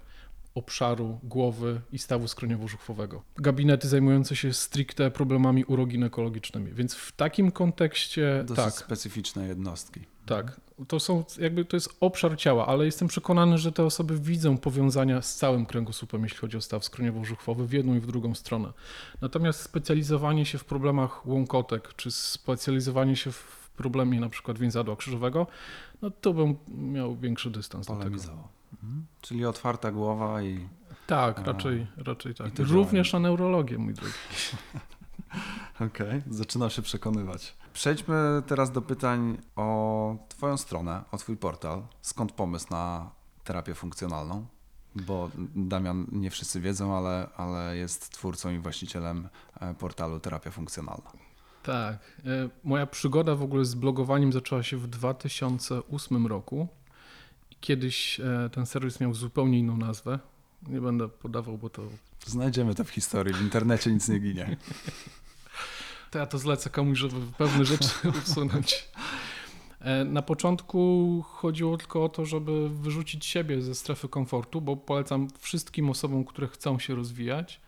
obszaru 0.55 1.19
głowy 1.23 1.81
i 1.93 1.99
stawu 1.99 2.27
skroniowo-żuchwowego. 2.27 3.21
Gabinety 3.37 3.89
zajmujące 3.89 4.37
się 4.37 4.53
stricte 4.53 5.11
problemami 5.11 5.65
uroginekologicznymi, 5.65 6.73
więc 6.73 6.95
w 6.95 7.13
takim 7.13 7.51
kontekście 7.51 8.45
Dosyć 8.47 8.65
tak. 8.65 8.75
specyficzne 8.75 9.49
jednostki. 9.49 10.01
Tak, 10.27 10.61
to 10.89 11.01
są 11.01 11.25
jakby 11.39 11.65
to 11.65 11.77
jest 11.77 11.97
obszar 12.01 12.39
ciała, 12.39 12.67
ale 12.67 12.85
jestem 12.85 13.09
przekonany, 13.09 13.59
że 13.59 13.73
te 13.73 13.85
osoby 13.85 14.19
widzą 14.19 14.59
powiązania 14.59 15.23
z 15.23 15.35
całym 15.35 15.67
kręgosłupem, 15.67 16.23
jeśli 16.23 16.39
chodzi 16.39 16.57
o 16.57 16.61
staw 16.61 16.83
skroniowo-żuchwowy 16.83 17.67
w 17.67 17.73
jedną 17.73 17.95
i 17.95 18.01
w 18.01 18.07
drugą 18.07 18.35
stronę. 18.35 18.73
Natomiast 19.21 19.61
specjalizowanie 19.61 20.47
się 20.47 20.59
w 20.59 20.65
problemach 20.65 21.27
łąkotek, 21.27 21.95
czy 21.97 22.11
specjalizowanie 22.11 23.17
się 23.17 23.33
w 23.33 23.71
problemie 23.77 24.21
na 24.21 24.29
przykład 24.29 24.59
więzadła 24.59 24.97
krzyżowego, 24.97 25.47
no 26.03 26.11
to 26.11 26.33
bym 26.33 26.57
miał 26.69 27.17
większy 27.17 27.51
dystans 27.51 27.87
do 27.87 27.97
tego. 27.97 28.17
Mhm. 28.73 29.07
Czyli 29.21 29.47
otwarta 29.47 29.93
głowa 29.93 30.43
i 30.43 30.69
Tak, 31.07 31.39
raczej, 31.47 31.87
raczej 31.97 32.35
tak. 32.35 32.59
Również 32.59 33.13
na 33.13 33.19
neurologię, 33.19 33.79
mój 33.79 33.95
drogi. 33.95 34.15
Okej, 35.87 36.19
okay. 36.19 36.23
zaczynam 36.31 36.71
się 36.71 36.83
przekonywać. 36.83 37.57
Przejdźmy 37.73 38.43
teraz 38.47 38.73
do 38.73 38.83
pytań 38.83 39.39
o 39.57 40.17
Twoją 40.29 40.57
stronę, 40.57 41.03
o 41.13 41.17
Twój 41.17 41.37
portal. 41.37 41.83
Skąd 42.03 42.33
pomysł 42.33 42.67
na 42.71 43.11
terapię 43.45 43.75
funkcjonalną? 43.75 44.47
Bo 44.95 45.31
Damian, 45.57 46.07
nie 46.13 46.31
wszyscy 46.31 46.61
wiedzą, 46.61 46.97
ale, 46.97 47.29
ale 47.37 47.77
jest 47.77 48.13
twórcą 48.13 48.51
i 48.51 48.59
właścicielem 48.59 49.29
e, 49.61 49.75
portalu 49.75 50.21
Terapia 50.21 50.51
Funkcjonalna. 50.51 51.13
Tak. 51.63 51.99
E, 52.27 52.49
moja 52.65 52.87
przygoda 52.87 53.35
w 53.35 53.43
ogóle 53.43 53.65
z 53.65 53.75
blogowaniem 53.75 54.33
zaczęła 54.33 54.63
się 54.63 54.77
w 54.77 54.87
2008 54.87 56.27
roku. 56.27 56.69
Kiedyś 57.61 58.21
e, 58.21 58.51
ten 58.53 58.67
serwis 58.67 59.01
miał 59.01 59.15
zupełnie 59.15 59.59
inną 59.59 59.77
nazwę. 59.77 60.19
Nie 60.69 60.81
będę 60.81 61.09
podawał, 61.09 61.59
bo 61.59 61.71
to. 61.71 61.83
Znajdziemy 62.27 62.75
to 62.75 62.85
w 62.85 62.91
historii. 62.91 63.35
W 63.35 63.43
internecie 63.43 63.93
nic 63.93 64.09
nie 64.09 64.19
ginie. 64.19 64.57
To 66.11 66.19
ja 66.19 66.27
to 66.27 66.39
zlecę 66.39 66.71
komuś, 66.71 66.99
żeby 66.99 67.17
pewne 67.39 67.65
rzeczy 67.65 67.89
usunąć. 68.25 68.89
Na 70.05 70.23
początku 70.23 71.25
chodziło 71.29 71.77
tylko 71.77 72.05
o 72.05 72.09
to, 72.09 72.27
żeby 72.27 72.69
wyrzucić 72.69 73.27
siebie 73.27 73.63
ze 73.63 73.75
strefy 73.75 74.09
komfortu, 74.09 74.61
bo 74.61 74.77
polecam 74.77 75.29
wszystkim 75.39 75.91
osobom, 75.91 76.25
które 76.25 76.49
chcą 76.49 76.79
się 76.79 76.95
rozwijać, 76.95 77.61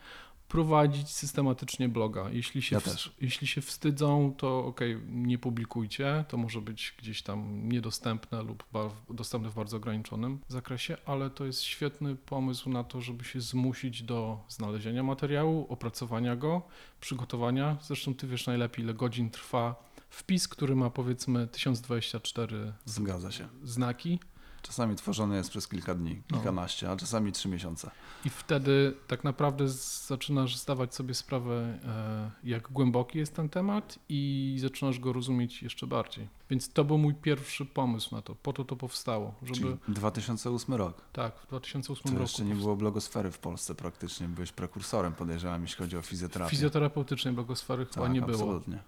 prowadzić 0.53 1.11
systematycznie 1.11 1.89
bloga. 1.89 2.31
Jeśli 2.31 2.63
się, 2.63 2.77
Ja 2.77 2.81
też. 2.81 3.13
jeśli 3.21 3.47
się 3.47 3.61
wstydzą, 3.61 4.35
to 4.39 4.65
ok, 4.65 4.81
nie 5.09 5.39
publikujcie. 5.39 6.25
To 6.29 6.37
może 6.37 6.61
być 6.61 6.95
gdzieś 6.99 7.23
tam 7.23 7.69
niedostępne 7.69 8.43
lub 8.43 8.65
dostępne 9.11 9.51
w 9.51 9.55
bardzo 9.55 9.77
ograniczonym 9.77 10.39
zakresie, 10.49 10.97
ale 11.07 11.31
to 11.31 11.45
jest 11.45 11.63
świetny 11.63 12.17
pomysł 12.17 12.71
na 12.71 12.85
to, 12.85 13.01
żeby 13.01 13.25
się 13.25 13.41
zmusić 13.41 14.03
do 14.03 14.41
znalezienia 14.49 15.03
materiału, 15.03 15.67
opracowania 15.69 16.37
go, 16.37 16.63
przygotowania. 17.01 17.77
Zresztą 17.83 18.15
ty 18.15 18.27
wiesz 18.27 18.47
najlepiej, 18.47 18.85
ile 18.85 18.95
godzin 18.95 19.31
trwa 19.31 19.93
wpis, 20.11 20.49
który 20.49 20.77
ma 20.77 20.91
powiedzmy 20.91 21.47
1024 21.49 22.73
Zgadza 22.85 23.31
się. 23.33 23.49
znaki. 23.65 24.19
Czasami 24.63 24.97
tworzony 24.97 25.37
jest 25.37 25.51
przez 25.51 25.69
kilka 25.69 25.95
dni, 25.95 26.23
No. 26.31 26.37
kilkanaście, 26.37 26.91
a 26.91 26.97
czasami 26.97 27.33
trzy 27.33 27.49
miesiące. 27.49 27.91
I 28.25 28.31
wtedy 28.31 28.95
tak 29.07 29.25
naprawdę 29.25 29.69
zaczynasz 30.09 30.57
zdawać 30.57 30.95
sobie 30.95 31.15
sprawę, 31.15 31.79
e, 31.85 32.31
jak 32.45 32.73
głęboki 32.73 33.19
jest 33.19 33.35
ten 33.37 33.49
temat 33.49 33.99
i 34.09 34.57
zaczynasz 34.61 34.99
go 34.99 35.13
rozumieć 35.13 35.63
jeszcze 35.63 35.87
bardziej. 35.87 36.29
Więc 36.51 36.73
to 36.73 36.85
był 36.85 36.99
mój 36.99 37.15
pierwszy 37.15 37.67
pomysł 37.67 38.15
na 38.15 38.23
to. 38.23 38.35
Po 38.35 38.53
to 38.53 38.65
to 38.65 38.77
powstało, 38.77 39.35
żeby 39.43 39.55
Czyli 39.61 39.77
2008 39.89 40.75
rok. 40.75 41.03
tak, 41.13 41.39
w 41.39 41.47
2008 41.47 42.03
To 42.05 42.11
roku. 42.11 42.23
jeszcze 42.23 42.45
nie 42.45 42.55
było 42.55 42.77
blogosfery 42.77 43.31
w 43.31 43.39
Polsce 43.39 43.75
praktycznie. 43.75 44.29
Byłeś 44.29 44.53
prekursorem, 44.53 45.13
podejrzewam, 45.13 45.63
jeśli 45.63 45.79
chodzi 45.79 45.97
o 45.97 46.03
fizjoterapię. 46.03 46.51
Fizjoterapeutycznej 46.51 47.35
blogosfery 47.35 47.87
chyba 47.87 48.03
tak, 48.07 48.13
nie 48.13 48.21
było. 48.23 48.33
absolutnie. 48.33 48.79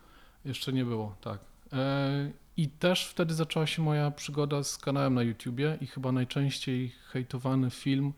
Jeszcze 0.45 0.73
nie 0.73 0.85
było, 0.85 1.15
tak. 1.21 1.39
I 2.57 2.69
też 2.69 3.07
wtedy 3.07 3.35
zaczęła 3.35 3.67
się 3.67 3.83
moja 3.83 4.11
przygoda 4.11 4.63
z 4.65 4.79
kanałem 4.79 5.15
na 5.15 5.23
YouTubie 5.23 5.79
i 5.81 5.87
chyba 5.87 6.13
najczęściej 6.13 6.93
hejtowany 7.09 7.71
film, 7.71 8.13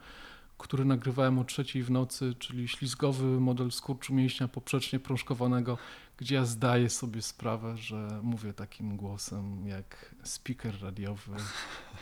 który 0.58 0.84
nagrywałem 0.84 1.38
o 1.38 1.44
trzeciej 1.44 1.82
w 1.82 1.90
nocy, 1.90 2.34
czyli 2.38 2.68
ślizgowy 2.68 3.24
model 3.24 3.72
skurczu 3.72 4.14
mięśnia 4.14 4.48
poprzecznie 4.48 5.00
prążkowanego, 5.00 5.78
gdzie 6.16 6.34
ja 6.34 6.44
zdaję 6.44 6.90
sobie 6.90 7.22
sprawę, 7.22 7.76
że 7.76 8.20
mówię 8.22 8.52
takim 8.52 8.96
głosem 8.96 9.68
jak 9.68 10.14
speaker 10.22 10.82
radiowy 10.82 11.36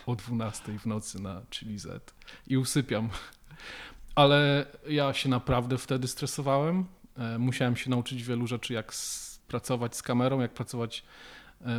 o 0.06 0.16
12 0.16 0.78
w 0.78 0.86
nocy 0.86 1.22
na 1.22 1.42
Chili 1.50 1.78
Z 1.78 2.14
i 2.46 2.56
usypiam. 2.56 3.08
Ale 4.14 4.66
ja 4.88 5.12
się 5.12 5.28
naprawdę 5.28 5.78
wtedy 5.78 6.08
stresowałem. 6.08 6.86
E, 7.18 7.38
Musiałem 7.38 7.76
się 7.76 7.90
nauczyć 7.90 8.22
wielu 8.22 8.46
rzeczy, 8.46 8.74
jak 8.74 8.92
pracować 9.48 9.96
z 9.96 10.02
kamerą, 10.02 10.40
jak 10.40 10.54
pracować 10.54 11.04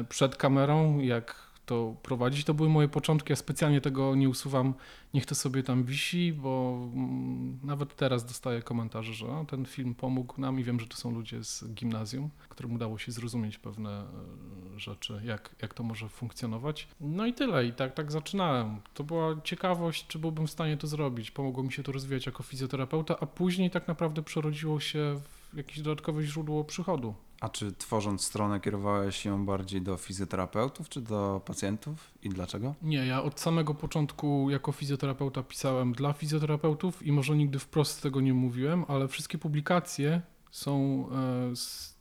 przed 0.09 0.35
kamerą, 0.35 0.99
jak 0.99 1.45
to 1.65 1.95
prowadzić. 2.03 2.45
To 2.45 2.53
były 2.53 2.69
moje 2.69 2.87
początki. 2.87 3.31
Ja 3.31 3.35
specjalnie 3.35 3.81
tego 3.81 4.15
nie 4.15 4.29
usuwam. 4.29 4.73
Niech 5.13 5.25
to 5.25 5.35
sobie 5.35 5.63
tam 5.63 5.83
wisi, 5.83 6.33
bo 6.33 6.79
mm, 6.93 7.59
nawet 7.63 7.95
teraz 7.95 8.25
dostaję 8.25 8.61
komentarze, 8.61 9.13
że 9.13 9.27
ten 9.47 9.65
film 9.65 9.95
pomógł 9.95 10.41
nam 10.41 10.59
i 10.59 10.63
wiem, 10.63 10.79
że 10.79 10.87
to 10.87 10.97
są 10.97 11.11
ludzie 11.11 11.43
z 11.43 11.73
gimnazjum, 11.73 12.29
którym 12.49 12.73
udało 12.73 12.97
się 12.97 13.11
zrozumieć 13.11 13.57
pewne 13.57 13.89
e, 13.89 14.79
rzeczy, 14.79 15.21
jak, 15.23 15.55
jak 15.61 15.73
to 15.73 15.83
może 15.83 16.09
funkcjonować. 16.09 16.87
No 17.01 17.25
i 17.25 17.33
tyle. 17.33 17.65
I 17.65 17.73
tak, 17.73 17.93
tak 17.93 18.11
zaczynałem. 18.11 18.81
To 18.93 19.03
była 19.03 19.41
ciekawość, 19.43 20.07
czy 20.07 20.19
byłbym 20.19 20.47
w 20.47 20.51
stanie 20.51 20.77
to 20.77 20.87
zrobić. 20.87 21.31
Pomogło 21.31 21.63
mi 21.63 21.71
się 21.71 21.83
to 21.83 21.91
rozwijać 21.91 22.25
jako 22.25 22.43
fizjoterapeuta, 22.43 23.15
a 23.19 23.25
później 23.25 23.71
tak 23.71 23.87
naprawdę 23.87 24.23
przerodziło 24.23 24.79
się 24.79 25.19
w 25.53 25.57
jakieś 25.57 25.81
dodatkowe 25.81 26.23
źródło 26.23 26.63
przychodu. 26.63 27.15
A 27.45 27.49
czy 27.49 27.71
tworząc 27.71 28.21
stronę 28.21 28.60
kierowałeś 28.60 29.15
się 29.15 29.45
bardziej 29.45 29.81
do 29.81 29.97
fizjoterapeutów 29.97 30.89
czy 30.89 31.01
do 31.01 31.41
pacjentów 31.45 32.12
i 32.23 32.29
dlaczego? 32.29 32.75
Nie, 32.81 33.05
ja 33.05 33.23
od 33.23 33.39
samego 33.39 33.73
początku 33.73 34.49
jako 34.49 34.71
fizjoterapeuta 34.71 35.43
pisałem 35.43 35.93
dla 35.93 36.13
fizjoterapeutów 36.13 37.03
i 37.03 37.12
może 37.12 37.36
nigdy 37.36 37.60
wprost 37.60 38.01
tego 38.01 38.21
nie 38.21 38.34
mówiłem, 38.34 38.86
ale 38.88 39.08
wszystkie 39.08 39.38
publikacje 39.38 40.21
są 40.51 41.05
e, 41.51 41.55
z, 41.55 41.94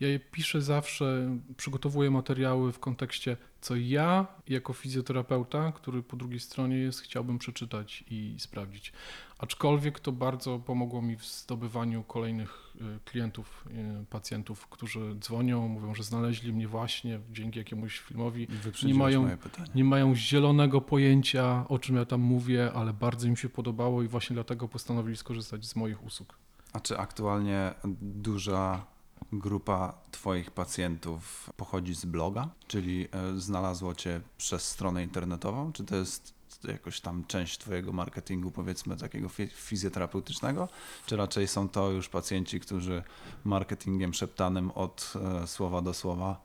Ja 0.00 0.08
je 0.08 0.18
piszę 0.18 0.62
zawsze, 0.62 1.38
przygotowuję 1.56 2.10
materiały 2.10 2.72
w 2.72 2.78
kontekście, 2.78 3.36
co 3.60 3.76
ja 3.76 4.26
jako 4.48 4.72
fizjoterapeuta, 4.72 5.72
który 5.72 6.02
po 6.02 6.16
drugiej 6.16 6.40
stronie 6.40 6.76
jest, 6.76 7.00
chciałbym 7.00 7.38
przeczytać 7.38 8.04
i 8.10 8.34
sprawdzić. 8.38 8.92
Aczkolwiek 9.38 10.00
to 10.00 10.12
bardzo 10.12 10.58
pomogło 10.58 11.02
mi 11.02 11.16
w 11.16 11.24
zdobywaniu 11.24 12.02
kolejnych 12.02 12.74
y, 12.76 13.00
klientów, 13.04 13.64
y, 14.02 14.06
pacjentów, 14.06 14.66
którzy 14.66 15.14
dzwonią, 15.14 15.68
mówią, 15.68 15.94
że 15.94 16.02
znaleźli 16.02 16.52
mnie 16.52 16.68
właśnie 16.68 17.20
dzięki 17.32 17.58
jakiemuś 17.58 17.98
filmowi. 17.98 18.46
Wyprzedziłeś 18.46 18.96
mają-. 18.96 19.36
Nie 19.74 19.84
mają 19.84 20.14
zielonego 20.14 20.80
pojęcia, 20.80 21.64
o 21.68 21.78
czym 21.78 21.96
ja 21.96 22.04
tam 22.04 22.20
mówię, 22.20 22.72
ale 22.72 22.92
bardzo 22.92 23.26
im 23.26 23.36
się 23.36 23.48
podobało 23.48 24.02
i 24.02 24.08
właśnie 24.08 24.34
dlatego 24.34 24.68
postanowili 24.68 25.16
skorzystać 25.16 25.66
z 25.66 25.76
moich 25.76 26.04
usług. 26.04 26.38
A 26.72 26.80
czy 26.80 26.98
aktualnie 26.98 27.74
duża 28.00 28.86
grupa 29.32 29.94
Twoich 30.10 30.50
pacjentów 30.50 31.50
pochodzi 31.56 31.94
z 31.94 32.04
bloga? 32.04 32.48
Czyli 32.66 33.08
e, 33.12 33.40
znalazło 33.40 33.94
Cię 33.94 34.20
przez 34.38 34.68
stronę 34.68 35.02
internetową? 35.02 35.72
Czy 35.72 35.84
to 35.84 35.96
jest 35.96 36.34
jakoś 36.64 37.00
tam 37.00 37.24
część 37.24 37.58
Twojego 37.58 37.92
marketingu, 37.92 38.50
powiedzmy, 38.50 38.96
takiego 38.96 39.28
fi- 39.28 39.48
fizjoterapeutycznego? 39.48 40.68
Czy 41.06 41.16
raczej 41.16 41.48
są 41.48 41.68
to 41.68 41.90
już 41.90 42.08
pacjenci, 42.08 42.60
którzy 42.60 43.02
marketingiem 43.44 44.14
szeptanym 44.14 44.70
od 44.70 45.12
e, 45.42 45.46
słowa 45.46 45.82
do 45.82 45.94
słowa 45.94 46.40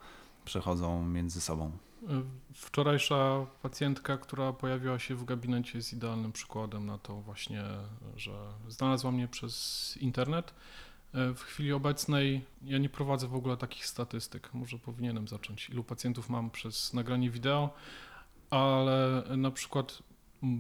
przechodzą 0.45 1.05
między 1.05 1.41
sobą? 1.41 1.71
Wczorajsza 2.53 3.45
pacjentka, 3.61 4.17
która 4.17 4.53
pojawiła 4.53 4.99
się 4.99 5.15
w 5.15 5.25
gabinecie, 5.25 5.77
jest 5.77 5.93
idealnym 5.93 6.31
przykładem 6.31 6.86
na 6.86 6.97
to 6.97 7.21
właśnie, 7.21 7.63
że 8.15 8.31
znalazła 8.67 9.11
mnie 9.11 9.27
przez 9.27 9.97
internet. 9.97 10.53
W 11.14 11.39
chwili 11.39 11.74
obecnej 11.74 12.45
ja 12.64 12.78
nie 12.78 12.89
prowadzę 12.89 13.28
w 13.28 13.36
ogóle 13.36 13.57
takich 13.57 13.86
statystyk. 13.86 14.53
Może 14.53 14.80
powinienem 14.80 15.28
zacząć. 15.28 15.70
Ilu 15.70 15.84
pacjentów 15.84 16.30
mam 16.30 16.49
przez 16.49 16.93
nagranie 16.93 17.30
wideo, 17.30 17.74
ale 18.49 19.24
na 19.38 19.51
przykład 19.51 20.03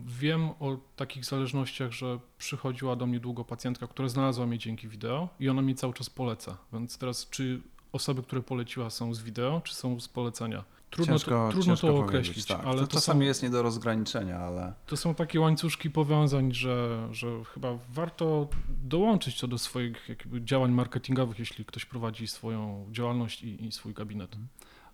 wiem 0.05 0.49
o 0.49 0.77
takich 0.95 1.25
zależnościach, 1.25 1.91
że 1.91 2.19
przychodziła 2.37 2.95
do 2.95 3.05
mnie 3.05 3.19
długo 3.19 3.45
pacjentka, 3.45 3.87
która 3.87 4.07
znalazła 4.07 4.45
mnie 4.45 4.57
dzięki 4.57 4.87
wideo 4.87 5.29
i 5.39 5.49
ona 5.49 5.61
mi 5.61 5.75
cały 5.75 5.93
czas 5.93 6.09
poleca. 6.09 6.57
Więc 6.73 6.97
teraz, 6.97 7.29
czy 7.29 7.61
osoby, 7.91 8.23
które 8.23 8.41
poleciła 8.41 8.89
są 8.89 9.13
z 9.13 9.21
wideo, 9.21 9.61
czy 9.61 9.75
są 9.75 9.99
z 9.99 10.07
polecenia? 10.07 10.63
Trudno 10.93 11.13
ciężko, 11.13 11.29
to, 11.29 11.49
trudno 11.51 11.73
ciężko 11.73 11.87
to 11.87 11.97
określić, 11.97 12.45
tak. 12.45 12.61
ale 12.65 12.81
to, 12.81 12.87
to, 12.87 12.93
czasami 12.93 13.19
są, 13.21 13.25
jest 13.25 13.43
nie 13.43 13.49
do 13.49 13.61
rozgraniczenia, 13.61 14.39
ale 14.39 14.73
to 14.85 14.97
są 14.97 15.15
takie 15.15 15.39
łańcuszki 15.39 15.89
powiązań, 15.89 16.53
że, 16.53 17.07
że 17.11 17.43
chyba 17.53 17.77
warto 17.89 18.47
dołączyć 18.69 19.39
to 19.39 19.47
do 19.47 19.57
swoich 19.57 20.09
jakby 20.09 20.41
działań 20.41 20.71
marketingowych, 20.71 21.39
jeśli 21.39 21.65
ktoś 21.65 21.85
prowadzi 21.85 22.27
swoją 22.27 22.87
działalność 22.91 23.43
i, 23.43 23.65
i 23.65 23.71
swój 23.71 23.93
gabinet. 23.93 24.35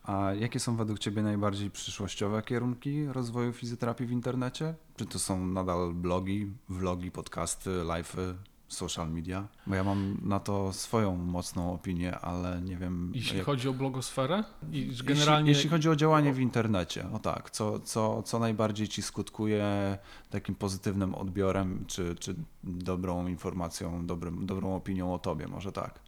A 0.04 0.34
jakie 0.34 0.60
są 0.60 0.76
według 0.76 1.00
Ciebie 1.00 1.22
najbardziej 1.22 1.72
przyszłościowe 1.72 2.42
kierunki 2.42 3.06
rozwoju 3.06 3.54
fizjoterapii 3.54 4.06
w 4.06 4.12
internecie? 4.12 4.76
Czy 4.96 5.06
to 5.06 5.20
są 5.20 5.48
nadal 5.48 5.94
blogi, 5.94 6.52
vlogi, 6.70 7.12
podcasty, 7.12 7.70
live'y, 7.70 8.34
social 8.70 9.10
media? 9.12 9.48
Bo 9.68 9.76
ja 9.76 9.84
mam 9.84 10.18
na 10.22 10.40
to 10.40 10.74
swoją 10.74 11.16
mocną 11.18 11.74
opinię, 11.74 12.20
ale 12.20 12.62
nie 12.62 12.78
wiem. 12.78 13.12
Jeśli 13.16 13.38
jak- 13.38 13.46
chodzi 13.46 13.70
o 13.70 13.74
blogosferę 13.74 14.44
i 14.72 14.88
jeśli, 14.88 15.06
generalnie 15.08 15.52
jeśli 15.52 15.70
chodzi 15.70 15.90
o 15.90 15.96
działanie 15.96 16.34
w 16.34 16.40
internecie, 16.40 17.06
o 17.14 17.20
tak, 17.20 17.50
co, 17.52 17.80
co, 17.80 18.24
co 18.24 18.40
najbardziej 18.40 18.88
Ci 18.88 19.02
skutkuje 19.02 19.98
takim 20.30 20.56
pozytywnym 20.56 21.16
odbiorem, 21.16 21.86
czy, 21.88 22.16
czy 22.20 22.36
dobrą 22.64 23.28
informacją, 23.28 24.06
dobrym, 24.06 24.46
dobrą 24.46 24.76
opinią 24.76 25.14
o 25.14 25.20
Tobie, 25.20 25.48
może 25.48 25.72
tak? 25.72 26.00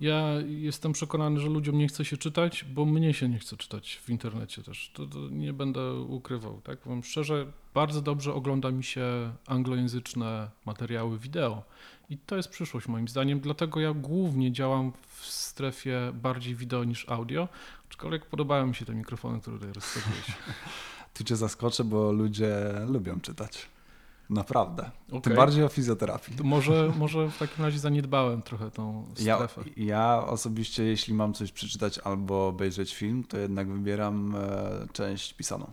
Ja 0.00 0.28
jestem 0.46 0.92
przekonany, 0.92 1.40
że 1.40 1.48
ludziom 1.48 1.78
nie 1.78 1.88
chce 1.88 2.04
się 2.04 2.16
czytać, 2.16 2.64
bo 2.64 2.84
mnie 2.84 3.14
się 3.14 3.28
nie 3.28 3.38
chce 3.38 3.56
czytać 3.56 4.00
w 4.04 4.10
internecie 4.10 4.62
też. 4.62 4.90
To, 4.94 5.06
to 5.06 5.18
nie 5.18 5.52
będę 5.52 5.94
ukrywał, 5.94 6.60
tak? 6.60 6.78
Powiem 6.78 7.04
szczerze, 7.04 7.46
bardzo 7.74 8.02
dobrze 8.02 8.34
ogląda 8.34 8.70
mi 8.70 8.84
się 8.84 9.32
anglojęzyczne 9.46 10.50
materiały 10.66 11.18
wideo 11.18 11.62
i 12.10 12.18
to 12.18 12.36
jest 12.36 12.48
przyszłość 12.48 12.88
moim 12.88 13.08
zdaniem, 13.08 13.40
dlatego 13.40 13.80
ja 13.80 13.94
głównie 13.94 14.52
działam 14.52 14.92
w 15.08 15.26
strefie 15.26 16.12
bardziej 16.14 16.54
wideo 16.54 16.84
niż 16.84 17.08
audio, 17.08 17.48
aczkolwiek 17.88 18.26
podobają 18.26 18.66
mi 18.66 18.74
się 18.74 18.84
te 18.84 18.94
mikrofony, 18.94 19.40
które 19.40 19.56
tutaj 19.56 19.72
rozstawiłeś. 19.72 20.26
Tu 21.14 21.24
Cię 21.24 21.36
zaskoczę, 21.36 21.84
bo 21.84 22.12
ludzie 22.12 22.56
lubią 22.88 23.20
czytać. 23.20 23.73
Naprawdę. 24.30 24.90
Tym 25.08 25.18
Okej. 25.18 25.36
bardziej 25.36 25.64
o 25.64 25.68
fizjoterapii. 25.68 26.36
To 26.36 26.44
może, 26.44 26.92
może 26.98 27.30
w 27.30 27.38
takim 27.38 27.64
razie 27.64 27.78
zaniedbałem 27.78 28.42
trochę 28.42 28.70
tą 28.70 29.04
Ja, 29.20 29.36
strefę. 29.36 29.62
ja 29.76 30.24
osobiście, 30.26 30.84
jeśli 30.84 31.14
mam 31.14 31.34
coś 31.34 31.52
przeczytać 31.52 31.98
albo 31.98 32.48
obejrzeć 32.48 32.94
film, 32.94 33.24
to 33.24 33.38
jednak 33.38 33.68
wybieram 33.68 34.34
e, 34.36 34.86
część 34.92 35.32
pisaną. 35.34 35.70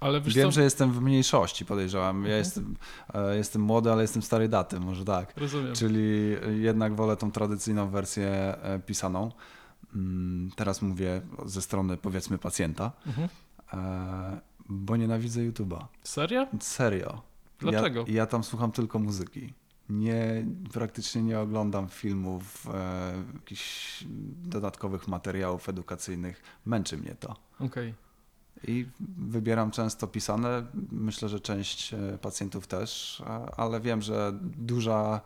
Ale 0.00 0.20
Wiem, 0.20 0.32
co, 0.48 0.50
że 0.50 0.62
jestem 0.62 0.92
w 0.92 1.00
mniejszości, 1.00 1.64
podejrzewam. 1.64 2.16
Ja 2.16 2.20
Mhm. 2.22 2.38
jestem, 2.38 2.76
e, 3.14 3.36
jestem 3.36 3.62
młody, 3.62 3.92
ale 3.92 4.02
jestem 4.02 4.22
starej 4.22 4.48
daty, 4.48 4.80
może 4.80 5.04
tak. 5.04 5.36
rozumiem. 5.36 5.74
Czyli 5.74 6.36
jednak 6.60 6.94
wolę 6.96 7.16
tą 7.16 7.30
tradycyjną 7.32 7.90
wersję 7.90 8.28
e, 8.62 8.78
pisaną. 8.86 9.30
Mm, 9.94 10.50
Teraz 10.56 10.82
mówię 10.82 11.20
ze 11.44 11.62
strony 11.62 11.96
powiedzmy 11.96 12.38
pacjenta, 12.38 12.92
Mhm. 13.06 13.28
e, 13.72 14.40
bo 14.68 14.96
nienawidzę 14.96 15.40
YouTube'a. 15.40 15.84
Serio? 16.04 16.46
Serio. 16.60 17.22
Dlaczego? 17.60 18.04
Ja, 18.08 18.14
ja 18.14 18.26
tam 18.26 18.44
słucham 18.44 18.72
tylko 18.72 18.98
muzyki. 18.98 19.52
Nie, 19.88 20.46
praktycznie 20.72 21.22
nie 21.22 21.40
oglądam 21.40 21.88
filmów, 21.88 22.66
e, 22.74 23.12
jakichś 23.34 24.04
dodatkowych 24.42 25.08
materiałów 25.08 25.68
edukacyjnych. 25.68 26.42
Męczy 26.66 26.98
mnie 26.98 27.14
to. 27.20 27.36
Okej. 27.58 27.94
I 28.66 28.86
wybieram 29.18 29.70
często 29.70 30.06
pisane. 30.06 30.66
Myślę, 30.92 31.28
że 31.28 31.40
część 31.40 31.94
e, 31.94 32.18
pacjentów 32.20 32.66
też, 32.66 33.22
ale 33.56 33.80
wiem, 33.80 34.02
że 34.02 34.32
duża, 34.42 35.20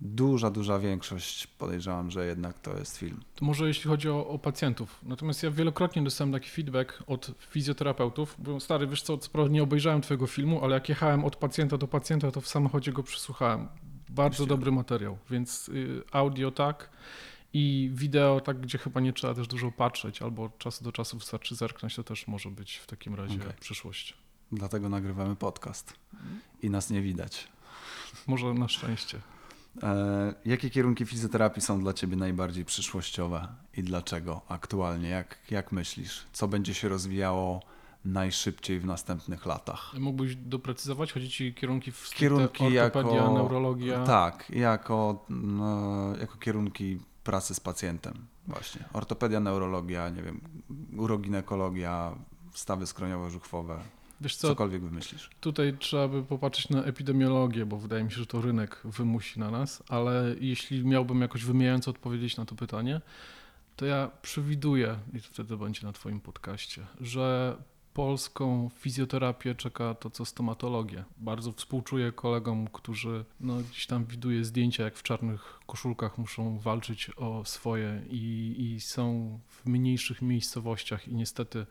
duża, 0.00 0.50
duża 0.50 0.78
większość 0.78 1.46
podejrzewam, 1.46 2.10
że 2.10 2.26
jednak 2.26 2.58
to 2.58 2.78
jest 2.78 2.96
film. 2.96 3.20
To 3.34 3.44
może 3.44 3.68
jeśli 3.68 3.90
chodzi 3.90 4.08
o, 4.08 4.28
o 4.28 4.38
pacjentów. 4.38 5.00
Natomiast 5.02 5.42
ja 5.42 5.50
wielokrotnie 5.50 6.02
dostałem 6.02 6.32
taki 6.32 6.50
feedback 6.50 7.02
od 7.06 7.30
fizjoterapeutów. 7.40 8.36
Byłem 8.38 8.60
stary, 8.60 8.86
wiesz 8.86 9.02
co, 9.02 9.18
co 9.18 9.48
nie 9.48 9.62
obejrzałem 9.62 10.00
twojego 10.00 10.26
filmu, 10.26 10.64
ale 10.64 10.74
jak 10.74 10.88
jechałem 10.88 11.24
od 11.24 11.36
pacjenta 11.36 11.78
do 11.78 11.88
pacjenta, 11.88 12.30
to 12.30 12.40
w 12.40 12.48
samochodzie 12.48 12.92
go 12.92 13.02
przesłuchałem. 13.02 13.68
Bardzo 14.08 14.42
Myślę. 14.42 14.46
dobry 14.46 14.72
materiał, 14.72 15.18
więc 15.30 15.68
y, 15.68 16.02
audio 16.12 16.50
tak 16.50 16.90
i 17.52 17.90
wideo 17.94 18.40
tak, 18.40 18.60
gdzie 18.60 18.78
chyba 18.78 19.00
nie 19.00 19.12
trzeba 19.12 19.34
też 19.34 19.48
dużo 19.48 19.72
patrzeć, 19.72 20.22
albo 20.22 20.44
od 20.44 20.58
czasu 20.58 20.84
do 20.84 20.92
czasu 20.92 21.18
wystarczy 21.18 21.54
zerknąć, 21.54 21.96
to 21.96 22.04
też 22.04 22.28
może 22.28 22.50
być 22.50 22.76
w 22.76 22.86
takim 22.86 23.14
razie 23.14 23.36
Okej. 23.36 23.52
przyszłość. 23.60 24.14
Dlatego 24.52 24.88
nagrywamy 24.88 25.36
podcast 25.36 25.92
i 26.62 26.70
nas 26.70 26.90
nie 26.90 27.02
widać. 27.02 27.48
Może 28.26 28.54
na 28.54 28.68
szczęście. 28.68 29.20
E, 29.82 30.34
jakie 30.44 30.70
kierunki 30.70 31.06
fizjoterapii 31.06 31.62
są 31.62 31.80
dla 31.80 31.92
Ciebie 31.92 32.16
najbardziej 32.16 32.64
przyszłościowe 32.64 33.48
i 33.76 33.82
dlaczego 33.82 34.40
aktualnie? 34.48 35.08
Jak, 35.08 35.38
jak 35.50 35.72
myślisz? 35.72 36.24
Co 36.32 36.48
będzie 36.48 36.74
się 36.74 36.88
rozwijało 36.88 37.62
najszybciej 38.04 38.80
w 38.80 38.86
następnych 38.86 39.46
latach? 39.46 39.94
Mógłbyś 39.98 40.36
doprecyzować? 40.36 41.12
Chodzi 41.12 41.30
ci 41.30 41.54
kierunki 41.54 41.92
w 41.92 42.10
Kierunki 42.10 42.64
ortopedia, 42.64 42.82
jako- 42.84 43.34
neurologia? 43.34 44.04
Tak, 44.04 44.50
jako, 44.50 45.24
no, 45.30 46.12
jako 46.20 46.38
kierunki 46.38 46.98
pracy 47.24 47.54
z 47.54 47.60
pacjentem 47.60 48.14
właśnie. 48.48 48.84
Ortopedia, 48.92 49.40
neurologia, 49.40 50.08
nie 50.08 50.22
wiem, 50.22 50.40
uroginekologia, 50.96 52.12
stawy 52.52 52.84
skroniowo-żuchwowe, 52.84 53.78
Wiesz 54.20 54.36
co, 54.36 54.48
cokolwiek 54.48 54.82
wymyślisz. 54.82 55.30
Tutaj 55.40 55.76
trzeba 55.78 56.08
by 56.08 56.22
popatrzeć 56.22 56.68
na 56.68 56.84
epidemiologię, 56.84 57.66
bo 57.66 57.78
wydaje 57.78 58.04
mi 58.04 58.10
się, 58.10 58.16
że 58.16 58.26
to 58.26 58.40
rynek 58.40 58.80
wymusi 58.84 59.40
na 59.40 59.50
nas, 59.50 59.82
ale 59.88 60.34
jeśli 60.40 60.84
miałbym 60.84 61.20
jakoś 61.20 61.44
wymijająco 61.44 61.90
odpowiedzieć 61.90 62.36
na 62.36 62.44
to 62.44 62.54
pytanie, 62.54 63.00
to 63.76 63.86
ja 63.86 64.10
przewiduję, 64.22 64.98
i 65.14 65.20
to 65.20 65.28
wtedy 65.32 65.56
będzie 65.56 65.86
na 65.86 65.92
Twoim 65.92 66.20
podcaście, 66.20 66.86
że 67.00 67.56
polską 67.96 68.70
fizjoterapię 68.74 69.54
czeka 69.54 69.94
to, 69.94 70.10
co 70.10 70.24
stomatologię. 70.24 71.04
Bardzo 71.16 71.52
współczuję 71.52 72.12
kolegom, 72.12 72.68
którzy 72.68 73.24
no, 73.40 73.56
gdzieś 73.56 73.86
tam 73.86 74.04
widuję 74.04 74.44
zdjęcia, 74.44 74.84
jak 74.84 74.96
w 74.96 75.02
czarnych 75.02 75.60
koszulkach 75.66 76.18
muszą 76.18 76.58
walczyć 76.58 77.10
o 77.16 77.44
swoje 77.44 78.02
i, 78.10 78.54
i 78.58 78.80
są 78.80 79.38
w 79.48 79.66
mniejszych 79.66 80.22
miejscowościach 80.22 81.08
i 81.08 81.14
niestety 81.14 81.66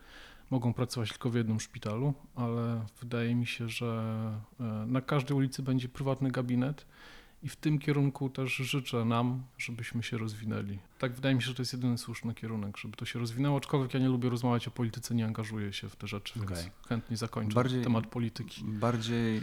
mogą 0.50 0.74
pracować 0.74 1.08
tylko 1.10 1.30
w 1.30 1.34
jednym 1.34 1.60
szpitalu, 1.60 2.14
ale 2.34 2.86
wydaje 3.00 3.34
mi 3.34 3.46
się, 3.46 3.68
że 3.68 4.40
e, 4.60 4.64
na 4.86 5.00
każdej 5.00 5.36
ulicy 5.36 5.62
będzie 5.62 5.88
prywatny 5.88 6.30
gabinet 6.30 6.86
I 7.42 7.48
w 7.48 7.56
tym 7.56 7.78
kierunku 7.78 8.30
też 8.30 8.52
życzę 8.54 9.04
nam, 9.04 9.42
żebyśmy 9.58 10.02
się 10.02 10.18
rozwinęli. 10.18 10.78
Tak 10.98 11.12
wydaje 11.14 11.34
mi 11.34 11.42
się, 11.42 11.46
że 11.48 11.54
to 11.54 11.62
jest 11.62 11.72
jedyny 11.72 11.98
słuszny 11.98 12.34
kierunek, 12.34 12.76
żeby 12.76 12.96
to 12.96 13.04
się 13.04 13.18
rozwinęło, 13.18 13.56
aczkolwiek 13.58 13.94
ja 13.94 14.00
nie 14.00 14.08
lubię 14.08 14.28
rozmawiać 14.30 14.68
o 14.68 14.70
polityce, 14.70 15.14
nie 15.14 15.24
angażuję 15.24 15.72
się 15.72 15.88
w 15.88 15.96
te 15.96 16.06
rzeczy, 16.06 16.38
więc 16.40 16.50
Okej. 16.50 16.70
chętnie 16.88 17.16
zakończę 17.16 17.54
Bardziej- 17.54 17.84
temat 17.84 18.06
polityki. 18.06 18.64
Bardziej, 18.64 19.36
e, 19.36 19.42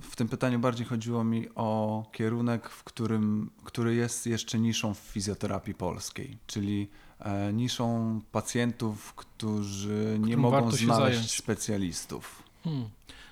w 0.00 0.16
tym 0.16 0.28
pytaniu 0.28 0.58
bardziej 0.58 0.86
chodziło 0.86 1.24
mi 1.24 1.46
o 1.54 2.04
kierunek, 2.12 2.68
w 2.68 2.84
którym, 2.84 3.50
który 3.64 3.94
jest 3.94 4.26
jeszcze 4.26 4.58
niszą 4.58 4.94
w 4.94 4.98
fizjoterapii 4.98 5.74
polskiej, 5.74 6.38
czyli 6.46 6.88
niszą 7.52 8.20
pacjentów, 8.32 9.14
którzy 9.14 10.18
nie 10.20 10.36
mogą 10.36 10.70
znaleźć 10.70 11.38
specjalistów. 11.38 12.42
Hmm. 12.64 12.88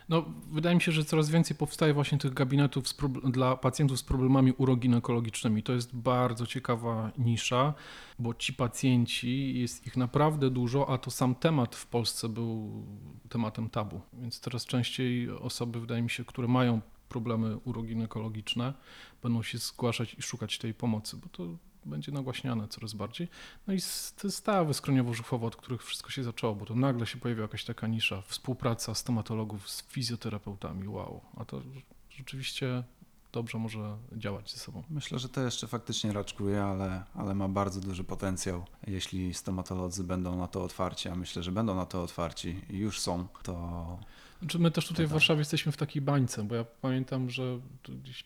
No, 0.08 0.24
wydaje 0.52 0.74
mi 0.74 0.82
się, 0.82 0.92
że 0.92 1.04
coraz 1.04 1.30
więcej 1.30 1.56
powstaje 1.56 1.94
właśnie 1.94 2.18
tych 2.18 2.34
gabinetów 2.34 2.84
dla 3.24 3.56
pacjentów 3.56 3.98
z 3.98 4.02
problemami 4.02 4.52
uroginekologicznymi. 4.52 5.62
To 5.62 5.72
jest 5.72 5.96
bardzo 5.96 6.46
ciekawa 6.46 7.10
nisza, 7.18 7.74
bo 8.18 8.34
ci 8.34 8.52
pacjenci, 8.52 9.60
jest 9.60 9.86
ich 9.86 9.96
naprawdę 9.96 10.50
dużo, 10.50 10.88
a 10.88 10.98
to 10.98 11.10
sam 11.10 11.34
temat 11.34 11.76
w 11.76 11.86
Polsce 11.86 12.28
był 12.28 12.84
tematem 13.28 13.70
tabu. 13.70 14.00
Więc 14.12 14.38
coraz 14.38 14.64
częściej 14.64 15.30
osoby, 15.30 15.80
wydaje 15.80 16.02
mi 16.02 16.10
się, 16.10 16.24
które 16.24 16.48
mają 16.48 16.80
problemy 17.08 17.56
uroginekologiczne, 17.56 18.74
będą 19.22 19.42
się 19.42 19.58
zgłaszać 19.58 20.14
i 20.14 20.22
szukać 20.22 20.58
tej 20.58 20.74
pomocy, 20.74 21.16
bo 21.16 21.28
to 21.28 21.56
będzie 21.86 22.12
nagłaśniane 22.12 22.68
coraz 22.68 22.94
bardziej. 22.94 23.28
No 23.66 23.74
i 23.74 23.78
te 24.16 24.30
stawy 24.30 24.72
skroniowo-żuchwowe, 24.72 25.44
od 25.44 25.56
których 25.56 25.84
wszystko 25.84 26.10
się 26.10 26.24
zaczęło, 26.24 26.54
bo 26.54 26.66
to 26.66 26.74
nagle 26.74 27.06
się 27.06 27.18
pojawiła 27.18 27.44
jakaś 27.44 27.64
taka 27.64 27.86
nisza, 27.86 28.22
współpraca 28.22 28.94
stomatologów 28.94 29.70
z 29.70 29.82
fizjoterapeutami, 29.82 30.88
wow. 30.88 31.20
A 31.36 31.44
to 31.44 31.62
rzeczywiście 32.10 32.84
dobrze 33.32 33.58
może 33.58 33.96
działać 34.12 34.52
ze 34.52 34.58
sobą. 34.58 34.82
Myślę, 34.90 35.18
że 35.18 35.28
to 35.28 35.40
jeszcze 35.40 35.66
faktycznie 35.66 36.12
raczkuje, 36.12 36.62
ale, 36.62 37.04
ale 37.14 37.34
ma 37.34 37.48
bardzo 37.48 37.80
duży 37.80 38.04
potencjał. 38.04 38.64
Jeśli 38.86 39.34
stomatolodzy 39.34 40.04
będą 40.04 40.38
na 40.38 40.48
to 40.48 40.62
otwarci, 40.62 41.08
a 41.08 41.14
myślę, 41.14 41.42
że 41.42 41.52
będą 41.52 41.74
na 41.74 41.86
to 41.86 42.02
otwarci 42.02 42.60
i 42.70 42.78
już 42.78 43.00
są, 43.00 43.26
to 43.42 43.98
Znaczy 44.44 44.58
my 44.58 44.70
też 44.70 44.88
tutaj 44.88 45.06
w. 45.06 45.10
Warszawie 45.10 45.38
jesteśmy 45.38 45.72
w 45.72 45.76
takiej 45.76 46.02
bańce, 46.02 46.44
bo 46.44 46.54
ja 46.54 46.64
pamiętam, 46.64 47.30
że 47.30 47.60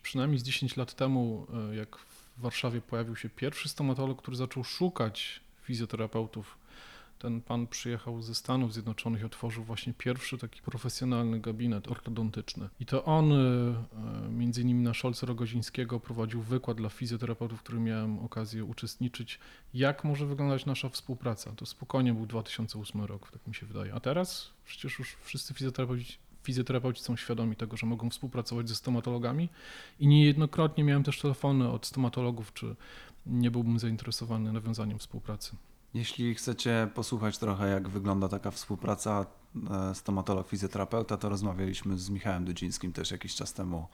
przynajmniej 0.02 0.38
z 0.38 0.42
10 0.42 0.76
lat 0.76 0.94
temu, 0.94 1.46
e, 1.70 1.76
jak 1.76 1.96
w 2.38 2.40
Warszawie 2.40 2.80
pojawił 2.80 3.16
się 3.16 3.28
pierwszy 3.28 3.68
stomatolog, 3.68 4.22
który 4.22 4.36
zaczął 4.36 4.64
szukać 4.64 5.40
fizjoterapeutów. 5.62 6.58
Ten 7.18 7.40
pan 7.40 7.66
przyjechał 7.66 8.22
ze 8.22 8.34
Stanów 8.34 8.72
Zjednoczonych 8.72 9.22
i 9.22 9.24
otworzył 9.24 9.64
właśnie 9.64 9.92
pierwszy 9.98 10.38
taki 10.38 10.62
profesjonalny 10.62 11.40
gabinet 11.40 11.88
ortodontyczny. 11.88 12.68
I 12.80 12.86
to 12.86 13.04
on, 13.04 13.32
e, 13.32 13.38
między 14.30 14.62
innymi 14.62 14.82
na 14.82 14.94
Szolce 14.94 15.26
Rogozińskiego, 15.26 16.00
prowadził 16.00 16.42
wykład 16.42 16.76
dla 16.76 16.88
fizjoterapeutów, 16.88 17.58
w 17.58 17.62
którym 17.62 17.84
miałem 17.84 18.18
okazję 18.18 18.64
uczestniczyć, 18.64 19.38
jak 19.74 20.04
może 20.04 20.26
wyglądać 20.26 20.66
nasza 20.66 20.88
współpraca. 20.88 21.52
To 21.52 21.66
spokojnie 21.66 22.14
był 22.14 22.26
2008 22.26 23.04
rok, 23.04 23.30
tak 23.30 23.46
mi 23.46 23.54
się 23.54 23.66
wydaje. 23.66 23.94
A 23.94 24.00
teraz 24.00 24.50
przecież 24.64 24.98
już 24.98 25.16
wszyscy 25.22 25.54
fizjoterapeuci, 25.54 26.18
fizjoterapeuci 26.48 27.02
są 27.02 27.16
świadomi 27.16 27.56
tego, 27.56 27.76
że 27.76 27.86
mogą 27.86 28.10
współpracować 28.10 28.68
ze 28.68 28.74
stomatologami 28.74 29.48
i 29.98 30.06
niejednokrotnie 30.06 30.84
miałem 30.84 31.04
też 31.04 31.20
telefony 31.20 31.70
od 31.70 31.86
stomatologów, 31.86 32.52
czy 32.54 32.76
nie 33.26 33.50
byłbym 33.50 33.78
zainteresowany 33.78 34.52
nawiązaniem 34.52 34.98
współpracy. 34.98 35.56
Jeśli 35.94 36.34
chcecie 36.34 36.88
posłuchać 36.94 37.38
trochę, 37.38 37.68
jak 37.68 37.88
wygląda 37.88 38.28
taka 38.28 38.50
współpraca 38.50 39.26
e, 39.56 39.94
stomatolog-fizjoterapeuta, 39.94 41.16
to 41.16 41.28
rozmawialiśmy 41.28 41.98
z 41.98 42.10
Michałem 42.10 42.44
Dudzińskim 42.44 42.92
też 42.92 43.10
jakiś 43.10 43.34
czas 43.34 43.52
temu. 43.52 43.86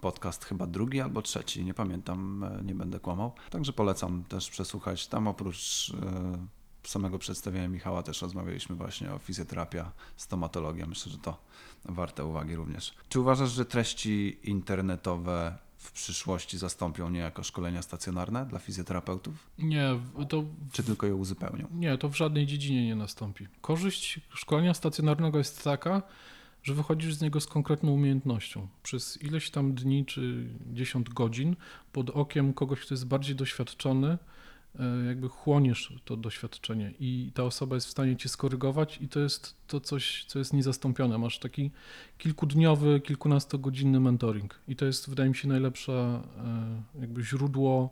Podcast 0.00 0.44
chyba 0.44 0.66
drugi 0.66 1.00
albo 1.00 1.22
trzeci, 1.22 1.64
nie 1.64 1.74
pamiętam, 1.74 2.44
e, 2.44 2.62
nie 2.64 2.74
będę 2.74 3.00
kłamał. 3.00 3.32
Także 3.50 3.72
polecam 3.72 4.24
też 4.24 4.50
przesłuchać. 4.50 5.06
Tam 5.06 5.28
oprócz 5.28 5.92
e, 6.02 6.61
samego 6.88 7.18
przedstawienia 7.18 7.68
Michała 7.68 8.02
też 8.02 8.22
rozmawialiśmy 8.22 8.76
właśnie 8.76 9.12
o 9.12 9.18
fizjoterapia, 9.18 9.92
stomatologia. 10.16 10.86
Myślę, 10.86 11.12
że 11.12 11.18
to 11.18 11.42
warte 11.84 12.24
uwagi 12.24 12.56
również. 12.56 12.94
Czy 13.08 13.20
uważasz, 13.20 13.50
że 13.50 13.64
treści 13.64 14.38
internetowe 14.42 15.58
w 15.82 15.92
przyszłości 15.92 16.58
zastąpią 16.58 17.10
niejako 17.10 17.42
szkolenia 17.42 17.82
stacjonarne 17.82 18.46
dla 18.46 18.58
fizjoterapeutów? 18.58 19.50
Nie, 19.58 19.98
to 20.28 20.44
Czy 20.72 20.82
tylko 20.82 21.06
je 21.06 21.14
uzupełnią? 21.14 21.68
Nie, 21.74 21.98
to 21.98 22.08
w 22.08 22.16
żadnej 22.16 22.46
dziedzinie 22.46 22.86
nie 22.86 22.96
nastąpi. 22.96 23.46
Korzyść 23.60 24.20
szkolenia 24.30 24.74
stacjonarnego 24.74 25.38
jest 25.38 25.64
taka, 25.64 26.02
że 26.62 26.74
wychodzisz 26.74 27.14
z 27.14 27.20
niego 27.20 27.40
z 27.40 27.46
konkretną 27.46 27.92
umiejętnością. 27.92 28.68
Przez 28.82 29.22
ileś 29.22 29.50
tam 29.50 29.74
dni 29.74 30.06
czy 30.06 30.48
10 30.72 31.10
godzin 31.10 31.56
pod 31.92 32.10
okiem 32.10 32.52
kogoś, 32.52 32.80
kto 32.80 32.94
jest 32.94 33.06
bardziej 33.06 33.36
doświadczony, 33.36 34.18
jakby 35.06 35.28
chłoniesz 35.28 35.94
to 36.04 36.16
doświadczenie 36.16 36.94
i 37.00 37.30
ta 37.34 37.44
osoba 37.44 37.74
jest 37.74 37.86
w 37.86 37.90
stanie 37.90 38.16
cię 38.16 38.28
skorygować 38.28 38.98
i 39.00 39.08
to 39.08 39.20
jest 39.20 39.56
to 39.66 39.80
coś, 39.80 40.24
co 40.24 40.38
jest 40.38 40.52
niezastąpione. 40.52 41.18
Masz 41.18 41.38
taki 41.38 41.70
kilkudniowy, 42.18 43.00
kilkunastogodzinny 43.00 44.00
mentoring 44.00 44.60
i 44.68 44.76
to 44.76 44.84
jest, 44.84 45.10
wydaje 45.10 45.28
mi 45.28 45.36
się, 45.36 45.48
najlepsze 45.48 45.92
e, 45.92 47.00
jakby 47.00 47.24
źródło 47.24 47.90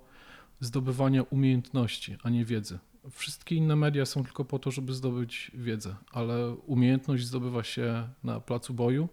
zdobywania 0.61 1.23
umiejętności, 1.23 2.17
a 2.23 2.31
nie 2.31 2.45
wiedzy. 2.45 2.79
Wszystkie 3.11 3.55
inne 3.55 3.77
media 3.77 4.07
są 4.07 4.25
tylko 4.25 4.45
po 4.45 4.59
to, 4.59 4.71
żeby 4.71 4.95
zdobyć 4.95 5.51
wiedzę, 5.55 5.97
ale 6.13 6.55
umiejętność 6.55 7.27
zdobywa 7.27 7.65
się 7.65 8.09
na 8.25 8.41
placu 8.41 8.75
boju, 8.75 9.09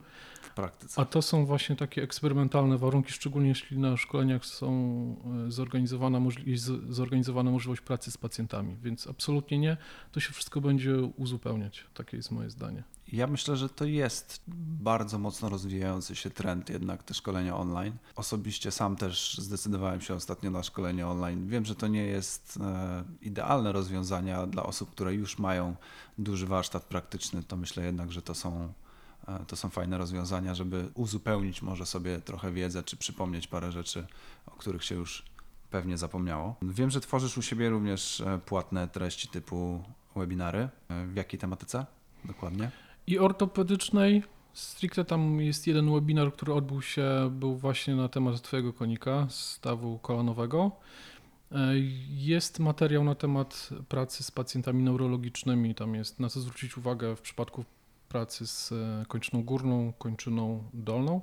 w 0.47 0.53
praktyce. 0.53 1.01
a 1.01 1.05
to 1.05 1.21
są 1.21 1.45
właśnie 1.45 1.75
takie 1.75 2.03
eksperymentalne 2.03 2.77
warunki, 2.77 3.11
szczególnie 3.11 3.49
jeśli 3.49 3.77
na 3.77 3.97
szkoleniach 3.97 4.45
są 4.45 4.71
e, 5.47 5.51
zorganizowana, 5.51 6.19
jest 6.45 6.65
zorganizowana 6.89 7.51
możliwość 7.51 7.81
pracy 7.81 8.11
z 8.11 8.17
pacjentami, 8.17 8.77
więc 8.83 9.07
absolutnie 9.07 9.57
nie, 9.57 9.77
to 10.11 10.19
się 10.19 10.33
wszystko 10.33 10.61
będzie 10.61 11.01
uzupełniać. 11.01 11.85
Takie 11.93 12.17
jest 12.17 12.31
moje 12.31 12.49
zdanie. 12.49 12.83
Ja 13.11 13.27
myślę, 13.27 13.57
że 13.57 13.69
to 13.69 13.85
jest 13.85 14.41
bardzo 14.81 15.19
mocno 15.19 15.49
rozwijający 15.49 16.15
się 16.15 16.29
trend 16.29 16.69
jednak 16.69 17.03
te 17.03 17.13
szkolenia 17.13 17.57
online. 17.57 17.97
Osobiście 18.15 18.71
sam 18.71 18.95
też 18.95 19.37
zdecydowałem 19.37 20.01
się 20.01 20.13
ostatnio 20.13 20.51
na 20.51 20.63
szkolenie 20.63 21.07
online. 21.07 21.47
Wiem, 21.47 21.65
że 21.65 21.75
to 21.75 21.87
nie 21.87 22.05
jest 22.05 22.59
e, 22.61 23.03
idealne 23.21 23.71
rozwiązanie 23.71 24.37
dla 24.47 24.63
osób, 24.63 24.91
które 24.91 25.13
już 25.13 25.39
mają 25.39 25.75
duży 26.17 26.47
warsztat 26.47 26.83
praktyczny. 26.83 27.43
To 27.43 27.57
myślę 27.57 27.85
jednak, 27.85 28.11
że 28.11 28.21
to 28.21 28.35
są, 28.35 28.73
to 29.47 29.55
są 29.55 29.69
fajne 29.69 29.97
rozwiązania, 29.97 30.55
żeby 30.55 30.89
uzupełnić 30.93 31.61
może 31.61 31.85
sobie 31.85 32.19
trochę 32.19 32.51
wiedzę, 32.51 32.83
czy 32.83 32.97
przypomnieć 32.97 33.47
parę 33.47 33.71
rzeczy, 33.71 34.07
o 34.45 34.51
których 34.51 34.83
się 34.83 34.95
już 34.95 35.23
pewnie 35.71 35.97
zapomniało. 35.97 36.55
Wiem, 36.61 36.89
że 36.89 37.01
tworzysz 37.01 37.37
u 37.37 37.41
siebie 37.41 37.69
również 37.69 38.21
e, 38.21 38.39
płatne 38.45 38.87
treści 38.87 39.27
typu 39.27 39.83
webinary. 40.15 40.69
E, 40.89 41.05
W 41.07 41.15
jakiej 41.15 41.39
tematyce 41.39 41.85
dokładnie? 42.25 42.71
I 43.07 43.19
ortopedycznej, 43.19 44.23
stricte 44.53 45.05
tam 45.05 45.41
jest 45.41 45.67
jeden 45.67 45.93
webinar, 45.93 46.33
który 46.33 46.53
odbył 46.53 46.81
się, 46.81 47.29
był 47.31 47.55
właśnie 47.57 47.95
na 47.95 48.09
temat 48.09 48.41
Twojego 48.41 48.73
konika, 48.73 49.27
stawu 49.29 49.99
kolanowego. 49.99 50.71
E, 51.51 51.57
Jest 52.09 52.59
materiał 52.59 53.03
na 53.03 53.15
temat 53.15 53.69
pracy 53.89 54.23
z 54.23 54.31
pacjentami 54.31 54.83
neurologicznymi, 54.83 55.75
tam 55.75 55.95
jest 55.95 56.19
na 56.19 56.29
co 56.29 56.39
zwrócić 56.41 56.77
uwagę 56.77 57.15
w 57.15 57.21
przypadku 57.21 57.65
pracy 58.09 58.47
z 58.47 58.71
e, 58.71 59.05
kończyną 59.07 59.43
górną, 59.43 59.93
kończyną 59.97 60.63
dolną. 60.73 61.21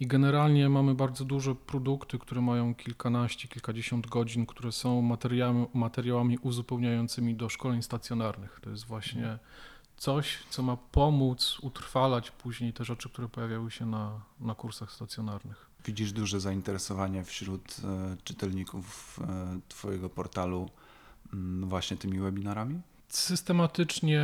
I 0.00 0.06
generalnie 0.06 0.68
mamy 0.68 0.94
bardzo 0.94 1.24
duże 1.24 1.54
produkty, 1.54 2.18
które 2.18 2.40
mają 2.40 2.74
kilkanaście, 2.74 3.48
kilkadziesiąt 3.48 4.06
godzin, 4.06 4.46
które 4.46 4.72
są 4.72 5.02
materiałami, 5.02 5.66
materiałami 5.74 6.38
uzupełniającymi 6.38 7.34
do 7.34 7.48
szkoleń 7.48 7.82
stacjonarnych. 7.82 8.60
To 8.62 8.70
jest 8.70 8.84
właśnie 8.84 9.38
coś, 9.96 10.38
co 10.50 10.62
ma 10.62 10.76
pomóc 10.76 11.58
utrwalać 11.62 12.30
później 12.30 12.72
te 12.72 12.84
rzeczy, 12.84 13.08
które 13.08 13.28
pojawiały 13.28 13.70
się 13.70 13.86
na, 13.86 14.20
na 14.40 14.54
kursach 14.54 14.92
stacjonarnych. 14.92 15.66
Widzisz 15.84 16.12
duże 16.12 16.40
zainteresowanie 16.40 17.24
wśród 17.24 17.76
e, 17.84 18.16
czytelników 18.24 19.18
e, 19.28 19.60
Twojego 19.68 20.08
portalu 20.08 20.70
mm, 21.32 21.68
właśnie 21.68 21.96
tymi 21.96 22.20
webinarami? 22.20 22.80
Systematycznie 23.08 24.22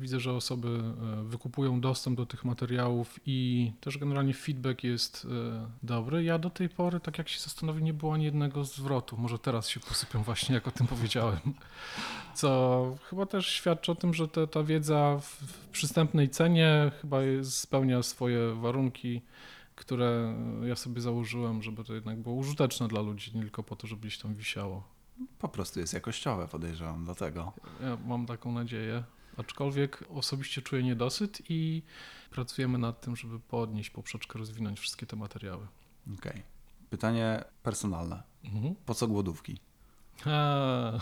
widzę, 0.00 0.20
że 0.20 0.32
osoby 0.32 0.68
e, 0.68 1.22
wykupują 1.24 1.80
dostęp 1.80 2.16
do 2.16 2.26
tych 2.26 2.44
materiałów 2.44 3.20
i 3.26 3.72
też 3.80 3.98
generalnie 3.98 4.34
feedback 4.34 4.84
jest 4.84 5.26
e, 5.30 5.68
dobry. 5.82 6.24
Ja 6.24 6.38
do 6.38 6.50
tej 6.50 6.68
pory, 6.68 7.00
tak 7.00 7.18
jak 7.18 7.28
się 7.28 7.40
zastanowię, 7.40 7.82
nie 7.82 7.94
było 7.94 8.14
ani 8.14 8.24
jednego 8.24 8.64
zwrotu. 8.64 9.16
Może 9.16 9.38
teraz 9.38 9.68
się 9.68 9.80
posypią 9.80 10.22
właśnie, 10.30 10.54
jak 10.54 10.68
o 10.68 10.70
tym 10.70 10.86
powiedziałem. 10.86 11.38
Co 12.34 12.96
chyba 13.10 13.26
też 13.26 13.46
świadczy 13.46 13.92
o 13.92 13.94
tym, 13.94 14.14
że 14.14 14.28
te, 14.28 14.46
ta 14.46 14.62
wiedza 14.62 15.18
w, 15.20 15.26
w 15.26 15.68
przystępnej 15.68 16.28
cenie 16.28 16.92
chyba 17.00 17.18
spełnia 17.42 18.02
swoje 18.02 18.54
warunki, 18.54 19.22
które 19.74 20.34
ja 20.62 20.76
sobie 20.76 21.00
założyłem, 21.00 21.62
żeby 21.62 21.84
to 21.84 21.94
jednak 21.94 22.18
było 22.18 22.34
użyteczne 22.34 22.88
dla 22.88 23.00
ludzi, 23.00 23.30
nie 23.34 23.40
tylko 23.40 23.62
po 23.62 23.76
to, 23.76 23.86
żeby 23.86 24.00
gdzieś 24.00 24.18
tam 24.18 24.34
wisiało. 24.34 24.93
Po 25.38 25.48
prostu 25.48 25.80
jest 25.80 25.92
jakościowe, 25.92 26.48
podejrzewam, 26.48 27.04
dlatego. 27.04 27.52
Ja 27.82 27.98
mam 28.06 28.26
taką 28.26 28.52
nadzieję. 28.52 29.04
Aczkolwiek 29.36 30.04
osobiście 30.14 30.62
czuję 30.62 30.82
niedosyt 30.82 31.42
i 31.48 31.82
pracujemy 32.30 32.78
nad 32.78 33.00
tym, 33.00 33.16
żeby 33.16 33.40
podnieść 33.40 33.90
poprzeczkę, 33.90 34.38
rozwinąć 34.38 34.80
wszystkie 34.80 35.06
te 35.06 35.16
materiały. 35.16 35.66
Okej. 36.18 36.42
Pytanie 36.90 37.44
personalne. 37.62 38.22
Mhm. 38.44 38.74
Po 38.86 38.94
co 38.94 39.08
głodówki? 39.08 39.58
A, 40.24 40.92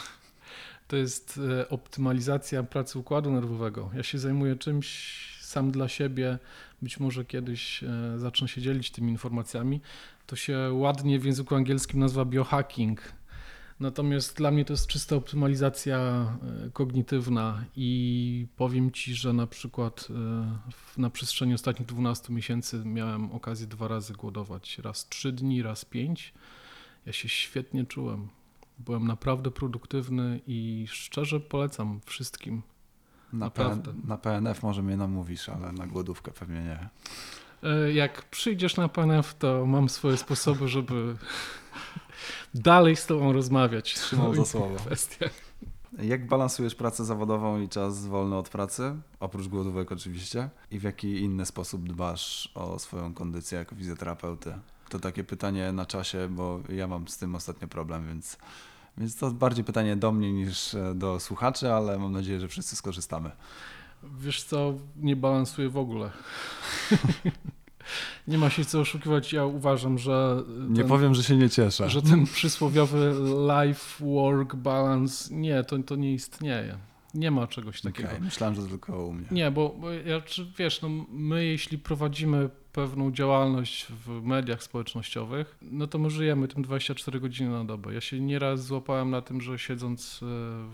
to 0.88 0.96
jest 0.96 1.40
e, 1.60 1.68
optymalizacja 1.68 2.62
pracy 2.62 2.98
układu 2.98 3.32
nerwowego. 3.32 3.90
Ja 3.94 4.02
się 4.02 4.18
zajmuję 4.18 4.56
czymś 4.56 5.22
sam 5.40 5.70
dla 5.70 5.88
siebie. 5.88 6.38
Być 6.82 7.00
może 7.00 7.24
kiedyś 7.24 7.84
e, 7.84 8.18
zacznę 8.18 8.48
się 8.48 8.60
dzielić 8.60 8.90
tymi 8.90 9.12
informacjami. 9.12 9.80
To 10.26 10.36
się 10.36 10.58
ładnie 10.72 11.18
w 11.18 11.24
języku 11.24 11.54
angielskim 11.54 12.00
nazywa 12.00 12.24
biohacking. 12.24 13.12
Natomiast 13.82 14.36
dla 14.36 14.50
mnie 14.50 14.64
to 14.64 14.72
jest 14.72 14.86
czysta 14.86 15.16
optymalizacja 15.16 15.98
e, 15.98 16.70
kognitywna 16.70 17.64
i 17.76 18.46
powiem 18.56 18.90
Ci, 18.90 19.14
że 19.14 19.32
na 19.32 19.46
przykład 19.46 20.08
e, 20.96 21.00
na 21.00 21.10
przestrzeni 21.10 21.54
ostatnich 21.54 21.88
12 21.88 22.32
miesięcy 22.32 22.82
miałem 22.84 23.32
okazję 23.32 23.66
dwa 23.66 23.88
razy 23.88 24.12
głodować. 24.12 24.78
Raz 24.78 25.08
3 25.08 25.32
dni, 25.32 25.62
raz 25.62 25.84
5. 25.84 26.34
Ja 27.06 27.12
się 27.12 27.28
świetnie 27.28 27.86
czułem. 27.86 28.28
Byłem 28.78 29.06
naprawdę 29.06 29.50
produktywny 29.50 30.40
i 30.46 30.86
szczerze 30.88 31.40
polecam 31.40 32.00
wszystkim. 32.06 32.62
Na, 33.32 33.38
Naprawdę. 33.38 33.92
PN, 33.92 34.02
na 34.08 34.16
PNF 34.16 34.62
może 34.62 34.82
mnie 34.82 34.96
namówisz, 34.96 35.48
ale 35.48 35.72
na 35.72 35.86
głodówkę 35.86 36.30
pewnie 36.30 36.62
nie. 36.62 36.88
E, 37.70 37.92
Jak 37.92 38.22
przyjdziesz 38.22 38.76
na 38.76 38.88
PNF, 38.88 39.34
to 39.34 39.66
mam 39.66 39.88
swoje 39.88 40.16
sposoby, 40.16 40.68
żeby 40.68 41.16
dalej 42.54 42.96
z 42.96 43.06
Tobą 43.06 43.32
rozmawiać. 43.32 43.94
Trzymał 43.94 44.30
o 44.30 44.34
za 44.34 44.44
słowo. 44.44 44.76
kwestiach. 44.76 45.32
Jak 46.02 46.26
balansujesz 46.26 46.74
pracę 46.74 47.04
zawodową 47.04 47.60
i 47.60 47.68
czas 47.68 48.06
wolny 48.06 48.36
od 48.36 48.48
pracy? 48.48 48.94
Oprócz 49.20 49.48
głodówek 49.48 49.92
oczywiście. 49.92 50.48
I 50.70 50.78
w 50.78 50.82
jaki 50.82 51.20
inny 51.20 51.46
sposób 51.46 51.88
dbasz 51.88 52.52
o 52.54 52.78
swoją 52.78 53.14
kondycję 53.14 53.58
jako 53.58 53.76
fizjoterapeuty? 53.76 54.54
To 54.88 54.98
takie 54.98 55.24
pytanie 55.24 55.72
na 55.72 55.86
czasie, 55.86 56.28
bo 56.30 56.60
ja 56.68 56.86
mam 56.86 57.08
z 57.08 57.18
tym 57.18 57.34
ostatnio 57.34 57.68
problem, 57.68 58.06
więc, 58.06 58.38
więc 58.98 59.16
to 59.16 59.30
bardziej 59.30 59.64
pytanie 59.64 59.96
do 59.96 60.12
mnie 60.12 60.32
niż 60.32 60.74
e, 60.74 60.94
do 60.94 61.20
słuchaczy, 61.20 61.72
ale 61.72 61.98
mam 61.98 62.12
nadzieję, 62.12 62.40
że 62.40 62.48
wszyscy 62.48 62.76
skorzystamy. 62.76 63.30
Wiesz 64.02 64.44
co, 64.44 64.74
nie 64.96 65.16
balansuję 65.16 65.68
w 65.68 65.76
ogóle. 65.76 66.10
nie 68.28 68.38
ma 68.38 68.50
się 68.50 68.64
co 68.64 68.80
oszukiwać. 68.80 69.32
Ja 69.32 69.44
uważam, 69.44 69.98
że 69.98 70.42
Nie 70.68 70.76
ten, 70.80 70.88
powiem, 70.88 71.14
że 71.14 71.22
się 71.22 71.36
nie 71.36 71.50
cieszę. 71.50 71.90
że 71.90 72.02
ten 72.02 72.24
przysłowiowy 72.24 73.14
life-work 73.48 74.56
balance, 74.56 75.34
nie, 75.34 75.64
to, 75.64 75.78
to 75.78 75.96
nie 75.96 76.12
istnieje. 76.12 76.78
Nie 77.14 77.30
ma 77.30 77.46
czegoś 77.46 77.80
takiego. 77.80 78.08
Okej, 78.08 78.20
myślałem, 78.20 78.54
że 78.54 78.68
tylko 78.68 79.06
u 79.06 79.12
mnie. 79.12 79.26
Nie, 79.30 79.50
bo, 79.50 79.76
ja, 80.06 80.22
wiesz, 80.58 80.82
no, 80.82 80.88
my 81.10 81.44
jeśli 81.44 81.78
prowadzimy 81.78 82.50
pewną 82.72 83.12
działalność 83.12 83.86
w 84.06 84.22
mediach 84.22 84.62
społecznościowych, 84.62 85.58
no 85.62 85.86
to 85.86 85.98
my 85.98 86.10
żyjemy 86.10 86.48
tym 86.48 86.62
24 86.62 87.20
godziny 87.20 87.50
na 87.50 87.64
dobę. 87.64 87.94
Ja 87.94 88.00
się 88.00 88.20
nieraz 88.20 88.64
złapałem 88.66 89.10
na 89.10 89.22
tym, 89.22 89.40
że 89.40 89.58
siedząc 89.58 90.20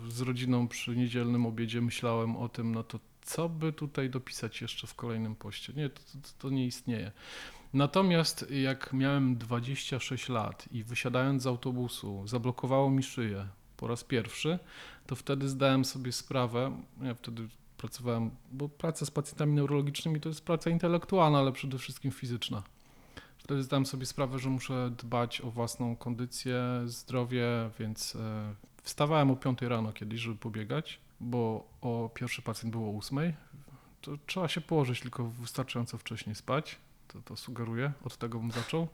e, 0.08 0.10
z 0.10 0.20
rodziną 0.20 0.68
przy 0.68 0.96
niedzielnym 0.96 1.46
obiedzie 1.46 1.80
myślałem 1.80 2.36
o 2.36 2.48
tym, 2.48 2.74
no 2.74 2.82
to 2.82 2.98
co 3.28 3.48
by 3.48 3.72
tutaj 3.72 4.10
dopisać 4.10 4.60
jeszcze 4.60 4.86
w 4.86 4.94
kolejnym 4.94 5.36
poście. 5.36 5.72
Nie, 5.72 5.90
to, 5.90 6.00
to, 6.00 6.28
to 6.38 6.50
nie 6.50 6.66
istnieje. 6.66 7.12
Natomiast 7.74 8.50
jak 8.50 8.92
miałem 8.92 9.36
26 9.36 10.28
lat 10.28 10.68
i 10.72 10.84
wysiadając 10.84 11.42
z 11.42 11.46
autobusu 11.46 12.26
zablokowało 12.26 12.90
mi 12.90 13.02
szyję 13.02 13.46
po 13.76 13.86
raz 13.86 14.04
pierwszy, 14.04 14.58
to 15.06 15.16
wtedy 15.16 15.48
zdałem 15.48 15.84
sobie 15.84 16.12
sprawę, 16.12 16.82
ja 17.02 17.14
wtedy 17.14 17.48
pracowałem, 17.76 18.30
bo 18.52 18.68
praca 18.68 19.06
z 19.06 19.10
pacjentami 19.10 19.52
neurologicznymi 19.52 20.20
to 20.20 20.28
jest 20.28 20.44
praca 20.44 20.70
intelektualna, 20.70 21.38
ale 21.38 21.52
przede 21.52 21.78
wszystkim 21.78 22.10
fizyczna. 22.10 22.62
Wtedy 23.38 23.62
zdałem 23.62 23.86
sobie 23.86 24.06
sprawę, 24.06 24.38
że 24.38 24.50
muszę 24.50 24.90
dbać 24.98 25.40
o 25.40 25.50
własną 25.50 25.96
kondycję, 25.96 26.62
zdrowie, 26.84 27.46
więc 27.78 28.16
e, 28.16 28.54
wstawałem 28.82 29.30
o 29.30 29.36
5 29.36 29.62
rano 29.62 29.92
kiedyś, 29.92 30.20
żeby 30.20 30.36
pobiegać, 30.36 31.00
bo 31.20 31.68
o 31.80 32.10
pierwszy 32.14 32.42
pacjent 32.42 32.72
było 32.72 32.94
o 32.94 32.98
8. 32.98 33.32
To 34.00 34.12
trzeba 34.26 34.48
się 34.48 34.60
położyć 34.60 35.00
tylko 35.00 35.24
wystarczająco 35.24 35.98
wcześnie 35.98 36.34
spać. 36.34 36.76
To, 37.08 37.22
to 37.22 37.36
sugeruję, 37.36 37.92
od 38.04 38.16
tego 38.16 38.38
bym 38.38 38.50
zaczął. 38.50 38.88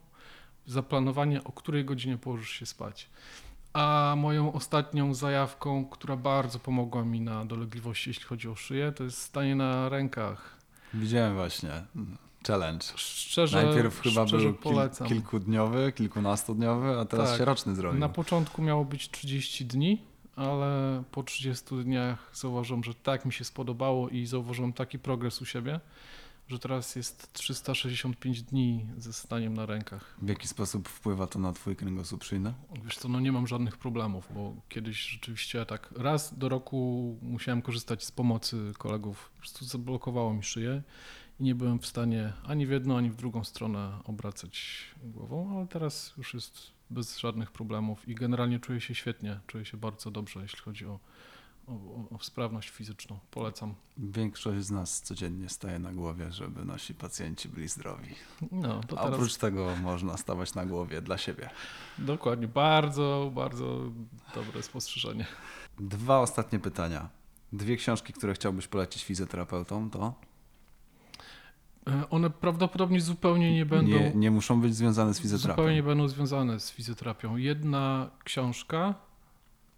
Zaplanowanie, 0.66 1.44
o 1.44 1.52
której 1.52 1.84
godzinie 1.84 2.18
położysz 2.18 2.50
się 2.50 2.66
spać. 2.66 3.08
A 3.72 4.14
moją 4.16 4.52
ostatnią 4.52 5.14
zajawką, 5.14 5.84
która 5.84 6.16
bardzo 6.16 6.58
pomogła 6.58 7.04
mi 7.04 7.20
na 7.20 7.44
dolegliwości, 7.44 8.10
jeśli 8.10 8.24
chodzi 8.24 8.48
o 8.48 8.54
szyję, 8.54 8.92
to 8.92 9.04
jest 9.04 9.18
stanie 9.18 9.56
na 9.56 9.88
rękach. 9.88 10.56
Widziałem 10.94 11.34
właśnie 11.34 11.84
challenge. 12.46 12.86
Szczerze, 12.96 13.64
Najpierw 13.64 14.00
chyba 14.00 14.26
szczerze 14.26 14.52
był 14.52 14.54
kil, 14.54 15.06
kilkudniowy, 15.08 15.92
kilkunastodniowy, 15.92 16.98
a 16.98 17.04
teraz 17.04 17.28
Tak. 17.28 17.38
się 17.38 17.44
roczny 17.44 17.74
zrobił. 17.74 18.00
Na 18.00 18.08
początku 18.08 18.62
miało 18.62 18.84
być 18.84 19.10
30 19.10 19.66
dni, 19.66 20.02
ale 20.36 21.02
po 21.10 21.22
30 21.22 21.64
dniach 21.84 22.30
zauważyłem, 22.32 22.84
że 22.84 22.94
tak 22.94 23.24
mi 23.24 23.32
się 23.32 23.44
spodobało 23.44 24.08
i 24.08 24.26
zauważyłem 24.26 24.72
taki 24.72 24.98
progres 24.98 25.42
u 25.42 25.44
siebie, 25.44 25.80
że 26.48 26.58
teraz 26.58 26.96
jest 26.96 27.32
365 27.32 28.42
dni 28.42 28.86
ze 28.96 29.12
staniem 29.12 29.54
na 29.54 29.66
rękach. 29.66 30.16
W 30.22 30.28
jaki 30.28 30.48
sposób 30.48 30.88
wpływa 30.88 31.26
to 31.26 31.38
na 31.38 31.52
twój 31.52 31.76
kręgosłup 31.76 32.24
szyjny? 32.24 32.54
Wiesz 32.84 32.98
co, 32.98 33.08
no 33.08 33.20
nie 33.20 33.32
mam 33.32 33.46
żadnych 33.46 33.76
problemów, 33.76 34.28
bo 34.34 34.54
kiedyś 34.68 35.08
rzeczywiście 35.08 35.66
tak 35.66 35.92
raz 35.96 36.38
do 36.38 36.48
roku 36.48 37.16
musiałem 37.22 37.62
korzystać 37.62 38.04
z 38.04 38.12
pomocy 38.12 38.72
kolegów, 38.78 39.30
po 39.34 39.38
prostu 39.38 39.64
zablokowało 39.64 40.34
mi 40.34 40.42
szyję 40.42 40.82
i 41.40 41.42
nie 41.42 41.54
byłem 41.54 41.78
w 41.78 41.86
stanie 41.86 42.32
ani 42.46 42.66
w 42.66 42.70
jedną, 42.70 42.96
ani 42.96 43.10
w 43.10 43.16
drugą 43.16 43.44
stronę 43.44 43.98
obracać 44.04 44.84
głową, 45.04 45.56
ale 45.56 45.66
teraz 45.66 46.14
już 46.16 46.34
jest 46.34 46.73
bez 46.90 47.18
żadnych 47.18 47.50
problemów 47.50 48.08
i 48.08 48.14
generalnie 48.14 48.60
czuję 48.60 48.80
się 48.80 48.94
świetnie, 48.94 49.40
czuję 49.46 49.64
się 49.64 49.76
bardzo 49.76 50.10
dobrze, 50.10 50.42
jeśli 50.42 50.58
chodzi 50.60 50.86
o, 50.86 50.98
o, 51.66 51.72
o- 52.10 52.18
sprawność 52.22 52.68
fizyczną. 52.70 53.18
Polecam. 53.30 53.74
Większość 53.96 54.64
z 54.66 54.70
nas 54.70 55.00
codziennie 55.00 55.48
staje 55.48 55.78
na 55.78 55.92
głowie, 55.92 56.32
żeby 56.32 56.64
nasi 56.64 56.94
pacjenci 56.94 57.48
byli 57.48 57.68
zdrowi. 57.68 58.14
No, 58.52 58.80
to 58.80 58.98
A 58.98 59.02
teraz 59.02 59.14
oprócz 59.14 59.36
tego 59.36 59.76
można 59.82 60.16
stawać 60.16 60.54
na 60.54 60.66
głowie 60.66 61.02
dla 61.02 61.18
siebie. 61.18 61.50
dokładnie, 61.98 62.48
bardzo, 62.48 63.30
bardzo 63.34 63.80
dobre 64.34 64.62
spostrzeżenie. 64.62 65.26
Dwa 65.78 66.18
ostatnie 66.20 66.58
pytania. 66.58 67.08
Dwie 67.52 67.76
książki, 67.76 68.12
które 68.12 68.34
chciałbyś 68.34 68.66
polecić 68.66 69.04
fizjoterapeutom, 69.04 69.90
to 69.90 70.14
One 72.10 72.30
prawdopodobnie 72.30 73.00
zupełnie 73.00 73.54
nie 73.54 73.66
będą... 73.66 73.90
nie, 73.90 74.12
nie 74.14 74.30
muszą 74.30 74.60
być 74.60 74.74
związane 74.74 75.14
z 75.14 75.20
fizjoterapią. 75.20 75.62
Zupełnie 75.62 75.76
nie 75.76 75.82
będą 75.82 76.08
związane 76.08 76.60
z 76.60 76.70
fizjoterapią. 76.70 77.36
Jedna 77.36 78.10
książka, 78.24 78.94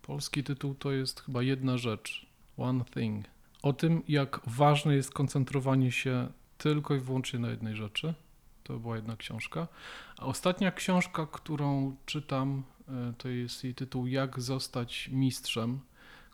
polski 0.02 0.44
tytuł 0.44 0.74
to 0.74 0.92
jest 0.92 1.20
chyba 1.20 1.42
jedna 1.42 1.78
rzecz, 1.78 2.26
One 2.56 2.84
Thing. 2.84 3.24
O 3.62 3.72
tym, 3.72 4.02
jak 4.08 4.40
ważne 4.46 4.94
jest 4.94 5.10
koncentrowanie 5.10 5.92
się 5.92 6.28
tylko 6.58 6.94
i 6.94 7.00
wyłącznie 7.00 7.38
na 7.38 7.48
jednej 7.48 7.76
rzeczy. 7.76 8.14
To 8.62 8.78
była 8.78 8.96
jedna 8.96 9.16
książka. 9.16 9.68
A 10.18 10.26
ostatnia 10.26 10.72
książka, 10.72 11.26
którą 11.26 11.96
czytam, 12.06 12.62
e, 12.88 13.12
to 13.18 13.28
jest 13.28 13.64
jej 13.64 13.74
tytuł 13.74 14.06
Jak 14.06 14.40
zostać 14.40 15.08
mistrzem, 15.12 15.80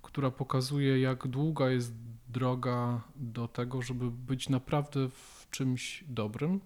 która 0.02 0.30
pokazuje, 0.30 1.00
jak 1.00 1.28
długa 1.28 1.70
jest 1.70 1.94
droga 2.28 3.00
do 3.16 3.48
tego, 3.48 3.82
żeby 3.82 4.10
być 4.10 4.48
naprawdę 4.48 5.08
w 5.08 5.41
czymś 5.52 6.04
dobrym 6.08 6.60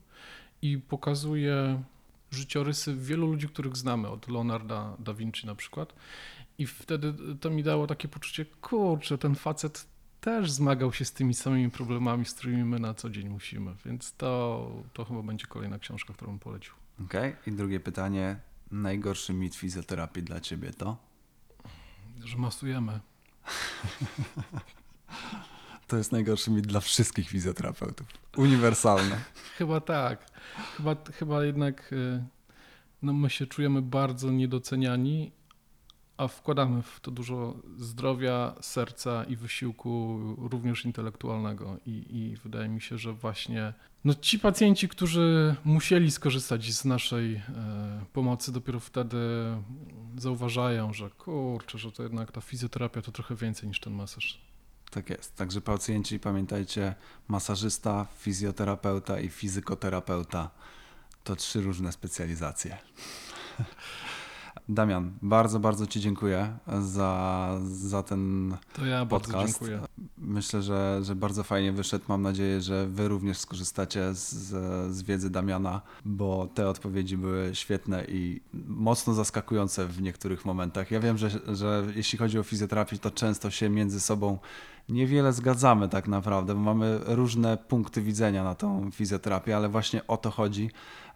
i 0.62 0.78
pokazuje 0.78 1.82
życiorysy 2.30 2.96
wielu 2.96 3.26
ludzi, 3.26 3.48
których 3.48 3.76
znamy, 3.76 4.08
od 4.08 4.28
Leonarda 4.28 4.96
da 4.98 5.14
Vinci 5.14 5.46
na 5.46 5.54
przykład. 5.54 5.94
I 6.58 6.66
wtedy 6.66 7.14
to 7.40 7.50
mi 7.50 7.62
dało 7.62 7.86
takie 7.86 8.08
poczucie, 8.08 8.44
kurczę, 8.44 9.18
ten 9.18 9.34
facet 9.34 9.86
też 10.20 10.50
zmagał 10.50 10.92
się 10.92 11.04
z 11.04 11.12
tymi 11.12 11.34
samymi 11.34 11.70
problemami, 11.70 12.24
z 12.24 12.34
którymi 12.34 12.64
my 12.64 12.78
na 12.78 12.94
co 12.94 13.10
dzień 13.10 13.28
musimy. 13.28 13.74
Więc 13.84 14.12
to, 14.12 14.70
to 14.92 15.04
chyba 15.04 15.22
będzie 15.22 15.46
kolejna 15.46 15.78
książka, 15.78 16.14
którą 16.14 16.38
polecił. 16.38 16.74
Okej. 17.04 17.36
I 17.46 17.52
drugie 17.52 17.80
pytanie. 17.80 18.36
Najgorszy 18.70 19.32
mit 19.32 19.54
fizjoterapii 19.54 20.22
dla 20.22 20.40
ciebie 20.40 20.70
to? 20.70 20.96
Że 22.24 22.36
masujemy. 22.36 23.00
To 25.86 25.96
jest 25.96 26.12
najgorszy 26.12 26.50
mit 26.50 26.66
dla 26.66 26.80
wszystkich 26.80 27.28
fizjoterapeutów. 27.28 28.06
Uniwersalny. 28.36 29.16
Chyba 29.58 29.80
tak. 29.80 30.26
Chyba, 30.76 30.96
chyba 31.12 31.44
jednak 31.44 31.92
y, 31.92 32.24
no 33.02 33.12
my 33.12 33.30
się 33.30 33.46
czujemy 33.46 33.82
bardzo 33.82 34.30
niedoceniani, 34.30 35.32
a 36.16 36.28
wkładamy 36.28 36.82
w 36.82 37.00
to 37.00 37.10
dużo 37.10 37.56
zdrowia, 37.78 38.54
serca 38.60 39.24
i 39.24 39.36
wysiłku 39.36 40.18
również 40.38 40.84
intelektualnego. 40.84 41.76
I, 41.86 42.06
i 42.10 42.36
wydaje 42.36 42.68
mi 42.68 42.80
się, 42.80 42.98
że 42.98 43.12
właśnie 43.12 43.72
no 44.04 44.14
ci 44.14 44.38
pacjenci, 44.38 44.88
którzy 44.88 45.54
musieli 45.64 46.10
skorzystać 46.10 46.72
z 46.72 46.84
naszej 46.84 47.34
e, 47.34 47.42
pomocy, 48.12 48.52
dopiero 48.52 48.80
wtedy 48.80 49.18
zauważają, 50.16 50.92
że 50.92 51.10
kurczę, 51.10 51.78
że 51.78 51.92
to 51.92 52.02
jednak 52.02 52.32
ta 52.32 52.40
fizjoterapia 52.40 53.02
to 53.02 53.12
trochę 53.12 53.34
więcej 53.34 53.68
niż 53.68 53.80
ten 53.80 53.92
masaż. 53.92 54.46
Tak 54.96 55.10
jest. 55.10 55.36
Także 55.36 55.60
pacjenci, 55.60 56.20
pamiętajcie, 56.20 56.94
masażysta, 57.28 58.06
fizjoterapeuta 58.18 59.20
i 59.20 59.28
fizykoterapeuta 59.28 60.50
to 61.24 61.36
trzy 61.36 61.60
różne 61.60 61.92
specjalizacje. 61.92 62.78
Damian, 64.68 65.12
bardzo, 65.22 65.60
bardzo 65.60 65.86
Ci 65.86 66.00
dziękuję 66.00 66.58
za, 66.80 67.50
za 67.64 68.02
ten 68.02 68.56
To 68.72 68.86
ja 68.86 69.04
bardzo 69.04 69.32
podcast. 69.32 69.52
dziękuję. 69.52 69.80
Myślę, 70.18 70.62
że, 70.62 71.00
że 71.02 71.14
bardzo 71.14 71.42
fajnie 71.42 71.72
wyszedł. 71.72 72.04
Mam 72.08 72.22
nadzieję, 72.22 72.60
że 72.60 72.86
Wy 72.86 73.08
również 73.08 73.38
skorzystacie 73.38 74.14
z, 74.14 74.34
z 74.94 75.02
wiedzy 75.02 75.30
Damiana, 75.30 75.80
bo 76.04 76.48
te 76.54 76.68
odpowiedzi 76.68 77.16
były 77.16 77.50
świetne 77.54 78.04
i 78.08 78.40
mocno 78.68 79.14
zaskakujące 79.14 79.86
w 79.86 80.02
niektórych 80.02 80.44
momentach. 80.44 80.90
Ja 80.90 81.00
wiem, 81.00 81.18
że, 81.18 81.30
że 81.48 81.86
jeśli 81.94 82.18
chodzi 82.18 82.38
o 82.38 82.42
fizjoterapię, 82.42 82.98
to 82.98 83.10
często 83.10 83.50
się 83.50 83.68
między 83.68 84.00
sobą 84.00 84.38
niewiele 84.88 85.32
zgadzamy 85.32 85.88
tak 85.88 86.08
naprawdę, 86.08 86.54
bo 86.54 86.60
mamy 86.60 87.00
różne 87.04 87.56
punkty 87.56 88.02
widzenia 88.02 88.44
na 88.44 88.54
tą 88.54 88.90
fizjoterapię, 88.90 89.56
ale 89.56 89.68
właśnie 89.68 90.06
o 90.06 90.16
to 90.16 90.30
chodzi. 90.30 90.70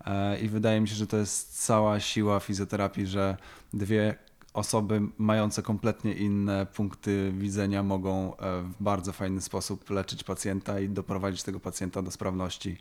E, 0.07 0.40
I 0.40 0.48
wydaje 0.48 0.80
mi 0.80 0.88
się, 0.88 0.94
że 0.94 1.07
to 1.07 1.16
jest 1.16 1.64
cała 1.66 2.01
siła 2.01 2.40
fizjoterapii, 2.40 3.07
że 3.07 3.36
dwie 3.72 4.14
osoby 4.55 5.01
mające 5.18 5.62
kompletnie 5.62 6.12
inne 6.14 6.66
punkty 6.66 7.32
widzenia 7.38 7.82
mogą 7.82 8.36
e, 8.36 8.62
w 8.62 8.82
bardzo 8.82 9.12
fajny 9.12 9.40
sposób 9.40 9.90
leczyć 9.90 10.24
pacjenta 10.24 10.80
i 10.80 10.88
doprowadzić 10.88 11.42
tego 11.42 11.61
pacjenta 11.61 12.03
do 12.03 12.11
sprawności. 12.11 12.76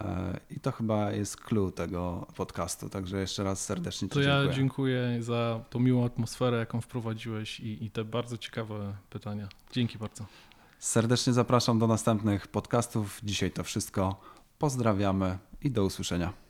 E, 0.00 0.40
I 0.50 0.60
to 0.60 0.72
chyba 0.72 1.12
jest 1.12 1.36
clue 1.36 1.72
tego 1.72 2.26
podcastu. 2.36 2.88
Także 2.88 3.20
jeszcze 3.20 3.44
raz 3.44 3.64
serdecznie 3.64 4.08
Ci 4.08 4.14
To 4.14 4.20
ja 4.20 4.36
dziękuję. 4.36 4.56
dziękuję 4.56 5.22
za 5.22 5.60
tą 5.70 5.80
miłą 5.80 6.04
atmosferę, 6.04 6.58
jaką 6.58 6.80
wprowadziłeś 6.80 7.60
i, 7.60 7.84
i 7.84 7.90
te 7.90 8.04
bardzo 8.04 8.38
ciekawe 8.38 8.94
pytania. 9.10 9.48
Dzięki 9.72 9.98
bardzo. 9.98 10.24
Serdecznie 10.78 11.32
zapraszam 11.32 11.78
do 11.78 11.86
następnych 11.86 12.46
podcastów. 12.48 13.20
Dzisiaj 13.24 13.50
to 13.50 13.64
wszystko. 13.64 14.20
Pozdrawiamy 14.58 15.38
i 15.62 15.70
do 15.70 15.84
usłyszenia. 15.84 16.41